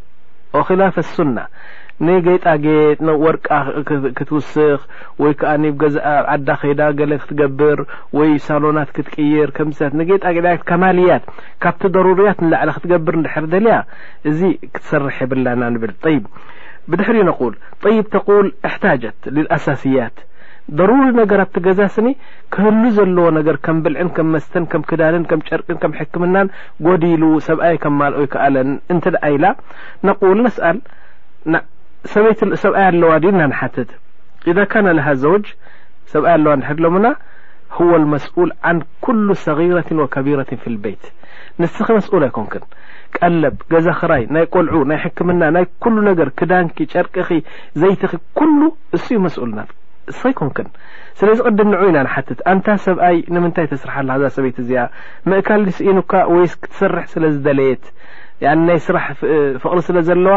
وخلاف 0.55 0.99
السنة 0.99 1.47
ንጌጣጌጥ 2.07 2.97
ወርቃክትውስኽ 3.25 4.81
ወይ 5.23 5.33
ከዓ 5.41 5.53
ዓዳ 6.33 6.49
ከዳ 6.63 6.81
ገ 6.99 7.09
ክትገብር 7.23 7.79
ወይ 8.19 8.31
ሳሎናት 8.49 8.91
ክትቅይር 8.97 9.51
ከ 9.57 9.67
ጌጣጌጣ 10.11 10.47
ከማልያት 10.71 11.25
ካብቲ 11.65 11.83
ضሩርያት 11.97 12.41
ንላዕለ 12.47 12.71
ክትገብር 12.77 13.17
ድሕር 13.27 13.47
ደልያ 13.55 13.77
እዚ 14.33 14.41
ክትሰርሕ 14.75 15.17
የብላና 15.25 15.63
ብል 15.85 15.95
ብድሕሪ 16.91 17.17
ነቁል 17.31 17.55
ይ 17.95 18.01
ተል 18.15 18.49
እሕታጀት 18.69 19.17
ልኣሳሲያት 19.37 20.19
ضሩሪ 20.79 21.03
ነገር 21.19 21.39
ኣብቲ 21.45 21.57
ገዛ 21.65 21.81
ስኒ 21.97 22.07
ክህሉ 22.55 22.81
ዘለዎ 22.97 23.27
ነገር 23.39 23.57
ከም 23.67 23.77
ብልዕን 23.85 24.09
ከም 24.17 24.29
መስተን 24.35 24.65
ከም 24.73 24.83
ክዳንን 24.91 25.25
ከም 25.31 25.41
ጨርቅን 25.49 25.79
ከም 25.83 25.93
ሕክምና 25.99 26.37
ጎዲሉ 26.87 27.23
ሰብኣይ 27.49 27.77
ከማልይ 27.85 28.27
ከኣለ 28.33 28.57
እንተኣ 28.95 29.21
ኢላ 29.37 29.45
ል 30.39 30.51
ስል 30.57 30.79
ሰብኣይ 32.15 32.35
ኣለዋ 32.89 33.11
ናنሓትት 33.43 33.91
إذ 34.51 34.57
ن 34.83 34.85
لሃ 34.99 35.07
ዘውج 35.23 35.47
ሰብኣ 36.13 36.29
ኣለዋ 36.37 36.53
هو 37.79 37.91
الስኡል 38.01 38.51
عن 38.69 38.79
كل 39.05 39.27
صغረት 39.47 39.89
كቢرት 40.15 40.51
ف 40.63 40.65
ቤيት 40.83 41.05
ንስ 41.61 41.75
መስኡل 41.97 42.23
ይኮንን 42.29 42.63
ቀለብ 43.17 43.55
ገዛ 43.73 43.87
ክራይ 44.01 44.23
ናይ 44.35 44.45
ቆልዑ 44.55 44.75
ናይ 44.91 44.99
حክምና 45.05 45.43
ይ 45.49 45.53
ل 46.07 46.09
ገ 46.19 46.21
ክዳን 46.39 46.65
ጨርቅ 46.93 47.15
ዘይት 47.81 48.03
ዩ 48.05 48.23
ን 48.61 48.63
ስ 49.05 49.07
ም 49.23 49.25
ንዑ 49.55 49.67
ሰብኣይ 52.87 53.17
ምታይ 53.45 53.67
ስ 53.83 53.85
ሰበ 54.37 54.47
ዚ 54.69 54.71
ምእ 55.29 55.51
እ 55.91 55.93
ትሰር 56.65 56.95
ስዝየ 57.15 57.71
ስራ 58.87 58.97
ፍቅሪ 59.63 59.79
ስዋ 59.89 60.29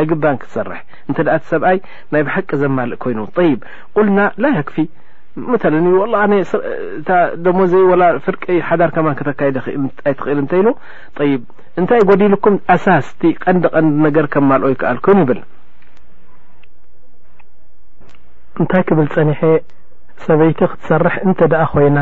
ኣይግባን 0.00 0.36
ክትሰርሕ 0.42 0.80
እንተ 1.08 1.18
ኣ 1.36 1.38
ሰብኣይ 1.50 1.78
ናይ 2.12 2.22
ብሓቂ 2.26 2.50
ዘማልእ 2.62 3.00
ኮይኑ 3.04 3.18
ይ 3.48 3.52
ቁልና 3.96 4.20
ላ 4.42 4.52
ያክፊ 4.58 4.76
ሞ 7.58 7.66
ዘይ 7.72 7.82
ፍርቀ 8.26 8.42
ሓዳር 8.68 8.90
ከማ 8.96 9.08
ተካኣይትክእል 9.28 10.38
እንተኢ 10.44 11.32
እንታይ 11.80 12.00
ጎዲልኩም 12.08 12.56
ኣሳስቲ 12.74 13.22
ቀንዲ 13.44 13.64
ቀንዲ 13.76 13.94
ነገር 14.06 14.26
ከማልኦ 14.32 14.68
ይከኣልኩም 14.72 15.16
ይብል 15.22 15.40
እንታይ 18.60 18.82
ክብል 18.88 19.08
ፀኒሐ 19.14 19.40
ሰበይቲ 20.26 20.60
ክትሰርሕ 20.72 21.14
እንተ 21.28 21.40
ኣ 21.62 21.64
ኮይና 21.72 21.98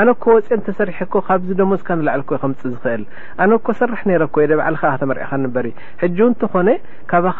ኣነ 0.00 0.10
ኮ 0.22 0.24
ወፅ 0.36 0.48
ተሰሪሕ 0.64 0.96
ካብዚ 1.26 1.58
ሞ 1.68 1.72
ንላዕ 1.98 2.14
ከምፅእ 2.40 2.66
ዝኽእል 2.72 3.02
ኣነ 3.42 3.52
ሰርሕ 3.78 4.00
ነረኮ 4.08 4.34
በተመሪ 4.82 5.18
በ 5.54 5.60
ሕ 6.00 6.24
እንተኾነ 6.30 6.68
ካባኻ 7.10 7.38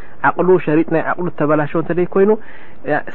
ዓቅሉ 0.29 0.49
ሸሪጥ 0.65 0.87
ናይ 0.95 1.03
ቅሉ 1.17 1.27
ተበላሸ 1.39 1.71
እተደይ 1.83 2.07
ኮይኑ 2.13 2.31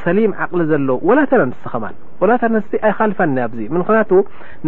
ሰሊም 0.03 0.33
ዓቅሊ 0.45 0.61
ዘሎዉ 0.71 0.91
ወላተና 1.11 1.43
ንስተኸማል 1.51 1.95
ላተና 2.31 2.53
ንስ 2.61 2.69
ኣይካልፋኒ 2.89 3.37
ኣዚ 3.47 3.59
ምንክንያቱ 3.75 4.13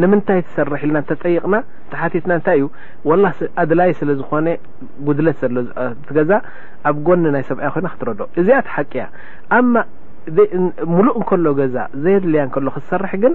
ንምንታይ 0.02 0.40
ትሰርሕ 0.48 0.82
ኢልና 0.88 0.98
ተጠይቅና 1.10 1.54
ተሓቲትና 1.92 2.32
ንታይ 2.40 2.58
እዩ 2.60 3.14
ላ 3.22 3.26
ኣድላይ 3.62 3.90
ስለዝኾነ 4.00 4.46
ጉድለት 5.08 5.40
ዘሎ 5.44 5.64
ትገዛ 6.08 6.30
ኣብ 6.90 6.96
ጎኒ 7.08 7.24
ናይ 7.36 7.44
ሰብ 7.50 7.60
ኮይና 7.76 7.88
ክትረዶ 7.94 8.20
እዚኣ 8.40 8.58
ትሓቂ 8.68 8.92
እያ 9.00 9.06
ኣማ 9.58 9.74
ሙሉእ 10.94 11.20
ከሎ 11.28 11.46
ገዛ 11.60 11.76
ዘየድለያ 12.04 12.42
ሎ 12.64 12.68
ክትሰርሕ 12.76 13.12
ግን 13.24 13.34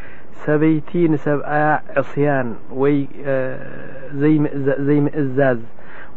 سبيت 0.45 0.95
نسب 0.95 1.41
عصيان 1.97 2.55
زي 4.11 4.99
مزاز 5.01 5.59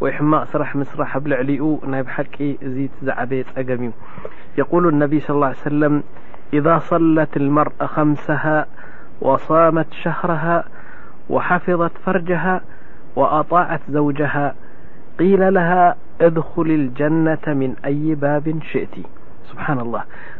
وي 0.01 0.13
حم 0.13 0.45
سرح 0.45 0.77
مسرحبلعل 0.77 1.79
بح 2.03 2.21
ي 2.41 2.89
عب 3.09 3.45
م 3.71 3.91
يقول 4.59 4.89
النبي 4.89 5.21
صى 5.21 5.33
اله 5.33 5.47
عي 5.47 5.55
سلم 5.55 6.03
إذا 6.55 6.79
صلت 6.79 7.37
المرأ 7.37 7.79
خمسها 7.87 8.67
وصامت 9.21 9.93
شهرها 9.93 10.65
وحفظت 11.29 11.99
فرجها 12.07 12.61
وأطاعت 13.17 13.81
زوجها 13.89 14.55
قيل 15.19 15.55
لها 15.55 15.97
ادخل 16.21 16.63
الجنة 16.63 17.45
من 17.55 17.75
اي 17.85 18.15
باب 18.15 18.63
شئتسبحان 18.63 19.79
الله 19.81 20.03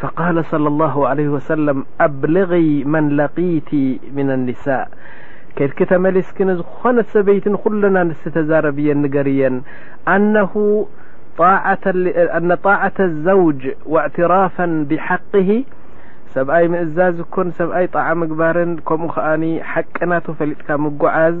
فقال 0.00 0.44
صلى 0.44 0.68
الله 0.68 1.08
عليه 1.08 1.28
وسلم 1.28 1.84
ابلغي 2.00 2.84
من 2.84 3.16
لقت 3.16 3.74
من 4.14 4.30
النساء 4.30 4.88
كلكتملسكن 5.58 6.62
نت 6.86 7.06
سبيت 7.06 7.46
لنا 7.70 8.02
ن 8.04 8.14
ربي 8.52 9.08
جري 9.08 9.60
أن 10.06 10.46
طاعة 12.66 12.92
الزوج 13.00 13.58
واعترافا 13.86 14.66
بحقه 14.90 15.50
س 16.26 16.36
مزاز 16.74 17.18
كن 17.34 17.50
سي 17.50 17.88
اع 17.96 18.14
مقبر 18.14 18.56
كمن 18.88 19.08
حن 19.62 20.20
فلك 20.38 20.70
معز 20.70 21.40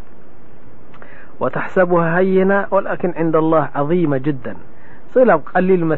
وتحسبها 1.41 2.17
هينة 2.19 2.67
ولكن 2.71 3.13
عند 3.15 3.35
الله 3.35 3.69
عظيمة 3.75 4.17
جا 4.17 4.37
ل 5.15 5.31
قليل 5.31 5.97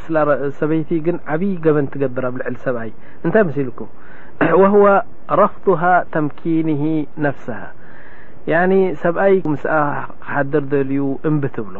سيت 0.52 0.94
بي 1.34 1.56
بن 1.68 1.86
تقبرلس 1.90 2.68
م 2.68 2.92
وهو 4.62 5.04
رفظها 5.44 5.94
تمكينه 6.12 6.84
نفسها 7.28 7.72
عن 8.50 8.72
س 9.04 9.04
س 9.64 9.68
حر 10.32 10.46
نببل 10.46 11.80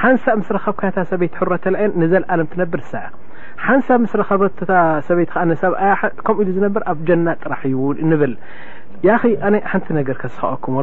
ሓንሳ 0.00 0.24
ምስረከብ 0.40 0.76
ሰበይት 1.10 1.34
ተአ 1.64 2.06
ዘኣለም 2.12 2.46
ትብር 2.52 2.82
ሰ 2.92 3.02
ሓንሳብ 3.66 4.00
ስከ 4.12 4.20
ሰበይት 5.08 5.30
ከምኡ 6.26 6.38
ሉ 6.46 6.54
ዝ 6.58 6.62
ኣብ 6.92 6.98
ጀና 7.08 7.26
ጥራሕ 7.42 7.62
እ 8.04 8.18
ብል 8.22 8.34
ሓንቲ 9.72 9.86
ነገር 10.00 10.16
ስክأኩም 10.34 10.74
و 10.78 10.82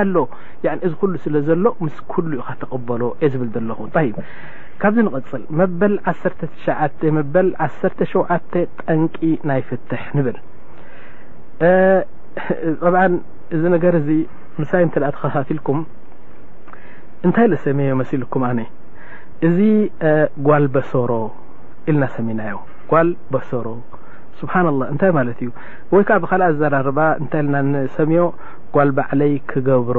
ኣሎ 0.00 0.26
ስ 1.04 1.18
ስ 1.24 1.46
ዩ 1.46 1.92
ሎ 3.68 3.84
ብ 3.96 4.08
ካብዚ 4.82 4.98
ንقፅል 5.06 5.42
መበ 5.58 5.82
በ 7.34 7.66
ሸ 7.80 7.90
ጠንቂ 8.86 9.16
ናይ 9.48 9.60
ፍትح 9.68 10.04
ብል 10.26 10.38
ط 11.60 11.62
እዚ 13.56 13.62
ነገር 13.74 13.94
ሳ 14.70 14.80
ተከትልكም 15.16 15.78
እንታይ 17.26 17.46
ሰሚ 17.66 17.80
መልም 18.00 18.60
እዚ 19.46 19.58
ጓል 20.46 20.64
በሶሮ 20.74 21.12
ኢልና 21.90 22.04
ሰሚናዮ 22.16 22.54
ጓል 22.90 23.08
በሰሮ 23.32 23.66
ስሓ 24.40 24.52
ه 24.66 24.92
እታይ 24.94 25.10
ማለት 25.20 25.38
እዩ 25.44 25.50
ወይ 25.94 26.02
ኣዘራርባ 26.50 26.98
ታይ 27.32 27.42
ናሰዎ 27.54 28.26
ጓል 28.74 28.90
በዕለይ 28.96 29.32
ክገብሮ 29.50 29.98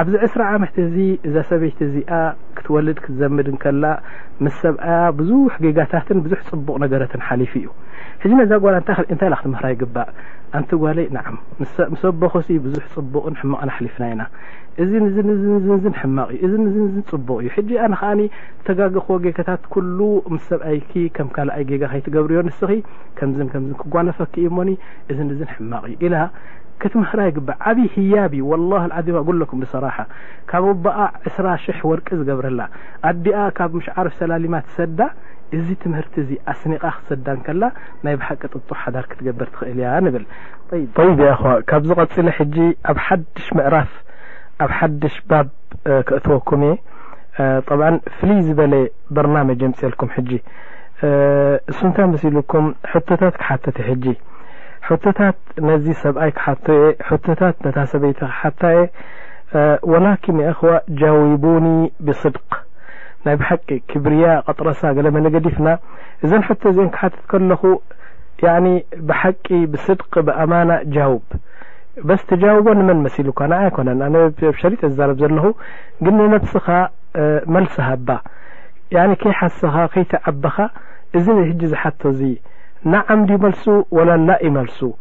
ኣብዚ 0.00 0.14
ዕስዓመት 0.26 0.74
እዚ 0.84 0.96
እዛ 1.26 1.34
ሰበይቲ 1.50 1.78
እዚኣ 1.88 2.10
ክትወልድ 2.56 2.98
ክትዘምድከላ 3.04 3.84
ምስ 4.44 4.54
ሰብኣያ 4.64 4.98
ብዙሕ 5.18 5.52
ጌጋታትን 5.64 6.18
ብዙሕ 6.24 6.40
ፅቡቕ 6.48 6.68
ነገረትን 6.82 7.22
ሓሊፉ 7.28 7.52
እዩ 7.60 7.68
ሕዚ 8.22 8.30
ነዛ 8.40 8.52
ጓል 8.64 8.74
ንታይእንታይ 8.86 9.30
ኢ 9.34 9.36
ክትምህራይ 9.42 9.72
ይግባእ 9.76 10.08
ኣንቲ 10.58 10.70
ጓይ 10.82 10.98
ንዓም 11.16 11.36
ምስ 11.94 12.02
ቦኮሲ 12.24 12.48
ብዙሕ 12.66 12.84
ፅቡቕን 12.96 13.38
ሕምቕና 13.40 13.70
ሓሊፍና 13.76 14.08
ኢና 14.12 14.22
እዚ 14.82 14.92
ዝ 15.84 15.94
ሕማቕ 16.00 16.28
እዩእ 16.36 17.02
ፅቡቅ 17.14 17.38
እዩ 17.46 17.50
ሕኣ 17.84 18.12
ንከ 18.20 18.36
ተጋኽዎ 18.68 19.16
ጌታት 19.28 19.64
ምስ 20.34 20.44
ሰብኣይ 20.50 20.78
ከም 21.18 21.30
ካኣይ 21.38 21.64
ጋ 21.70 21.84
ኸ 21.94 22.02
ትገብርዮ 22.08 22.38
ንስ 22.50 22.60
ከምዝ 23.20 23.38
ከም 23.54 23.64
ክጓነፈክእዩ 23.80 24.46
ሞኒ 24.58 24.70
እዚ 25.14 25.18
ዝን 25.40 25.50
ሕማቕ 25.56 25.84
እዩ 25.94 26.12
كትምهራ 26.82 27.20
ዓብይ 27.70 27.86
ህያ 27.94 28.16
ولله 28.50 28.80
لዓ 28.90 28.98
قكም 29.40 29.58
ብصራح 29.62 29.96
ካብ 30.50 30.64
በق 30.84 30.98
2ስ 31.34 31.62
ሽሕ 31.64 31.78
ወርቂ 31.90 32.06
ዝገብረላ 32.20 32.60
ኣዲኣ 33.10 33.38
ካብ 33.58 33.70
مሽዓርፍ 33.78 34.12
ሰላلማ 34.20 34.54
ሰዳ 34.78 34.98
እዚ 35.56 35.66
ትምርቲ 35.82 36.14
ኣስኒቓ 36.52 36.82
ክሰዳከላ 36.96 37.64
ናይ 38.04 38.14
حቂ 38.28 38.42
ጥጦ 38.52 38.68
ሓዳር 38.82 39.04
ክትገበር 39.10 39.48
ትኽእል 39.54 39.78
ያ 39.84 39.96
ብል 40.14 40.24
ካብ 41.70 41.82
ዝغፅل 41.88 42.26
ኣብ 42.90 42.98
ሓድሽ 43.08 43.46
مዕራፍ 43.58 43.90
ኣብ 44.64 44.70
ሓድሽ 44.80 45.14
بብ 45.30 45.46
ክእትወኩም 46.08 46.62
እ 46.70 46.74
ط 47.66 47.68
ፍይ 48.18 48.36
ዝበ 48.46 48.60
برمج 49.16 49.60
ፅልكም 49.80 50.08
እሱ 51.70 51.78
ንታይ 51.88 52.06
ልكም 52.36 52.64
حቶታት 52.92 53.34
كሓተት 53.40 53.76
ሕቶታት 54.88 55.38
ነዚ 55.68 55.86
ሰብኣይ 56.02 56.30
ክሓቶ 56.36 56.66
የ 56.80 56.84
ቶታት 57.26 57.56
ነታ 57.66 57.78
ሰበይቲ 57.92 58.20
ሓታ 58.38 58.60
የ 58.78 58.82
ወናኪ 59.92 60.24
ክዋ 60.58 60.72
ጃዊቡኒ 61.00 61.66
ብስድቅ 62.06 62.48
ናይ 63.26 63.36
ብሓቂ 63.40 63.68
ክብርያ 63.90 64.26
ቀጥረሳ 64.48 64.82
ገለ 64.96 65.08
መለ 65.16 65.26
ገዲፍና 65.36 65.68
እዘን 66.24 66.44
ሕቶ 66.48 66.62
ዚአን 66.76 66.90
ክሓትት 66.94 67.22
ከለኹ 67.32 67.62
ብሓቂ 69.08 69.46
ብስድቅ 69.72 70.12
ብኣማና 70.28 70.70
ጃውብ 70.96 71.28
በስ 72.08 72.22
ተጃውቦ 72.30 72.66
ንመን 72.78 72.98
መሲሉ 73.06 73.28
እካናይ 73.34 73.68
ኮነን 73.76 74.00
ኣ 74.06 74.10
ሸሪጠ 74.62 74.82
ዝዛረብ 74.92 75.18
ዘለኹ 75.22 75.46
ግን 76.04 76.14
ንነብስኻ 76.20 76.66
መልስ 77.54 77.74
ሃባ 77.88 78.08
ከይሓስኻ 79.22 79.74
ከይተዓበኻ 79.94 80.56
እዚ 81.18 81.26
ሕ 81.46 81.52
ዝሓቶ 81.70 82.02
እዙ 82.14 82.20
نعمد 82.86 83.30
يملسو 83.30 83.84
ولا 83.90 84.16
ل 84.40 84.46
يملسو 84.46 84.92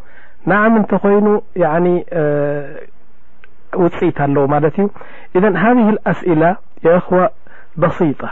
نعم 0.46 0.72
نت 0.78 0.94
ين 1.06 1.42
وፅيت 3.84 4.18
الو 4.26 4.46
ت 4.70 4.78
إذا 5.36 5.50
هذه 5.66 5.90
الأسئلة 5.90 6.58
يا 6.86 7.00
خو 7.00 7.18
بسيطة 7.78 8.32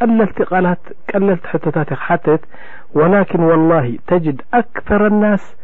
قللت 0.00 0.40
لت 0.54 0.96
لت 1.16 1.46
حتت 1.46 1.90
يحتت 1.92 2.40
ولكن 2.94 3.40
والله 3.42 3.98
تجد 4.06 4.42
أكثر 4.54 5.06
الناس 5.06 5.56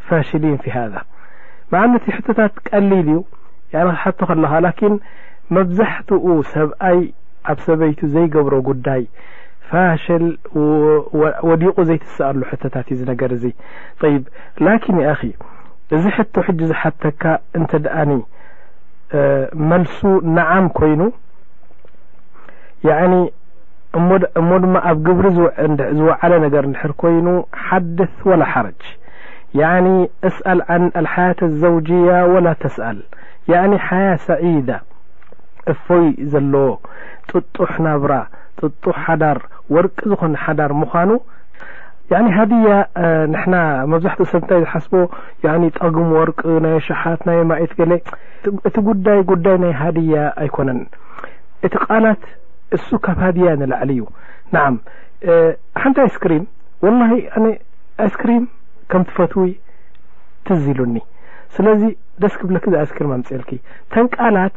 فاشلين 0.00 0.56
في 0.56 0.70
هذا 0.70 1.02
مع 1.72 1.86
نت 1.86 2.10
حتታت 2.10 2.68
قليل 2.74 3.06
ني 3.74 3.92
حت 3.94 4.30
ل 4.30 4.62
لكن 4.66 4.98
مبزحت 5.50 6.08
سبأي 6.54 7.12
ب 7.50 7.58
سبيت 7.58 8.04
زيقبر 8.06 8.60
قدي 8.60 9.06
فشل 9.70 10.24
وዲق 11.50 11.76
ዘيتሰأل 11.90 12.36
حتታت 12.50 12.86
ዩ 12.92 13.00
ر 13.08 13.10
طيب 14.02 14.22
لكن 14.66 14.94
يأخ 15.06 15.20
እዚ 15.94 16.04
حت 16.16 16.34
حج 16.46 16.60
زحتካ 16.70 17.22
ت 17.70 17.72
ن 18.08 18.22
ملس 19.70 20.00
نعم 20.38 20.64
كይن 20.68 21.02
يعني 22.84 23.22
እ 23.98 24.00
ድ 24.22 24.24
ኣብ 24.90 24.98
قبر 25.06 25.26
ዝوعل 25.36 26.42
نر 26.42 26.66
ر 26.90 26.92
كይኑ 27.02 27.26
حدث 27.66 28.14
ولا 28.26 28.44
حرج 28.52 28.80
يعني 29.54 29.96
اسأل 30.24 30.58
عن 30.68 30.82
الحياة 30.96 31.40
الزوجي 31.42 32.02
ولا 32.32 32.52
تسأل 32.62 32.98
يعن 33.52 33.72
حيا 33.86 34.12
سعد 34.26 34.70
فይ 35.88 36.04
ዘلዎ 36.32 36.76
ططح 37.28 37.72
ናبر 37.84 38.10
ፅጡ 38.60 38.84
ሓዳር 39.04 39.38
ወርቂ 39.74 39.98
ዝኮነ 40.10 40.34
ሓዳር 40.44 40.72
ምኳኑ 40.80 41.10
ሃድያ 42.36 42.68
መብዛሕትኡ 43.90 44.24
ሰብ 44.32 44.42
ንታይ 44.44 44.60
ዝሓስቦ 44.62 44.92
ጠጉም 45.80 46.08
ወርቂ 46.18 46.40
ናይ 46.64 46.74
ሻሓት 46.86 47.20
ናይ 47.28 47.38
ማየት 47.50 47.72
ገ 47.78 47.88
እቲ 48.68 48.74
ጉ 48.86 48.94
ጉዳይ 49.30 49.56
ናይ 49.64 49.72
ሃድያ 49.82 50.14
ኣይኮነን 50.44 50.80
እቲ 51.66 51.72
ቃላት 51.86 52.22
እሱ 52.76 52.86
ካብ 53.04 53.18
ሃድያ 53.26 53.48
ንላዕሊ 53.60 53.90
እዩ 54.00 54.04
ን 54.54 54.74
ሓንቲ 55.82 55.96
ኣይስ 56.04 56.16
ክሪም 56.24 56.44
ላ 57.00 57.04
ኣይስክሪም 58.04 58.44
ከም 58.90 59.02
ትፈትው 59.08 59.42
ትዝ 60.48 60.64
ሉኒ 60.78 60.96
ስለዚ 61.54 61.82
ደስ 62.22 62.34
ክብለክ 62.40 62.64
ይስክሪ 62.74 63.06
ኣምፅል 63.16 63.42
ቃት 63.48 64.56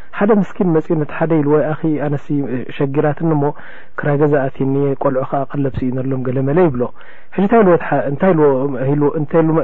ሓደ 0.17 0.31
ምስኪን 0.39 0.69
መፂነት 0.75 1.11
ሓደ 1.17 1.31
ኢልዎ 1.41 1.53
አ 1.71 1.75
ኣነ 2.05 2.15
ሸጊራትኒሞ 2.77 3.43
ክራይ 3.99 4.15
ገዛ 4.21 4.33
ኣት 4.47 4.57
እኒ 4.65 4.75
ቆልዑ 5.03 5.19
ከ 5.31 5.39
ቀለብሲ 5.51 5.79
እዩነሎም 5.87 6.21
ገለመለ 6.27 6.57
ይብሎ 6.65 6.81
ሕ 7.35 7.45
ታይታይ 7.51 8.33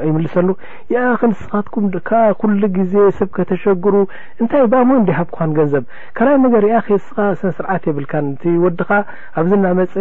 ይምልሰሉ 0.08 0.48
ኣኸንስኻትኩም 1.10 1.84
ኩሉ 2.40 2.60
ግዜ 2.78 2.94
ሰብ 3.18 3.28
ከተሸግሩ 3.36 3.94
እንታይ 4.42 4.64
ብኣሞ 4.74 4.90
ንዲሃብክካን 5.02 5.52
ገንዘብ 5.58 5.84
ካይነገር 6.18 6.66
ኣ 6.78 6.82
ስኻ 7.06 7.18
ስነስርዓት 7.40 7.84
የብልካን 7.90 8.28
እወድካ 8.58 8.90
ኣብዚ 9.40 9.52
ናመፀ 9.66 9.94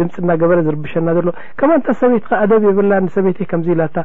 ድምፅና 0.00 0.30
ገበረ 0.42 0.58
ዝርብሸና 0.68 1.08
ሎ 1.26 1.30
ከምንታ 1.60 1.86
ሰበይትካ 2.02 2.32
ኣደብ 2.44 2.64
የብላ 2.70 2.92
ንሰበይት 3.06 3.38
ከምዚ 3.52 3.68
ይላታ 3.74 3.96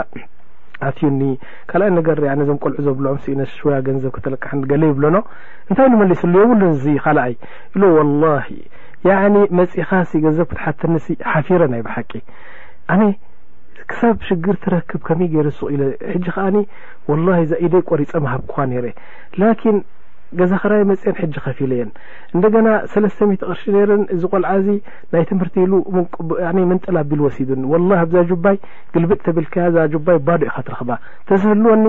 ኣትዩኒ 0.87 1.21
ካልኣይ 1.69 1.91
ነገር 1.99 2.17
ነ 2.39 2.45
ዞም 2.49 2.59
ቆልዑ 2.63 2.79
ዘብሎዖም 2.87 3.17
እኢነሽወያ 3.21 3.77
ገንዘብ 3.87 4.11
ክተለካሕገለ 4.17 4.83
ይብለኖ 4.91 5.15
እንታይ 5.69 5.89
ንመሊስሉ 5.93 6.33
ብሉ 6.51 6.61
ካልኣይ 7.05 7.33
ኢ 7.79 7.91
ወላ 7.97 8.23
መፅኻሲ 9.59 10.11
ገንዘብ 10.25 10.47
ክትሓተኒሲ 10.51 11.07
ሓፊረ 11.31 11.61
ናይ 11.73 11.83
ብሓቂ 11.87 12.11
ኣነ 12.93 13.01
ክሳብ 13.89 14.17
ሽግር 14.27 14.55
ትረክብ 14.63 15.01
ከመይ 15.07 15.27
ገይረ 15.35 15.47
ስ 15.57 15.69
ኢ 15.75 15.77
ሕጂ 16.13 16.25
ከዓኒ 16.35 16.57
ወላ 17.11 17.27
ዛኢደይ 17.51 17.81
ቆሪፀ 17.91 18.11
መሃብ 18.25 18.41
ክኳ 18.49 18.57
ነይረ 18.71 18.85
ን 19.75 19.77
ገዛ 20.39 20.51
ክራይ 20.63 20.81
መፅአን 20.89 21.15
ሕጂ 21.19 21.35
ኸፊ 21.45 21.59
ለ 21.69 21.73
የን 21.79 21.91
እንደገና 22.35 22.67
ሰለስተት 22.93 23.41
ቅርሺ 23.49 23.61
ኔርን 23.75 24.03
እዚ 24.13 24.21
ቆልዓ 24.33 24.51
ዚ 24.65 24.75
ናይ 25.13 25.23
ትምህርቲ 25.29 25.55
ኢሉ 25.65 25.73
ምንጥላ 26.71 26.97
ቢሉ 27.11 27.21
ወሲዱኒ 27.27 27.63
ላ 27.89 27.99
ኣብዛ 28.03 28.17
ጅባይ 28.31 28.57
ግልብጥ 28.95 29.19
ተብልከያ 29.27 29.65
ዛ 29.75 29.85
ባይ 30.07 30.19
ባዶ 30.27 30.41
ኢካ 30.49 30.57
ትረክባ 30.67 30.91
ተዝህልወኒ 31.29 31.85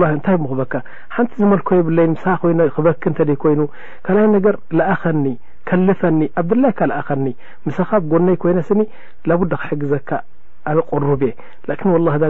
ላ 0.00 0.04
እንታይ 0.14 0.36
ም 0.42 0.46
ክበካ 0.52 0.72
ሓንቲ 1.16 1.32
ዝመልኮ 1.42 1.68
የብለይ 1.80 2.06
ምስኻ 2.14 2.28
ኮይ 2.44 2.54
ክበክ 2.76 3.02
እንተደይ 3.10 3.38
ኮይኑ 3.42 3.60
ካልኣ 4.06 4.24
ነገር 4.36 4.56
ላኣኸኒ 4.78 5.24
ከልፈኒ 5.68 6.20
ኣብ 6.42 6.48
ድላይካ 6.56 6.80
ልኣኸኒ 6.92 7.26
ምስኻብ 7.66 8.02
ጎኖይ 8.12 8.36
ኮይነስኒ 8.42 8.80
ላቡዳ 9.28 9.52
ክሕግዘካ 9.62 10.08
ብ 10.66 11.22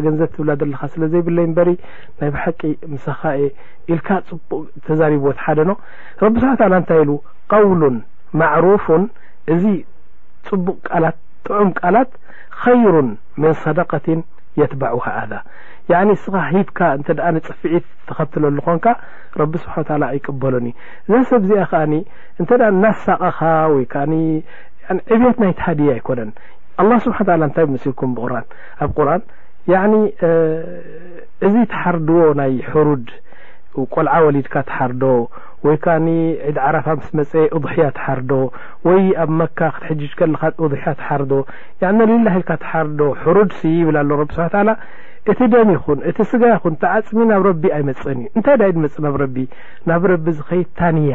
ገንዘብ 0.07 0.23
ብላካ 0.63 0.83
ስለዘይብለ 0.95 1.39
በ 1.57 1.65
ናይ 2.21 2.31
ብሓቂ 2.35 2.61
ሳኻ 3.05 3.23
ል 3.97 4.01
ፅቡቅ 4.31 4.63
ተዛዎት 4.87 5.39
ሓደ 5.45 5.59
ረቢስ 6.25 6.45
ታይ 6.91 7.03
ውሉን 7.73 7.97
ማሩፉን 8.41 9.03
እዚ 9.55 9.65
ፅቡቅ 10.49 10.77
ቃላት 10.89 11.17
ጥዑም 11.47 11.69
ቃላት 11.81 12.11
ከይሩን 12.63 13.09
ምን 13.41 13.53
ሰደቀትን 13.65 14.21
የትባሃኣ 14.61 15.19
ስኻ 16.25 16.37
ሂካ 16.55 16.79
ፅፍዒት 17.49 17.87
ተኸትለሉ 18.09 18.57
ኮንካ 18.67 18.87
ረቢ 19.41 19.53
ስብሓ 19.65 19.77
ይቀበሎ 20.19 20.55
እዛ 21.09 21.15
ሰብ 21.33 21.43
ዚኣ 21.51 21.65
ከ 21.73 21.83
ተናሳቕኻ 22.51 23.41
ወይ 23.75 23.85
ዕብት 25.15 25.39
ናይ 25.43 25.53
ተሃድየ 25.59 25.91
ኣይኮነን 25.97 26.31
ኣلله 26.81 26.99
ስብሓ 27.07 27.19
ንታይ 27.51 27.65
ብምሲልኩም 27.69 28.11
ብኣብ 28.17 28.91
ቁርን 28.97 29.23
እዚ 31.47 31.55
ተሓርድዎ 31.73 32.19
ናይ 32.41 32.53
ሕሩድ 32.73 33.07
ቆልዓ 33.95 34.13
ወሊድካ 34.27 34.55
ተሓርዶ 34.71 35.03
ወይዒድ 35.67 36.57
ዓረፋ 36.67 36.87
ምስ 36.99 37.09
መፀአ 37.19 37.45
ضሕያ 37.65 37.87
ተሓርዶ 37.99 38.31
ወይ 38.89 39.03
ኣብ 39.23 39.31
መካ 39.41 39.59
ክትሕጅ 39.77 40.13
ከካ 40.19 40.43
ضሕያ 40.75 40.89
ተሓርዶ 41.01 41.33
ነልላልካ 41.99 42.51
ተሓርዶ 42.65 43.01
ሕሩድ 43.23 43.51
ስ 43.61 43.73
ይብል 43.79 43.97
ኣሎ 44.03 44.11
ቢ 44.29 44.33
ስ 44.39 44.65
እቲ 45.31 45.41
ደም 45.53 45.71
ይኹን 45.75 46.01
እቲ 46.09 46.19
ስጋ 46.31 46.43
ይኹን 46.51 46.75
ተዓፅሚ 46.83 47.19
ናብ 47.31 47.43
ረቢ 47.49 47.63
ኣይመፅን 47.77 48.19
እዩ 48.21 48.27
እንታይ 48.37 48.57
ዳመፅ 48.61 48.95
ናብ 49.07 49.15
ረቢ 49.23 49.37
ናብ 49.91 50.03
ረቢ 50.13 50.25
ዝኸይድ 50.39 50.69
ታንያ 50.79 51.15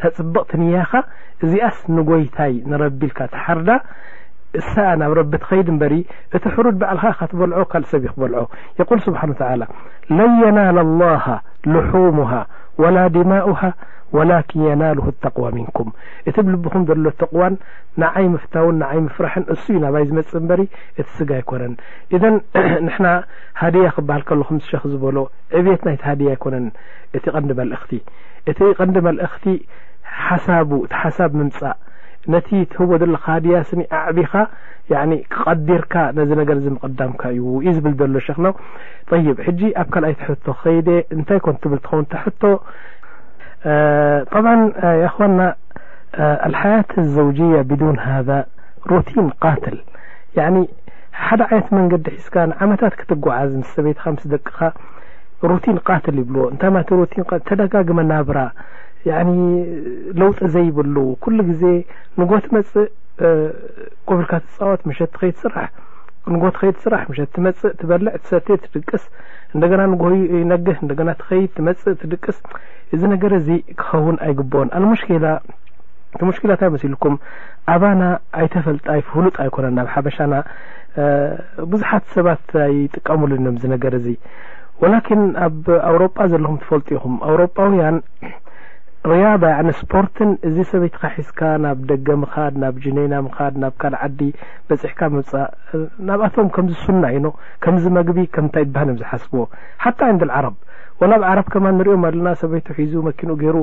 ተፅብቕ 0.00 0.36
ትንያኻ 0.52 0.90
እዚኣስ 1.44 1.76
ንጎይታይ 1.96 2.52
ንረቢልካ 2.70 3.18
ተሓርዳ 3.34 3.68
እሳ 4.58 4.70
ብ 5.10 5.12
ረቢ 5.18 5.32
ትኸይድ 5.42 5.68
በሪ 5.80 5.94
እቲ 6.36 6.44
حሩድ 6.54 6.74
በዓልካ 6.80 7.10
ካትበልዖ 7.18 7.60
ካ 7.72 7.80
ሰብ 7.92 8.02
ክበልع 8.12 8.40
قل 8.90 8.98
ስብሓ 9.06 9.22
تى 9.38 9.50
لن 10.18 10.30
يናال 10.44 10.76
الله 10.86 11.24
لحمه 11.74 12.32
وላا 12.82 13.04
ድمؤه 13.14 13.62
وላكን 14.16 14.60
يናاله 14.70 15.06
الተقو 15.12 15.46
ንكም 15.54 15.88
እቲ 16.28 16.36
ብልብኹም 16.46 16.82
ሎ 17.04 17.06
ተቕዋን 17.22 17.54
ንይ 18.02 18.24
ምፍታውን 18.34 18.78
ይ 18.96 19.00
ፍራح 19.16 19.34
ዩ 19.74 19.76
ናባይ 19.84 20.04
ዝመፅ 20.08 20.30
በ 20.48 20.50
እቲ 21.00 21.08
ስ 21.16 21.18
ይኮነ 21.40 21.62
ذ 22.22 22.24
هድي 23.62 23.82
ክበሃል 23.96 24.22
ከلኹም 24.28 24.56
ሸክ 24.68 24.82
ዝበሎ 24.92 25.16
ዕብيት 25.58 25.80
ናይ 25.88 25.96
ሃድي 26.08 26.26
ይኮነ 26.34 26.54
እቲ 27.16 27.24
ቀንዲ 27.34 27.50
መلእቲ 27.60 27.90
እ 28.50 28.52
ቀንዲ 28.78 28.96
መلእቲ 29.08 29.44
ሓሳብ 30.98 31.32
ምንፃእ 31.40 31.76
ነ 32.30 32.38
ህ 32.48 32.58
ካድያ 33.24 33.56
ዕቢኻ 34.10 34.26
ክቀዲርካ 35.34 35.94
ቅዳምካ 36.84 37.22
እዩ 37.36 37.74
ብ 37.84 38.00
ሎ 38.16 38.20
خ 38.34 38.38
ኣብ 39.10 39.38
ይ 44.46 45.18
ታይ 45.18 45.52
الحياة 46.48 46.90
الزوجي 47.02 47.52
ብدن 47.68 47.96
هذ 48.08 48.28
رቲن 48.92 49.28
قትل 49.44 49.76
ደ 50.34 50.36
عይነት 50.44 51.66
መንዲ 51.74 52.04
ስካ 52.26 52.34
ታት 52.80 52.94
ክትጓዝ 53.00 53.50
ሰበትካ 53.74 54.04
ስ 54.22 54.24
ደቅኻ 54.32 54.58
رቲ 55.50 55.64
قት 55.88 56.04
ይብ 56.18 56.34
ታተደመ 57.48 57.98
ናብራ 58.10 58.38
ለውጢ 60.20 60.40
ዘይብሉ 60.54 60.96
ኩሉ 61.22 61.38
ግዜ 61.50 61.64
ንጎ 62.18 62.30
ትመፅእ 62.46 62.88
ቆብልካ 64.08 64.32
ተፃወት 64.44 64.80
ምሸት 64.88 65.10
ትኸይድ 65.14 65.36
ስራሕ 65.44 65.66
ንጎ 66.34 66.42
ትኸይድ 66.56 66.76
ስራሕ 66.84 67.02
ሸት 67.18 67.30
ትመፅእ 67.36 67.72
ትበልዕ 67.80 68.12
ትሰርተ 68.22 68.48
ትድቅስ 68.64 69.04
እንደና 69.54 69.80
ንጎይነግህ 69.92 70.76
ና 71.08 71.12
ትኸይድ 71.20 71.50
ትመፅእ 71.56 71.96
ትድቅስ 72.02 72.36
እዚ 72.96 73.02
ነገር 73.14 73.32
ዚ 73.46 73.58
ክኸውን 73.80 74.16
ኣይግብኦን 74.28 74.68
ኣሙሽላ 74.78 75.26
ቲሙሽኪላት 76.20 76.62
መሲ 76.74 76.84
ልኩም 76.94 77.14
ኣባና 77.74 78.00
ኣይተፈልጣይ 78.38 78.98
ፍሉጥ 79.10 79.34
ኣይኮነን 79.44 79.74
ናብ 79.78 79.86
ሓበሻና 79.92 80.34
ብዙሓት 81.72 82.04
ሰባት 82.16 82.50
ኣይጥቀምሉ 82.68 83.30
ዮም 83.46 83.56
ነገር 83.74 83.92
እዚ 84.00 84.06
ወላኪን 84.82 85.22
ኣብ 85.46 85.64
ኣውሮጳ 85.90 86.18
ዘለኹም 86.32 86.58
ትፈልጡ 86.62 86.88
ይኹም 86.96 87.14
ኣውሮጳውያን 87.28 87.96
ሪያባ 89.10 89.44
ነ 89.66 89.70
ስፖርትን 89.78 90.28
እዚ 90.48 90.56
ሰበይትካ 90.72 91.02
ሒዝካ 91.14 91.40
ናብ 91.62 91.78
ደገ 91.90 92.06
ምኻድ 92.22 92.52
ናብ 92.62 92.74
ጅነና 92.82 93.14
ምኻድ 93.26 93.54
ናብ 93.62 93.74
ካል 93.82 93.94
ዓዲ 94.06 94.20
በፅሕካ 94.68 95.00
መብፃእ 95.14 95.48
ናብኣቶም 96.08 96.48
ከምዝሱና 96.56 97.02
ኢኖ 97.16 97.26
ከምዚ 97.64 97.84
መግቢ 97.96 98.18
ከም 98.34 98.46
ንታይ 98.48 98.64
ትበሃል 98.68 98.88
እዮም 98.92 99.00
ዝሓስብዎ 99.00 99.42
ሓታ 99.84 100.00
ንዲ 100.16 100.22
ዓረብ 100.40 100.56
ወላ 101.00 101.12
ብ 101.20 101.24
ዓረብ 101.32 101.46
ከማ 101.54 101.66
ንሪኦም 101.78 102.04
ኣለና 102.10 102.28
ሰበይቱ 102.42 102.66
ሒዙ 102.78 102.94
መኪኑኡ 103.08 103.36
ገይሩ 103.42 103.56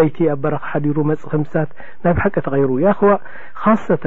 ለይቲ 0.00 0.18
ኣብ 0.34 0.40
በረኻ 0.44 0.64
ሓዲሩ 0.74 0.96
መፅ 1.12 1.22
ክምሳት 1.32 1.70
ናይብ 2.04 2.18
ሓቂ 2.26 2.34
ተغይሩ 2.48 2.70
ያ 2.86 2.96
ኸዋ 3.00 3.12
ሰተ 3.86 4.04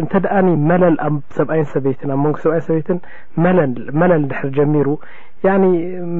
እንተ 0.00 0.12
ደኣ 0.24 0.34
መለል 0.70 0.96
ኣብ 1.06 1.14
ሰብኣይ 1.36 1.62
ሰበት 1.74 2.00
ኣብ 2.14 2.20
ንጎ 2.26 2.34
ሰብኣይ 2.42 2.60
ሰበት 2.66 2.88
መለል 4.00 4.22
ድሕር 4.30 4.48
ጀሚሩ 4.58 4.88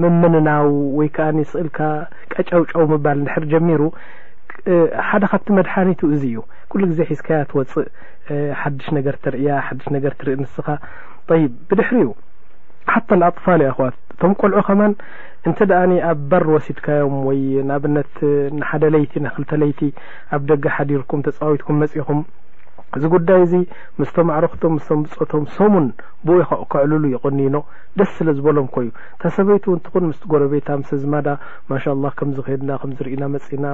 ምምንናው 0.02 0.66
ወይ 0.98 1.08
ከዓ 1.16 1.26
ስእልካ 1.52 1.78
ቀጨውጨው 2.34 2.84
ምባል 2.92 3.18
ድሕር 3.26 3.44
ጀሚሩ 3.52 3.80
ሓደ 5.08 5.24
ካብቲ 5.32 5.48
መድሓኒቱ 5.58 6.00
እዚ 6.14 6.22
እዩ 6.30 6.36
ኩሉ 6.70 6.82
ግዜ 6.90 7.00
ሒዝካያ 7.10 7.40
ትወፅእ 7.50 7.86
ሓድሽ 8.60 8.86
ነገር 8.98 9.14
ተርእያ 9.24 9.50
ሓሽ 9.66 9.84
ነርትርኢ 9.94 10.34
ንስኻ 10.42 10.66
ይ 11.40 11.44
ብድሕር 11.70 11.96
ዩ 12.04 12.08
ሓታ 12.92 13.08
ንኣጥፋል 13.20 13.60
ዩ 13.64 13.68
ኣክዋት 13.72 13.96
እቶም 14.12 14.32
ቆልዑ 14.40 14.56
ኸማን 14.68 14.92
እንተ 15.48 15.58
ኣ 15.80 15.82
ኣብ 16.10 16.20
በር 16.30 16.44
ወሲድካዮም 16.54 17.16
ወይ 17.28 17.40
ንኣብነት 17.68 18.14
ሓደይቲ 18.70 19.14
ክተለይቲ 19.36 19.80
ኣብ 20.36 20.42
ደገ 20.52 20.64
ሓዲርኩም 20.76 21.22
ተፃዋዊትኩም 21.28 21.78
መፅኹም 21.84 22.20
እዚ 22.96 23.04
ጉዳይ 23.14 23.40
እዙ 23.44 23.52
ምስቶም 24.00 24.28
ኣዕረክቶም 24.34 24.72
ምስቶም 24.76 25.00
ብፀቶም 25.06 25.42
ሶሙን 25.56 25.86
ብይኮዕልሉ 26.26 27.02
ይቕኒዩኖ 27.14 27.56
ደስ 27.98 28.10
ስለ 28.18 28.28
ዝበሎም 28.36 28.68
ኮዩ 28.74 28.88
ታሰበይቱእ 29.22 29.74
ንትኩን 29.78 30.04
ምስ 30.10 30.20
ጎረቤታ 30.32 30.68
ምስዝማዳ 30.82 31.28
ማሻ 31.70 31.84
ላ 32.04 32.12
ከምዝክድና 32.20 32.70
ከምዝርእና 32.84 33.24
መፂና 33.34 33.64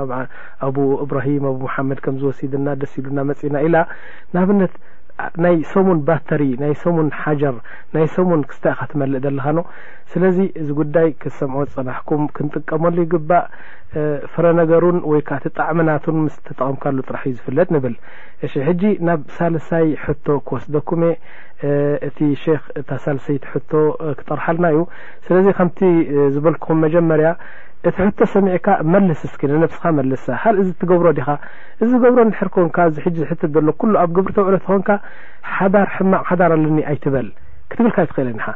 ኣብ 0.68 0.76
እብራሂም 1.04 1.46
ኣብ 1.50 1.58
ማሓመድ 1.66 2.00
ከም 2.06 2.16
ዝወሲድና 2.22 2.66
ደስ 2.82 2.94
ኢሉና 3.02 3.18
መፂና 3.30 3.54
ኢላ 3.68 3.76
ንኣብነት 4.34 4.74
ናይ 5.44 5.56
ሰሙን 5.72 5.98
ባተሪ 6.06 6.42
ናይ 6.62 6.72
ሰሙን 6.84 7.08
ሓጀር 7.20 7.56
ናይ 7.94 8.06
ሰሙን 8.14 8.40
ክስታኢካ 8.50 8.80
ትመልእ 8.92 9.20
ዘለኻኖ 9.24 9.58
ስለዚ 10.12 10.36
እዚ 10.60 10.68
ጉዳይ 10.80 11.08
ክሰምዖ 11.22 11.60
ዝፀናሕኩም 11.70 12.24
ክንጥቀመሉ 12.36 12.96
ይግባእ 13.04 13.44
ፍረ 14.32 14.46
ነገሩን 14.60 14.98
ወይ 15.10 15.20
ከቲ 15.28 15.44
ጣዕመናቱን 15.58 16.16
ምስ 16.24 16.36
ትጠቐምካሉ 16.46 16.96
ጥራሕ 17.08 17.22
እዩ 17.28 17.34
ዝፍለጥ 17.40 17.68
ንብል 17.74 17.94
እ 18.46 18.50
ሕጂ 18.68 18.82
ናብ 19.08 19.20
ሳልሳይ 19.36 19.86
ሕቶ 20.04 20.26
ክወስደኩም 20.48 21.04
እ 21.10 21.12
እቲ 22.08 22.18
ክ 22.46 22.72
እታ 22.80 22.90
ሳልሰይቲሕቶ 23.04 23.70
ክጠርሓልና 24.20 24.66
እዩ 24.74 24.80
ስለዚ 25.28 25.46
ከምቲ 25.60 25.80
ዝበልኩም 26.36 26.80
መጀመርያ 26.86 27.30
እቲ 27.88 27.96
ሕቶ 28.04 28.18
ሰሚዕካ 28.34 28.66
መልስ 28.92 29.18
እስኪነነብስኻ 29.26 29.84
መልሰ 29.96 30.24
ሃ 30.42 30.52
እዚ 30.60 30.68
እትገብሮ 30.74 31.06
ዲኻ 31.18 31.28
እዚ 31.84 31.90
ገብሮ 32.04 32.18
ንድሕር 32.28 32.48
ኮንካ 32.54 32.76
ዝሕ 32.96 33.04
ዝሕትት 33.20 33.50
ዘሎ 33.56 33.68
ኩሉ 33.80 33.92
ኣብ 34.02 34.10
ግብሪ 34.18 34.30
ተውዕሎ 34.38 34.56
ትኾንካ 34.66 34.90
ሓዳር 35.56 35.88
ሕማቅ 35.96 36.22
ሓዳር 36.28 36.50
ኣለኒ 36.56 36.78
ኣይትበል 36.92 37.28
ክትብልካ 37.72 37.96
ይትክእለ 38.04 38.28
ኒሓ 38.38 38.46